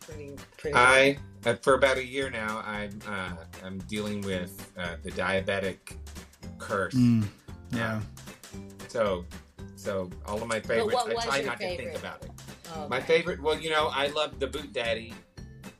Pretty, 0.01 0.33
pretty. 0.57 0.75
I 0.75 1.17
uh, 1.45 1.55
for 1.55 1.75
about 1.75 1.97
a 1.97 2.05
year 2.05 2.29
now. 2.29 2.61
I'm 2.65 2.99
uh, 3.07 3.35
I'm 3.63 3.77
dealing 3.89 4.21
with 4.21 4.71
uh, 4.77 4.97
the 5.01 5.11
diabetic 5.11 5.77
curse. 6.57 6.93
Mm, 6.93 7.25
yeah. 7.71 8.01
So 8.89 9.25
So 9.78 10.09
all 10.25 10.41
of 10.41 10.47
my 10.47 10.59
favorites. 10.59 10.93
what 10.93 11.11
I 11.11 11.13
was 11.13 11.23
try 11.25 11.38
your 11.38 11.45
not 11.45 11.59
to 11.59 11.67
favorite? 11.67 11.86
think 11.93 11.99
about 11.99 12.23
it. 12.23 12.32
Oh, 12.75 12.88
My 12.89 12.99
favorite. 12.99 13.41
Well, 13.41 13.59
you 13.59 13.69
know, 13.69 13.89
I 13.93 14.07
love 14.07 14.39
the 14.39 14.47
Boot 14.47 14.73
Daddy, 14.73 15.13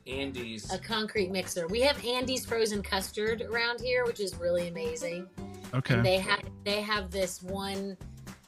Andy's. 0.06 0.72
A 0.72 0.78
concrete 0.78 1.30
mixer. 1.30 1.66
We 1.66 1.80
have 1.82 2.02
Andy's 2.04 2.46
frozen 2.46 2.82
custard 2.82 3.42
around 3.42 3.80
here, 3.80 4.06
which 4.06 4.20
is 4.20 4.36
really 4.36 4.68
amazing. 4.68 5.26
Okay. 5.74 5.94
And 5.94 6.04
they 6.06 6.18
have 6.18 6.42
they 6.64 6.80
have 6.80 7.10
this 7.10 7.42
one 7.42 7.96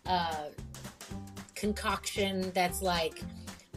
uh, 0.06 0.46
concoction 1.54 2.50
that's 2.54 2.80
like 2.80 3.20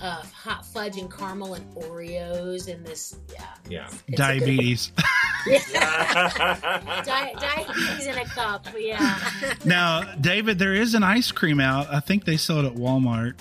uh, 0.02 0.24
hot 0.34 0.66
fudge 0.66 0.98
and 0.98 1.12
caramel 1.12 1.54
and 1.54 1.74
Oreos 1.76 2.68
and 2.74 2.86
this 2.86 3.18
yeah. 3.32 3.46
Yeah. 3.70 3.86
it's 3.88 3.98
a 3.98 4.06
good- 4.08 4.16
Diabetes. 4.18 4.92
Di- 5.46 7.34
diabetes 7.40 8.08
in 8.08 8.18
a 8.18 8.26
cup, 8.26 8.66
yeah. 8.78 9.20
now, 9.66 10.04
David, 10.16 10.58
there 10.60 10.74
is 10.74 10.96
an 10.96 11.04
ice 11.04 11.32
cream 11.32 11.60
out. 11.60 11.92
I 11.94 12.00
think 12.00 12.26
they 12.26 12.38
sell 12.38 12.60
it 12.60 12.66
at 12.66 12.76
Walmart. 12.76 13.36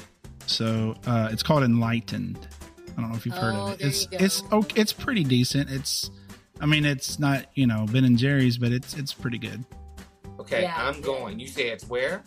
So 0.47 0.97
uh, 1.07 1.29
it's 1.33 1.43
called 1.43 1.63
Enlightened. 1.63 2.39
I 2.97 3.01
don't 3.01 3.11
know 3.11 3.17
if 3.17 3.25
you've 3.25 3.37
heard 3.37 3.55
Oh, 3.55 3.67
of 3.69 3.81
it. 3.81 3.87
It's 3.87 4.09
it's 4.11 4.43
okay. 4.53 4.81
It's 4.81 4.93
pretty 4.93 5.25
decent. 5.25 5.71
It's, 5.71 6.11
I 6.61 6.67
mean, 6.67 6.85
it's 6.85 7.19
not 7.19 7.47
you 7.55 7.67
know 7.67 7.87
Ben 7.91 8.05
and 8.05 8.19
Jerry's, 8.19 8.59
but 8.59 8.73
it's 8.73 8.95
it's 8.97 9.15
pretty 9.15 9.39
good. 9.39 9.65
Okay, 10.41 10.63
Yeah. 10.63 10.75
I'm 10.77 11.01
going. 11.01 11.39
You 11.39 11.47
say 11.47 11.69
it's 11.69 11.87
where? 11.89 12.23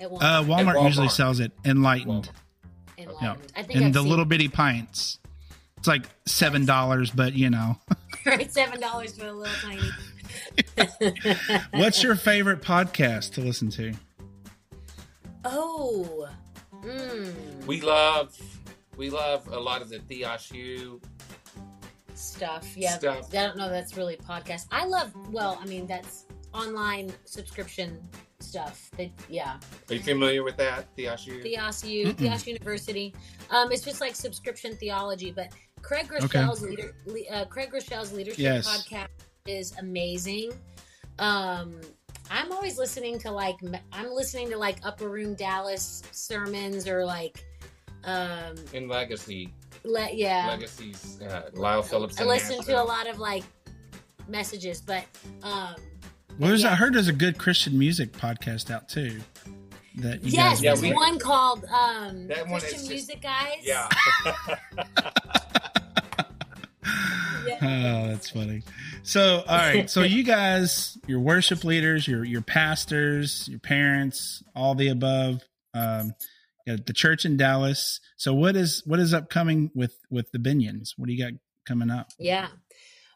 At 0.00 0.10
one 0.10 0.22
Uh, 0.22 0.42
Walmart, 0.42 0.74
Walmart. 0.74 0.84
usually 0.86 1.08
sells 1.08 1.38
it 1.40 1.52
Enlightened. 1.64 2.24
Walmart. 2.28 2.30
Enlightened. 3.10 3.50
Yeah, 3.54 3.60
I 3.60 3.62
think 3.62 3.76
and 3.76 3.86
I've 3.86 3.92
the 3.92 4.02
little 4.02 4.24
it. 4.24 4.28
bitty 4.28 4.48
pints. 4.48 5.18
It's 5.78 5.88
like 5.88 6.04
seven 6.26 6.64
dollars, 6.66 7.10
but 7.10 7.32
you 7.34 7.50
know. 7.50 7.76
right 8.26 8.52
seven 8.52 8.80
dollars 8.80 9.16
for 9.16 9.26
a 9.26 9.32
little 9.32 9.54
tiny. 9.62 9.88
What's 11.72 12.02
your 12.02 12.16
favorite 12.16 12.60
podcast 12.62 13.32
to 13.34 13.40
listen 13.40 13.70
to? 13.70 13.92
oh? 15.44 16.28
Mm, 16.84 17.66
We 17.66 17.80
love, 17.82 18.36
we 18.96 19.10
love 19.10 19.46
a 19.48 19.58
lot 19.58 19.82
of 19.82 19.88
the 19.90 19.98
Theos 20.00 20.50
U. 20.52 21.00
stuff. 22.14 22.74
Yeah, 22.76 22.96
Stuff. 22.98 23.28
I 23.34 23.36
don't 23.46 23.56
know. 23.56 23.68
That's 23.68 23.96
really 23.96 24.16
podcast. 24.16 24.66
I 24.70 24.84
love. 24.86 25.12
Well, 25.30 25.58
I 25.60 25.66
mean, 25.66 25.86
that's 25.86 26.26
online 26.54 27.12
subscription 27.24 27.98
stuff. 28.42 28.90
That 28.96 29.10
yeah, 29.28 29.58
Are 29.88 29.94
you 29.94 30.00
familiar 30.00 30.42
with 30.42 30.56
that, 30.56 30.86
Theos 30.96 31.26
U? 31.26 31.42
Theos 31.42 31.84
U, 31.84 32.06
Mm-mm. 32.06 32.16
Theos 32.16 32.46
University. 32.46 33.14
Um, 33.50 33.72
it's 33.72 33.82
just 33.82 34.00
like 34.00 34.14
subscription 34.14 34.76
theology. 34.76 35.30
But 35.30 35.52
Craig 35.82 36.08
Groeschel's 36.08 36.62
leader, 36.62 36.94
uh, 37.32 37.44
Craig 37.46 37.70
Groeschel's 37.72 38.12
leadership 38.12 38.38
Yes. 38.38 38.68
podcast 38.68 39.08
is 39.46 39.76
amazing. 39.78 40.52
Um, 41.18 41.80
I'm 42.30 42.52
always 42.52 42.78
listening 42.78 43.18
to 43.20 43.30
like 43.30 43.56
I'm 43.92 44.10
listening 44.12 44.50
to 44.50 44.58
like 44.58 44.78
Upper 44.84 45.08
Room 45.08 45.34
Dallas 45.34 46.02
sermons 46.12 46.86
or 46.86 47.04
like 47.04 47.44
um 48.04 48.54
In 48.72 48.88
Legacy, 48.88 49.52
let 49.84 50.16
yeah. 50.16 50.48
Legacy's 50.48 51.20
uh, 51.22 51.50
Lyle 51.54 51.82
Phillips. 51.82 52.18
I 52.18 52.22
in 52.22 52.28
listen 52.28 52.62
to 52.62 52.80
a 52.80 52.84
lot 52.84 53.08
of 53.08 53.18
like 53.18 53.42
messages, 54.28 54.80
but 54.80 55.04
um 55.42 55.74
Well, 56.40 56.48
there's, 56.48 56.62
Yeah. 56.62 56.72
I 56.72 56.74
heard 56.74 56.94
there's 56.94 57.06
a 57.08 57.12
good 57.12 57.36
Christian 57.38 57.78
music 57.78 58.12
podcast 58.12 58.70
out 58.70 58.88
too. 58.88 59.20
That 59.96 60.24
you 60.24 60.30
yes, 60.32 60.54
guys 60.56 60.62
Yeah, 60.62 60.70
there's 60.70 60.82
we- 60.82 60.92
one 60.94 61.18
called 61.18 61.64
um 61.66 62.28
That 62.28 62.48
one 62.48 62.60
Christian 62.60 62.78
just- 62.78 62.88
Music 62.90 63.20
Guys. 63.22 63.58
Yeah. 63.62 63.88
Yeah. 64.26 64.66
Oh, 67.62 68.08
that's 68.08 68.30
funny. 68.30 68.62
So, 69.02 69.42
all 69.46 69.56
right. 69.58 69.88
So, 69.88 70.02
you 70.02 70.22
guys, 70.24 70.96
your 71.06 71.20
worship 71.20 71.64
leaders, 71.64 72.06
your 72.06 72.24
your 72.24 72.42
pastors, 72.42 73.48
your 73.48 73.58
parents, 73.58 74.42
all 74.54 74.74
the 74.74 74.88
above, 74.88 75.42
um, 75.74 76.14
at 76.68 76.86
the 76.86 76.92
church 76.92 77.24
in 77.24 77.36
Dallas. 77.36 78.00
So, 78.16 78.34
what 78.34 78.56
is 78.56 78.82
what 78.86 78.98
is 79.00 79.12
upcoming 79.14 79.70
with 79.74 79.96
with 80.10 80.30
the 80.32 80.38
Binions? 80.38 80.90
What 80.96 81.06
do 81.08 81.12
you 81.14 81.22
got 81.24 81.32
coming 81.66 81.90
up? 81.90 82.08
Yeah. 82.18 82.48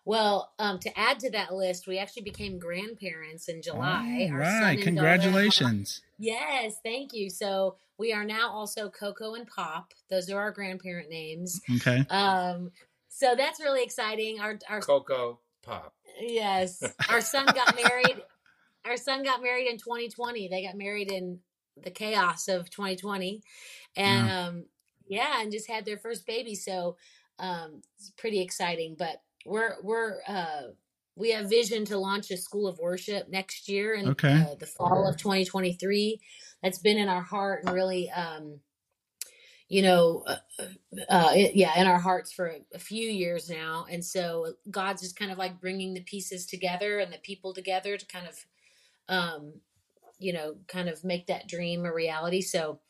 Well, 0.04 0.52
um, 0.58 0.78
to 0.80 0.98
add 0.98 1.18
to 1.20 1.30
that 1.30 1.54
list, 1.54 1.86
we 1.86 1.98
actually 1.98 2.22
became 2.24 2.58
grandparents 2.58 3.48
in 3.48 3.62
July. 3.62 4.28
All 4.30 4.36
Our 4.38 4.44
son 4.44 4.62
right. 4.62 4.80
Congratulations. 4.82 5.94
daughter- 6.00 6.10
Yes, 6.18 6.76
thank 6.82 7.12
you. 7.12 7.30
So 7.30 7.76
we 7.98 8.12
are 8.12 8.24
now 8.24 8.50
also 8.50 8.88
Coco 8.90 9.34
and 9.34 9.46
Pop. 9.46 9.92
Those 10.10 10.30
are 10.30 10.38
our 10.38 10.50
grandparent 10.52 11.08
names. 11.10 11.60
Okay. 11.76 12.04
Um, 12.10 12.70
so 13.08 13.34
that's 13.36 13.60
really 13.60 13.82
exciting. 13.82 14.40
Our 14.40 14.58
our 14.68 14.80
Coco 14.80 15.40
Pop. 15.62 15.94
Yes. 16.20 16.82
Our 17.08 17.20
son 17.20 17.46
got 17.46 17.74
married. 17.74 18.22
Our 18.86 18.98
son 18.98 19.22
got 19.22 19.42
married 19.42 19.66
in 19.66 19.78
2020. 19.78 20.48
They 20.48 20.62
got 20.62 20.76
married 20.76 21.10
in 21.10 21.38
the 21.82 21.90
chaos 21.90 22.48
of 22.48 22.68
2020. 22.68 23.40
And 23.96 24.30
um 24.30 24.64
yeah, 25.08 25.40
and 25.40 25.50
just 25.50 25.70
had 25.70 25.86
their 25.86 25.96
first 25.96 26.26
baby. 26.26 26.54
So 26.54 26.96
um 27.38 27.80
it's 27.98 28.10
pretty 28.18 28.42
exciting. 28.42 28.94
But 28.98 29.22
we're 29.44 29.76
we're 29.82 30.20
uh 30.26 30.62
we 31.16 31.30
have 31.30 31.48
vision 31.48 31.84
to 31.86 31.96
launch 31.98 32.30
a 32.30 32.36
school 32.36 32.66
of 32.66 32.78
worship 32.78 33.28
next 33.28 33.68
year 33.68 33.94
in 33.94 34.08
Okay. 34.08 34.46
uh, 34.48 34.54
the 34.58 34.66
fall 34.66 35.08
of 35.08 35.16
2023. 35.16 36.20
That's 36.62 36.78
been 36.78 36.98
in 36.98 37.08
our 37.08 37.22
heart 37.22 37.62
and 37.64 37.72
really 37.72 38.10
um 38.10 38.60
you 39.68 39.82
know, 39.82 40.24
uh, 40.26 40.36
uh, 41.08 41.30
it, 41.34 41.56
yeah, 41.56 41.80
in 41.80 41.86
our 41.86 41.98
hearts 41.98 42.32
for 42.32 42.48
a, 42.48 42.60
a 42.74 42.78
few 42.78 43.08
years 43.08 43.48
now, 43.48 43.86
and 43.90 44.04
so 44.04 44.54
God's 44.70 45.02
just 45.02 45.16
kind 45.16 45.30
of 45.32 45.38
like 45.38 45.60
bringing 45.60 45.94
the 45.94 46.02
pieces 46.02 46.46
together 46.46 46.98
and 46.98 47.12
the 47.12 47.18
people 47.18 47.54
together 47.54 47.96
to 47.96 48.06
kind 48.06 48.26
of, 48.28 48.46
um, 49.08 49.60
you 50.18 50.32
know, 50.32 50.56
kind 50.68 50.88
of 50.88 51.04
make 51.04 51.26
that 51.28 51.48
dream 51.48 51.84
a 51.84 51.92
reality. 51.94 52.42
So, 52.42 52.80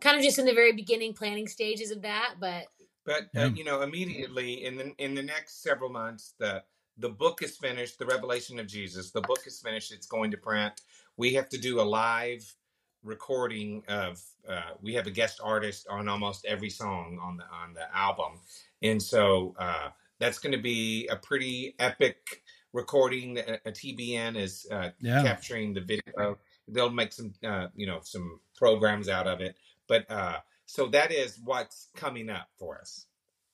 kind 0.00 0.16
of 0.18 0.24
just 0.24 0.38
in 0.38 0.46
the 0.46 0.54
very 0.54 0.72
beginning 0.72 1.14
planning 1.14 1.48
stages 1.48 1.90
of 1.90 2.02
that, 2.02 2.36
but 2.40 2.68
But 3.04 3.24
uh, 3.36 3.40
Yeah. 3.40 3.46
you 3.48 3.64
know, 3.64 3.82
immediately 3.82 4.64
in 4.64 4.76
the 4.76 4.94
in 4.98 5.14
the 5.14 5.22
next 5.22 5.62
several 5.62 5.90
months, 5.90 6.34
the 6.38 6.62
the 6.96 7.08
book 7.08 7.42
is 7.42 7.56
finished. 7.56 7.98
The 7.98 8.06
Revelation 8.06 8.58
of 8.58 8.66
Jesus. 8.66 9.10
The 9.10 9.20
book 9.20 9.40
is 9.46 9.60
finished. 9.60 9.92
It's 9.92 10.06
going 10.06 10.30
to 10.30 10.36
print. 10.36 10.80
We 11.16 11.34
have 11.34 11.48
to 11.50 11.58
do 11.58 11.80
a 11.80 11.82
live 11.82 12.54
recording 13.02 13.82
of. 13.88 14.22
Uh, 14.48 14.72
we 14.80 14.94
have 14.94 15.06
a 15.06 15.10
guest 15.10 15.40
artist 15.42 15.86
on 15.90 16.08
almost 16.08 16.44
every 16.46 16.70
song 16.70 17.18
on 17.22 17.36
the 17.36 17.44
on 17.44 17.74
the 17.74 17.94
album, 17.96 18.40
and 18.82 19.02
so 19.02 19.54
uh, 19.58 19.90
that's 20.18 20.38
going 20.38 20.52
to 20.52 20.62
be 20.62 21.06
a 21.08 21.16
pretty 21.16 21.74
epic 21.78 22.42
recording. 22.72 23.38
A, 23.38 23.58
a 23.66 23.72
TBN 23.72 24.36
is 24.36 24.66
uh, 24.70 24.90
Yeah. 25.00 25.22
capturing 25.22 25.74
the 25.74 25.80
video. 25.80 26.38
They'll 26.68 26.90
make 26.90 27.12
some, 27.12 27.34
uh, 27.44 27.68
you 27.74 27.86
know, 27.86 28.00
some 28.02 28.40
programs 28.56 29.08
out 29.08 29.26
of 29.26 29.40
it. 29.42 29.56
But 29.86 30.10
uh, 30.10 30.38
so 30.66 30.86
that 30.88 31.12
is 31.12 31.38
what's 31.42 31.88
coming 31.96 32.30
up 32.30 32.48
for 32.58 32.78
us. 32.78 33.06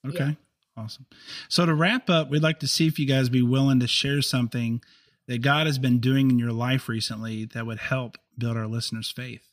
Okay. 0.06 0.18
Yeah. 0.18 0.34
Awesome. 0.76 1.06
So 1.48 1.66
to 1.66 1.74
wrap 1.74 2.08
up, 2.08 2.30
we'd 2.30 2.42
like 2.42 2.60
to 2.60 2.68
see 2.68 2.86
if 2.86 2.98
you 2.98 3.06
guys 3.06 3.28
be 3.28 3.42
willing 3.42 3.80
to 3.80 3.86
share 3.86 4.22
something 4.22 4.80
that 5.26 5.42
God 5.42 5.66
has 5.66 5.78
been 5.78 5.98
doing 5.98 6.30
in 6.30 6.38
your 6.38 6.52
life 6.52 6.88
recently 6.88 7.44
that 7.46 7.66
would 7.66 7.78
help 7.78 8.16
build 8.38 8.56
our 8.56 8.66
listeners' 8.66 9.10
faith. 9.10 9.46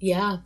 Yeah. 0.00 0.38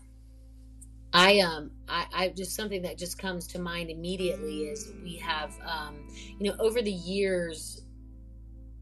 I 1.13 1.41
um 1.41 1.71
I, 1.89 2.07
I 2.13 2.29
just 2.31 2.57
something 2.57 2.83
that 2.83 2.97
just 2.97 3.19
comes 3.19 3.47
to 3.49 3.59
mind 3.59 3.91
immediately 3.91 4.63
is 4.63 4.93
we 5.03 5.17
have 5.17 5.55
um 5.65 6.09
you 6.39 6.51
know 6.51 6.57
over 6.59 6.81
the 6.81 6.93
years 6.93 7.83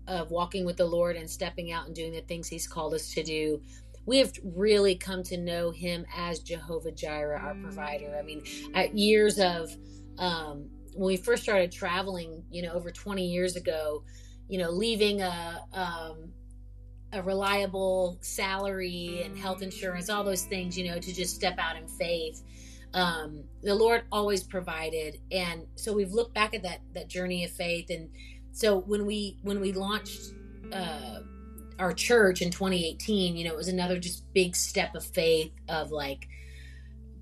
of 0.07 0.31
walking 0.31 0.64
with 0.64 0.77
the 0.77 0.85
Lord 0.85 1.16
and 1.16 1.29
stepping 1.29 1.73
out 1.73 1.87
and 1.87 1.95
doing 1.95 2.12
the 2.12 2.21
things 2.23 2.49
he's 2.49 2.66
called 2.66 2.95
us 2.95 3.12
to 3.14 3.23
do 3.23 3.61
we 4.07 4.18
have 4.18 4.32
really 4.42 4.94
come 4.94 5.22
to 5.24 5.36
know 5.36 5.70
him 5.70 6.05
as 6.16 6.40
Jehovah 6.40 6.92
Jireh 6.92 7.38
our 7.40 7.55
provider 7.55 8.16
I 8.18 8.22
mean 8.22 8.42
at 8.74 8.96
years 8.96 9.38
of 9.38 9.70
um 10.18 10.68
when 10.94 11.07
we 11.07 11.16
first 11.16 11.42
started 11.42 11.70
traveling 11.70 12.44
you 12.51 12.62
know 12.62 12.72
over 12.72 12.90
20 12.90 13.24
years 13.24 13.57
ago 13.57 14.03
you 14.48 14.59
know 14.59 14.70
leaving 14.70 15.22
a 15.22 15.64
um 15.72 16.32
a 17.12 17.22
reliable 17.22 18.18
salary 18.20 19.22
and 19.24 19.36
health 19.36 19.62
insurance, 19.62 20.09
all 20.09 20.22
those 20.22 20.44
things, 20.44 20.78
you 20.78 20.88
know, 20.88 20.98
to 20.98 21.12
just 21.12 21.34
step 21.34 21.59
out 21.59 21.76
in 21.76 21.88
faith. 21.88 22.42
Um, 22.94 23.44
the 23.62 23.74
Lord 23.74 24.05
always 24.11 24.42
provided, 24.42 25.20
and 25.30 25.66
so 25.76 25.92
we've 25.92 26.12
looked 26.12 26.34
back 26.34 26.55
at 26.55 26.62
that 26.62 26.80
that 26.94 27.09
journey 27.09 27.44
of 27.44 27.51
faith. 27.51 27.90
And 27.90 28.11
so 28.53 28.80
when 28.80 29.07
we 29.07 29.38
when 29.42 29.61
we 29.61 29.72
launched 29.72 30.32
uh, 30.72 31.20
our 31.81 31.93
church 31.93 32.43
in 32.43 32.51
2018, 32.51 33.37
you 33.37 33.45
know, 33.45 33.53
it 33.53 33.57
was 33.57 33.68
another 33.68 33.99
just 33.99 34.31
big 34.35 34.55
step 34.55 34.95
of 34.95 35.05
faith 35.05 35.51
of 35.68 35.91
like, 35.91 36.28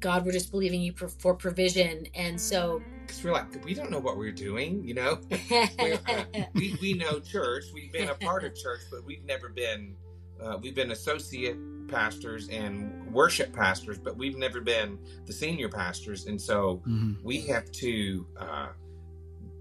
God, 0.01 0.27
we're 0.27 0.33
just 0.33 0.51
believing 0.51 0.81
you 0.83 0.93
for, 0.93 1.09
for 1.09 1.35
provision. 1.35 2.07
And 2.15 2.41
so, 2.41 2.83
Because 3.07 3.23
we're 3.25 3.33
like, 3.33 3.65
we 3.65 3.73
don't 3.73 3.91
know 3.91 4.01
what 4.01 4.17
we're 4.17 4.33
doing, 4.33 4.83
you 4.85 4.95
know? 4.95 5.21
We're, 5.81 5.99
uh, 6.09 6.25
we, 6.55 6.77
we 6.81 6.95
know 6.95 7.21
church. 7.21 7.65
We've 7.73 7.93
been 7.93 8.09
a 8.09 8.15
part 8.15 8.45
of 8.45 8.55
church, 8.57 8.81
but 8.91 9.05
we've 9.05 9.25
never 9.25 9.49
been, 9.49 9.95
uh, 10.43 10.59
we've 10.61 10.75
been 10.75 10.91
associate 10.91 11.57
pastors 11.89 12.49
and 12.49 12.93
worship 13.13 13.53
pastors, 13.53 13.99
but 13.99 14.17
we've 14.17 14.37
never 14.37 14.61
been 14.61 14.99
the 15.27 15.33
senior 15.33 15.69
pastors. 15.69 16.27
And 16.27 16.41
so 16.41 16.83
Mhm. 16.87 17.17
we 17.23 17.41
have 17.43 17.71
to 17.73 18.27
uh, 18.37 18.69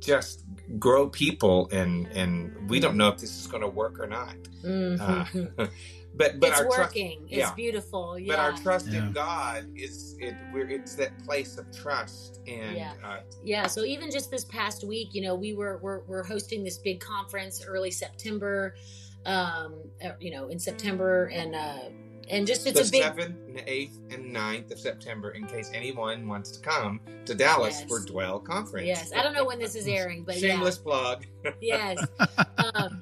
just 0.08 0.46
grow 0.80 1.08
people, 1.10 1.70
and, 1.72 2.08
and 2.08 2.70
we 2.70 2.80
don't 2.80 2.96
know 2.98 3.10
if 3.10 3.20
this 3.20 3.38
is 3.40 3.46
going 3.48 3.62
to 3.62 3.68
work 3.70 4.00
or 4.00 4.08
not. 4.08 4.36
Mhm. 4.64 5.00
Uh, 5.00 5.68
but 6.16 6.40
but 6.40 6.50
it's 6.50 6.60
our 6.60 6.66
trust, 6.66 6.80
working. 6.80 7.22
it's 7.30 7.38
yeah. 7.38 7.54
beautiful. 7.54 8.18
Yeah. 8.18 8.28
but 8.34 8.40
our 8.40 8.54
trust 8.54 8.88
Yeah. 8.88 9.06
in 9.06 9.12
God 9.12 9.68
is 9.76 10.16
it. 10.20 10.34
We're 10.52 10.68
it's 10.70 10.96
that 10.96 11.12
place 11.26 11.58
of 11.60 11.66
trust 11.72 12.40
and 12.48 12.76
Yeah. 12.76 12.94
uh, 13.04 13.20
yeah 13.44 13.68
so 13.68 13.84
even 13.84 14.10
just 14.10 14.32
this 14.32 14.46
past 14.46 14.84
week 14.84 15.10
you 15.14 15.22
know 15.22 15.36
we 15.36 15.54
were 15.54 15.78
we're, 15.84 16.02
we're 16.06 16.24
hosting 16.24 16.64
this 16.64 16.78
big 16.80 17.00
conference 17.00 17.64
early 17.64 17.92
september 17.92 18.74
um 19.26 19.76
uh, 20.04 20.12
you 20.20 20.32
know 20.32 20.48
in 20.48 20.58
september 20.58 21.26
and 21.34 21.54
uh 21.56 21.90
and 22.30 22.46
just 22.46 22.64
the 22.64 22.72
it's 22.72 22.90
a 22.90 22.92
big 22.92 23.04
seventh, 23.04 23.38
and 23.48 23.64
eighth, 23.68 24.00
and 24.12 24.36
9th 24.36 24.72
of 24.72 24.80
September. 24.80 25.32
In 25.32 25.46
case 25.48 25.72
anyone 25.74 26.28
wants 26.28 26.52
to 26.52 26.60
come 26.62 27.00
to 27.26 27.34
Dallas 27.36 27.80
Yes. 27.80 27.88
for 27.90 28.00
Dwell 28.00 28.40
Conference. 28.40 28.88
yes 28.88 29.12
i 29.16 29.22
don't 29.22 29.34
know 29.34 29.46
when 29.46 29.60
this 29.60 29.76
is 29.76 29.88
airing 29.88 30.24
but 30.24 30.36
yeah 30.40 30.54
Shameless 30.54 30.78
plug. 30.78 31.26
yes 31.62 31.98
um 32.76 33.02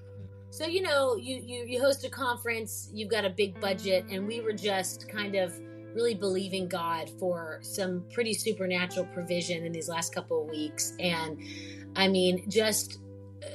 so 0.50 0.66
you 0.66 0.82
know 0.82 1.16
you 1.16 1.42
you 1.44 1.66
you 1.66 1.80
host 1.82 2.04
a 2.06 2.10
conference 2.10 2.90
you've 2.94 3.10
got 3.10 3.24
a 3.26 3.30
big 3.30 3.60
budget 3.62 4.06
and 4.10 4.26
we 4.28 4.42
were 4.42 4.54
just 4.54 5.08
kind 5.10 5.36
of 5.36 5.54
really 5.94 6.16
believing 6.16 6.68
god 6.68 7.10
for 7.20 7.60
some 7.62 8.04
pretty 8.12 8.34
supernatural 8.34 9.06
provision 9.14 9.64
in 9.66 9.72
these 9.72 9.88
last 9.90 10.14
couple 10.14 10.42
of 10.44 10.50
weeks 10.50 10.94
and 11.00 11.40
i 11.96 12.08
mean 12.08 12.50
just 12.50 13.00
uh, 13.44 13.48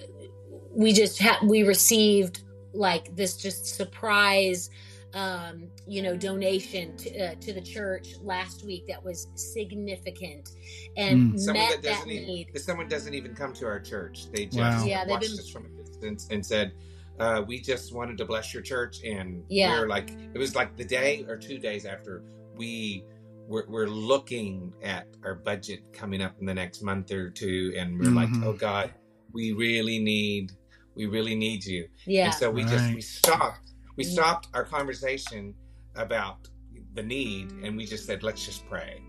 we 0.71 0.93
just 0.93 1.19
had 1.19 1.37
we 1.43 1.63
received 1.65 2.45
like 2.73 3.15
this 3.17 3.37
just 3.37 3.67
surprise 3.67 4.71
um 5.15 5.69
you 5.89 6.03
know 6.03 6.17
donation 6.17 6.97
to, 6.97 7.19
uh, 7.19 7.35
to 7.41 7.53
the 7.53 7.61
church 7.61 8.15
last 8.23 8.65
week 8.65 8.85
that 8.87 9.03
was 9.03 9.27
significant 9.35 10.51
and 10.97 11.41
Someone 11.41 11.65
met 11.65 11.71
that 11.71 11.83
that 11.83 11.89
doesn't 11.95 12.09
need 12.09 12.49
even, 12.49 12.61
someone 12.63 12.89
doesn't 12.89 13.15
even 13.15 13.35
come 13.35 13.53
to 13.55 13.67
our 13.67 13.81
church. 13.81 14.31
They 14.33 14.45
just 14.47 14.57
Wow. 14.59 14.85
Yeah, 14.87 15.07
watched 15.09 15.23
been- 15.31 15.39
us 15.39 15.49
from 15.51 15.67
a 15.67 15.83
distance 15.83 16.29
and 16.31 16.45
said, 16.45 16.73
uh, 17.19 17.43
"We 17.47 17.61
just 17.61 17.93
wanted 17.93 18.19
to 18.19 18.25
bless 18.25 18.55
your 18.55 18.63
church." 18.63 19.03
And 19.05 19.43
Yeah. 19.49 19.81
we're 19.81 19.89
like, 19.89 20.11
it 20.35 20.39
was 20.39 20.55
like 20.55 20.77
the 20.77 20.85
day 20.85 21.25
or 21.29 21.37
two 21.37 21.59
days 21.59 21.85
after 21.87 22.23
we 22.57 23.05
were, 23.49 23.67
we're 23.69 23.87
looking 23.89 24.73
at 24.83 25.07
our 25.25 25.35
budget 25.35 25.81
coming 25.93 26.23
up 26.23 26.37
in 26.41 26.47
the 26.47 26.55
next 26.55 26.83
month 26.83 27.11
or 27.11 27.31
two, 27.31 27.75
and 27.77 27.99
we're 27.99 28.11
like, 28.11 28.29
Mhm. 28.31 28.45
"Oh 28.45 28.53
God, 28.53 28.95
we 29.33 29.53
really 29.53 29.99
need, 29.99 30.53
we 30.95 31.07
really 31.07 31.35
need 31.35 31.65
you." 31.65 31.89
yeah 32.07 32.27
And 32.27 32.35
so 32.35 32.51
we 32.51 32.63
just 32.65 32.95
we 32.95 33.01
stopped. 33.01 33.70
We 34.01 34.07
Mm. 34.07 34.13
stopped 34.13 34.49
our 34.55 34.65
conversation 34.65 35.55
about 35.95 36.49
the 36.95 37.03
need, 37.03 37.53
and 37.63 37.77
we 37.77 37.85
just 37.85 38.07
said, 38.07 38.23
"Let's 38.23 38.43
just 38.47 38.67
pray." 38.67 39.03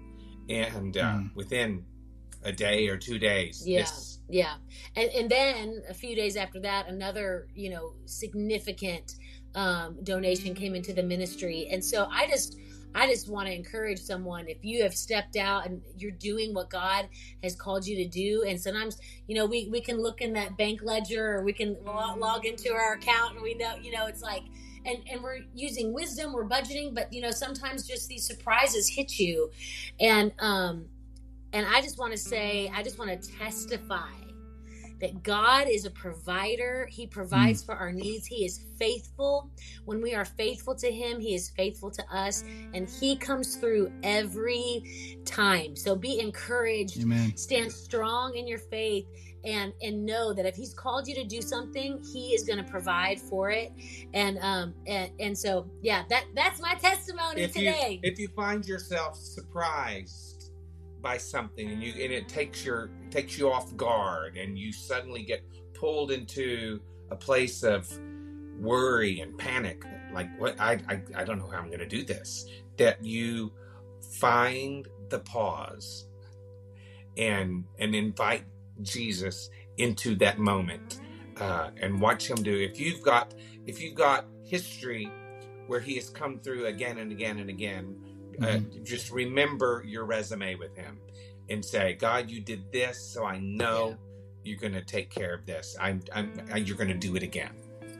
And 0.49 0.97
uh, 0.97 1.01
Mm. 1.03 1.33
within 1.33 1.85
a 2.43 2.51
day 2.51 2.89
or 2.89 2.97
two 2.97 3.17
days, 3.17 3.65
Yeah. 3.65 3.83
this- 3.83 4.19
Yeah. 4.27 4.55
And 4.97 5.09
and 5.11 5.29
then 5.31 5.81
a 5.87 5.93
few 5.93 6.13
days 6.13 6.35
after 6.35 6.59
that, 6.61 6.89
another, 6.89 7.47
you 7.55 7.69
know, 7.69 7.93
significant 8.05 9.15
um, 9.55 9.97
donation 10.03 10.53
came 10.55 10.75
into 10.75 10.93
the 10.93 11.03
ministry. 11.03 11.67
And 11.71 11.83
so 11.83 12.07
I 12.11 12.25
just 12.27 12.57
I 12.93 13.07
just 13.07 13.29
want 13.29 13.47
to 13.47 13.53
encourage 13.53 13.99
someone 13.99 14.49
if 14.49 14.63
you 14.65 14.83
have 14.83 14.93
stepped 14.93 15.37
out 15.37 15.65
and 15.65 15.81
you're 15.97 16.11
doing 16.31 16.53
what 16.53 16.69
God 16.69 17.07
has 17.43 17.55
called 17.55 17.87
you 17.87 17.95
to 18.03 18.05
do. 18.07 18.43
And 18.45 18.59
sometimes, 18.59 18.97
you 19.27 19.35
know, 19.35 19.45
we, 19.45 19.69
we 19.69 19.79
can 19.79 20.01
look 20.01 20.19
in 20.19 20.33
that 20.33 20.57
bank 20.57 20.81
ledger 20.83 21.35
or 21.35 21.43
we 21.45 21.53
can 21.53 21.77
log 21.85 22.45
into 22.45 22.73
our 22.73 22.93
account 22.95 23.35
and 23.35 23.41
we 23.43 23.53
know, 23.53 23.75
you 23.81 23.91
know, 23.93 24.07
it's 24.07 24.21
like, 24.21 24.43
and, 24.85 24.97
and 25.11 25.23
we're 25.23 25.39
using 25.53 25.93
wisdom, 25.93 26.33
we're 26.33 26.47
budgeting, 26.47 26.93
but 26.93 27.11
you 27.11 27.21
know, 27.21 27.31
sometimes 27.31 27.87
just 27.87 28.07
these 28.07 28.25
surprises 28.25 28.87
hit 28.87 29.19
you. 29.19 29.51
And, 29.99 30.31
um, 30.39 30.85
and 31.53 31.65
I 31.65 31.81
just 31.81 31.99
want 31.99 32.11
to 32.13 32.17
say, 32.17 32.71
I 32.73 32.83
just 32.83 32.97
want 32.97 33.21
to 33.21 33.31
testify 33.37 34.09
that 35.01 35.23
God 35.23 35.67
is 35.67 35.85
a 35.85 35.91
provider. 35.91 36.87
He 36.89 37.07
provides 37.07 37.63
for 37.63 37.75
our 37.75 37.91
needs. 37.91 38.27
He 38.27 38.45
is 38.45 38.63
faithful. 38.77 39.49
When 39.85 39.99
we 39.99 40.13
are 40.13 40.23
faithful 40.23 40.75
to 40.75 40.91
Him, 40.91 41.19
He 41.19 41.33
is 41.33 41.49
faithful 41.49 41.89
to 41.91 42.03
us, 42.15 42.43
and 42.73 42.87
He 42.87 43.17
comes 43.17 43.55
through 43.55 43.91
every 44.03 45.17
time. 45.25 45.75
So 45.75 45.95
be 45.95 46.19
encouraged. 46.19 47.01
Amen. 47.01 47.35
Stand 47.35 47.71
strong 47.71 48.35
in 48.35 48.47
your 48.47 48.59
faith. 48.59 49.07
And, 49.43 49.73
and 49.81 50.05
know 50.05 50.33
that 50.33 50.45
if 50.45 50.55
he's 50.55 50.73
called 50.73 51.07
you 51.07 51.15
to 51.15 51.23
do 51.23 51.41
something, 51.41 52.03
he 52.13 52.33
is 52.35 52.43
going 52.43 52.63
to 52.63 52.69
provide 52.69 53.19
for 53.19 53.49
it, 53.49 53.71
and 54.13 54.37
um 54.39 54.73
and, 54.87 55.11
and 55.19 55.37
so 55.37 55.67
yeah 55.81 56.03
that 56.09 56.25
that's 56.35 56.61
my 56.61 56.73
testimony 56.75 57.41
if 57.41 57.55
you 57.55 57.73
if 58.03 58.19
you 58.19 58.27
find 58.29 58.67
yourself 58.67 59.17
surprised 59.17 60.51
by 61.01 61.17
something 61.17 61.69
and 61.69 61.81
you 61.81 61.91
and 61.93 62.13
it 62.13 62.27
takes 62.27 62.65
your 62.65 62.91
takes 63.09 63.37
you 63.37 63.51
off 63.51 63.75
guard 63.75 64.37
and 64.37 64.57
you 64.57 64.71
suddenly 64.71 65.23
get 65.23 65.41
pulled 65.73 66.11
into 66.11 66.79
a 67.09 67.15
place 67.15 67.63
of 67.63 67.91
worry 68.59 69.21
and 69.21 69.37
panic 69.37 69.83
like 70.13 70.27
what 70.39 70.59
i 70.59 70.79
i, 70.89 71.01
I 71.15 71.23
don't 71.23 71.39
know 71.39 71.47
how 71.47 71.57
i'm 71.57 71.67
going 71.67 71.79
to 71.79 71.87
do 71.87 72.03
this 72.03 72.45
that 72.77 73.03
you 73.03 73.51
find 74.19 74.87
the 75.09 75.19
pause 75.19 76.05
and 77.17 77.63
and 77.79 77.95
invite 77.95 78.43
jesus 78.83 79.49
into 79.77 80.15
that 80.15 80.39
moment 80.39 80.99
uh, 81.37 81.71
and 81.77 82.01
watch 82.01 82.29
him 82.29 82.43
do. 82.43 82.55
If 82.55 82.79
you've 82.79 83.01
got 83.01 83.33
if 83.65 83.81
you've 83.81 83.95
got 83.95 84.27
history 84.43 85.15
where 85.67 85.79
he 85.79 85.95
has 85.95 86.09
come 86.09 86.39
through 86.39 86.67
again 86.67 86.97
and 86.99 87.11
again 87.11 87.39
and 87.39 87.49
again 87.49 87.95
uh, 88.41 88.59
just 88.83 89.11
remember 89.11 89.83
your 89.85 90.05
resume 90.05 90.55
with 90.55 90.75
him 90.75 90.99
and 91.49 91.63
say 91.65 91.93
god 91.95 92.29
you 92.29 92.41
did 92.41 92.71
this 92.71 92.99
so 93.01 93.25
i 93.25 93.39
know 93.39 93.89
Yeah. 93.89 93.95
you're 94.43 94.59
going 94.59 94.73
to 94.73 94.83
take 94.83 95.09
care 95.09 95.33
of 95.33 95.45
this. 95.45 95.75
I'm, 95.79 96.01
I'm 96.13 96.33
you're 96.65 96.77
going 96.77 96.89
to 96.89 96.95
do 96.97 97.15
it 97.15 97.23
again. 97.23 97.53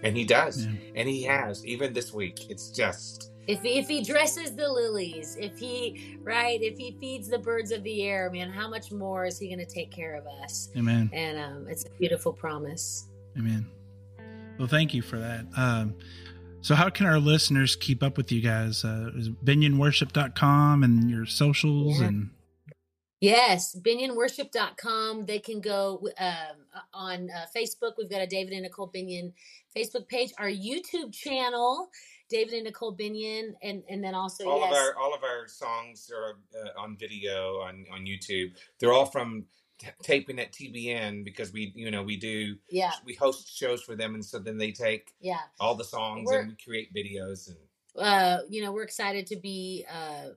And 0.04 0.18
he 0.18 0.26
does. 0.26 0.66
Yeah. 0.66 0.74
and 0.96 1.10
he 1.10 1.24
has. 1.24 1.66
Even 1.66 1.94
this 1.94 2.14
week 2.14 2.50
it's 2.50 2.72
just 2.72 3.31
If 3.52 3.62
he, 3.64 3.80
if 3.80 3.88
he 3.90 4.02
dresses 4.02 4.56
the 4.56 4.70
lilies, 4.70 5.36
if 5.40 5.58
he 5.60 6.18
right, 6.24 6.62
if 6.62 6.78
he 6.78 6.96
feeds 7.02 7.28
the 7.28 7.38
birds 7.38 7.72
of 7.72 7.84
the 7.84 8.04
air, 8.04 8.30
man, 8.32 8.50
how 8.50 8.70
much 8.70 8.92
more 8.92 9.26
is 9.26 9.38
he 9.38 9.48
going 9.48 9.60
to 9.60 9.66
take 9.66 9.92
care 9.92 10.16
of 10.16 10.26
us? 10.44 10.70
Amen. 10.78 11.10
And 11.12 11.38
um, 11.38 11.68
it's 11.68 11.84
a 11.86 11.90
beautiful 12.00 12.32
promise. 12.32 13.08
Amen. 13.38 13.68
Well, 14.58 14.68
thank 14.70 14.94
you 14.94 15.02
for 15.02 15.18
that. 15.20 15.46
Um, 15.58 15.96
so, 16.62 16.76
how 16.76 16.90
can 16.90 17.08
our 17.08 17.20
listeners 17.20 17.76
keep 17.76 18.02
up 18.04 18.16
with 18.18 18.32
you 18.32 18.40
guys? 18.42 18.86
Uh, 18.86 19.10
is 19.16 19.30
binionworship.com 19.30 20.84
and 20.84 21.10
your 21.10 21.26
socials 21.26 22.00
Yeah. 22.00 22.08
and 22.08 22.30
Yes, 23.20 23.76
binionworship.com. 23.80 25.26
They 25.28 25.38
can 25.40 25.62
go 25.62 26.08
um, 26.18 26.36
on 26.94 27.30
uh, 27.30 27.46
Facebook. 27.56 27.94
We've 27.98 28.10
got 28.10 28.22
a 28.22 28.28
David 28.28 28.54
and 28.54 28.64
Nicole 28.64 28.92
Binion 28.92 29.34
Facebook 29.78 30.08
page, 30.08 30.32
our 30.40 30.50
YouTube 30.50 31.14
channel, 31.14 31.90
David 32.32 32.54
and 32.56 32.64
Nicole 32.64 32.96
Binion, 32.96 33.54
and 33.62 33.84
and 33.90 34.04
then 34.04 34.16
also 34.16 34.50
all 34.50 34.60
yes, 34.62 34.72
of 34.72 34.78
our 34.78 34.98
all 34.98 35.14
of 35.14 35.24
our 35.24 35.48
songs 35.48 36.10
are 36.16 36.38
uh, 36.60 36.82
on 36.82 36.98
video 36.98 37.58
on 37.58 37.86
on 37.92 38.06
youtube 38.06 38.52
they're 38.80 38.94
all 38.94 39.06
from 39.06 39.46
t- 39.78 39.88
taping 40.02 40.40
at 40.40 40.52
tbn 40.52 41.24
because 41.24 41.52
we 41.52 41.72
you 41.76 41.92
know 41.92 42.04
we 42.04 42.18
do 42.18 42.56
yeah, 42.70 42.92
we 43.06 43.14
host 43.14 43.56
shows 43.56 43.84
for 43.84 43.96
them 43.96 44.16
and 44.16 44.26
so 44.26 44.40
then 44.40 44.58
they 44.58 44.72
take 44.72 45.14
yeah. 45.20 45.40
all 45.60 45.76
the 45.76 45.84
songs 45.84 46.28
We're- 46.28 46.40
and 46.40 46.50
we 46.50 46.56
create 46.64 46.94
videos 46.94 47.48
and 47.48 47.58
uh, 47.98 48.40
you 48.50 48.62
know, 48.62 48.72
we're 48.72 48.84
excited 48.84 49.28
to 49.28 49.36
be 49.36 49.86
uh, 49.92 50.30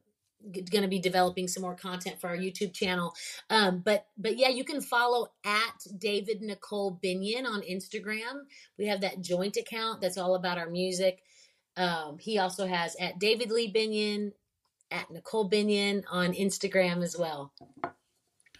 going 0.70 0.82
to 0.82 0.88
be 0.88 0.99
developing 0.99 1.49
some 1.49 1.62
more 1.62 1.74
content 1.74 2.20
for 2.20 2.28
our 2.28 2.36
YouTube 2.36 2.72
channel. 2.72 3.14
Um, 3.51 3.80
but 3.84 4.07
but 4.18 4.36
yeah, 4.36 4.49
you 4.49 4.64
can 4.64 4.80
follow 4.80 5.28
at 5.45 5.86
David 5.99 6.42
Nicole 6.42 6.99
Binion 7.03 7.47
on 7.47 7.62
Instagram. 7.62 8.45
We 8.78 8.86
have 8.86 9.01
that 9.03 9.20
joint 9.20 9.57
account 9.57 10.01
that's 10.01 10.18
all 10.18 10.34
about 10.34 10.59
our 10.59 10.68
music. 10.68 11.22
Um, 11.77 12.18
he 12.18 12.39
also 12.39 12.66
has 12.66 12.95
at 13.01 13.18
David 13.18 13.51
Lee 13.51 13.72
Binion, 13.72 14.33
at 14.91 15.11
Nicole 15.11 15.49
Binion 15.51 16.05
on 16.11 16.33
Instagram 16.33 17.03
as 17.03 17.16
well. 17.18 17.53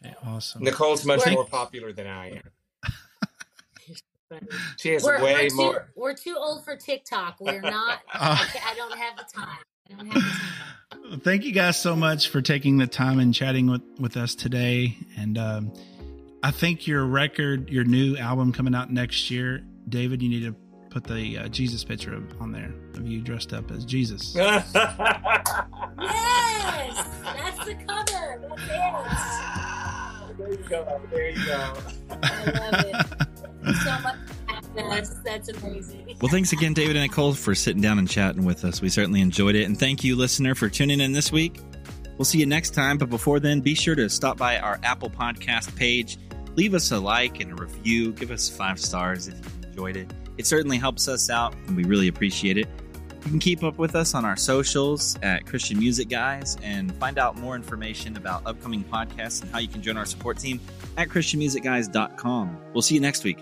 okay, 0.05 0.15
awesome. 0.27 0.63
nicole's 0.65 1.05
much 1.05 1.21
We're- 1.25 1.35
more 1.37 1.47
popular 1.47 1.93
than 1.93 2.07
i 2.07 2.31
am 2.31 2.43
she 4.77 4.91
has 4.95 5.05
We're, 5.05 5.23
way 5.23 5.35
we're 5.35 5.49
too, 5.51 5.57
more 5.57 5.89
we're 5.95 6.15
too 6.15 6.35
old 6.37 6.65
for 6.65 6.77
TikTok. 6.77 7.37
We're 7.41 7.61
not. 7.61 8.01
I, 8.13 8.51
Oh. 8.55 8.61
I 8.67 8.75
don't 8.75 8.99
have 8.99 9.17
the 9.17 9.25
time. 9.33 9.59
I 9.89 9.95
don't 9.95 10.07
have 10.13 10.23
the 10.91 10.97
time. 11.11 11.21
Thank 11.21 11.45
you 11.45 11.53
guys 11.53 11.81
so 11.81 11.95
much 11.95 12.29
for 12.31 12.43
taking 12.43 12.79
the 12.79 12.87
time 12.89 13.21
and 13.21 13.33
chatting 13.35 13.69
with, 13.71 13.83
with 14.01 14.17
us 14.17 14.35
today. 14.35 14.97
And 15.17 15.39
um, 15.39 15.73
I 16.43 16.51
think 16.51 16.87
your 16.89 17.05
record, 17.05 17.69
your 17.71 17.85
new 17.85 18.17
album 18.17 18.53
coming 18.53 18.75
out 18.75 18.91
next 18.91 19.31
year, 19.31 19.63
David, 19.89 20.21
you 20.23 20.29
need 20.31 20.43
to 20.45 20.57
put 20.95 21.03
the 21.05 21.39
uh, 21.39 21.49
Jesus 21.49 21.83
picture 21.83 22.15
of, 22.15 22.41
on 22.41 22.53
there 22.53 22.73
of 22.95 23.05
you 23.05 23.21
dressed 23.21 23.53
up 23.53 23.71
as 23.73 23.85
Jesus. 23.85 24.37
Yes, 25.97 27.07
that's 27.23 27.65
the 27.65 27.75
cover. 27.87 28.43
That's 28.49 28.63
it. 30.31 30.39
there 30.39 30.51
you 30.53 30.57
go 30.69 31.01
there 31.11 31.31
you 31.31 31.47
go 31.47 31.75
I 32.11 32.45
love 32.51 32.85
it. 32.85 33.77
so 33.85 33.99
much 34.01 34.17
happiness. 34.47 35.09
That's 35.25 35.49
amazing. 35.49 36.17
Well, 36.21 36.31
thanks 36.31 36.53
again, 36.53 36.75
David 36.75 36.97
and 36.97 37.05
Nicole, 37.05 37.33
for 37.35 37.55
sitting 37.55 37.81
down 37.83 37.99
and 37.99 38.09
chatting 38.09 38.45
with 38.45 38.65
us. 38.65 38.81
We 38.83 38.89
certainly 38.89 39.21
enjoyed 39.21 39.55
it. 39.55 39.65
And 39.65 39.79
thank 39.79 40.05
you, 40.05 40.17
listener, 40.17 40.55
for 40.55 40.69
tuning 40.69 41.01
in 41.01 41.13
this 41.13 41.31
week. 41.33 41.61
We'll 42.19 42.25
see 42.25 42.39
you 42.39 42.47
next 42.47 42.71
time. 42.75 42.99
But 42.99 43.09
before 43.11 43.41
then, 43.41 43.61
be 43.61 43.75
sure 43.75 43.95
to 43.95 44.09
stop 44.09 44.37
by 44.37 44.59
our 44.59 44.79
Apple 44.83 45.11
Podcast 45.11 45.75
page. 45.77 46.19
Leave 46.57 46.75
us 46.75 46.91
a 46.93 46.99
like 46.99 47.41
and 47.41 47.53
a 47.53 47.63
review. 47.63 48.13
Give 48.13 48.31
us 48.31 48.49
five 48.49 48.79
stars 48.79 49.29
if 49.29 49.35
you 49.35 49.69
enjoyed 49.69 49.97
it. 49.97 50.13
It 50.39 50.47
certainly 50.47 50.79
helps 50.79 51.09
us 51.09 51.31
out, 51.31 51.55
and 51.67 51.77
we 51.77 51.85
really 51.85 52.09
appreciate 52.09 52.59
it. 52.59 52.69
You 53.25 53.31
can 53.31 53.39
keep 53.39 53.63
up 53.63 53.79
with 53.79 53.95
us 53.95 54.15
on 54.15 54.27
our 54.27 54.37
socials 54.37 55.17
at 55.23 55.47
Christian 55.47 55.79
Music 55.79 56.11
Guys 56.11 56.59
and 56.63 56.95
find 56.97 57.19
out 57.19 57.39
more 57.39 57.57
information 57.57 58.19
about 58.19 58.43
upcoming 58.45 58.85
podcasts 58.85 59.41
and 59.41 59.51
how 59.51 59.59
you 59.59 59.69
can 59.69 59.81
join 59.81 59.97
our 59.97 60.05
support 60.05 60.39
team 60.39 60.61
at 60.99 61.09
ChristianMusicGuys.com. 61.09 62.59
We'll 62.75 62.83
see 62.83 62.95
you 62.95 63.01
next 63.01 63.25
week. 63.25 63.39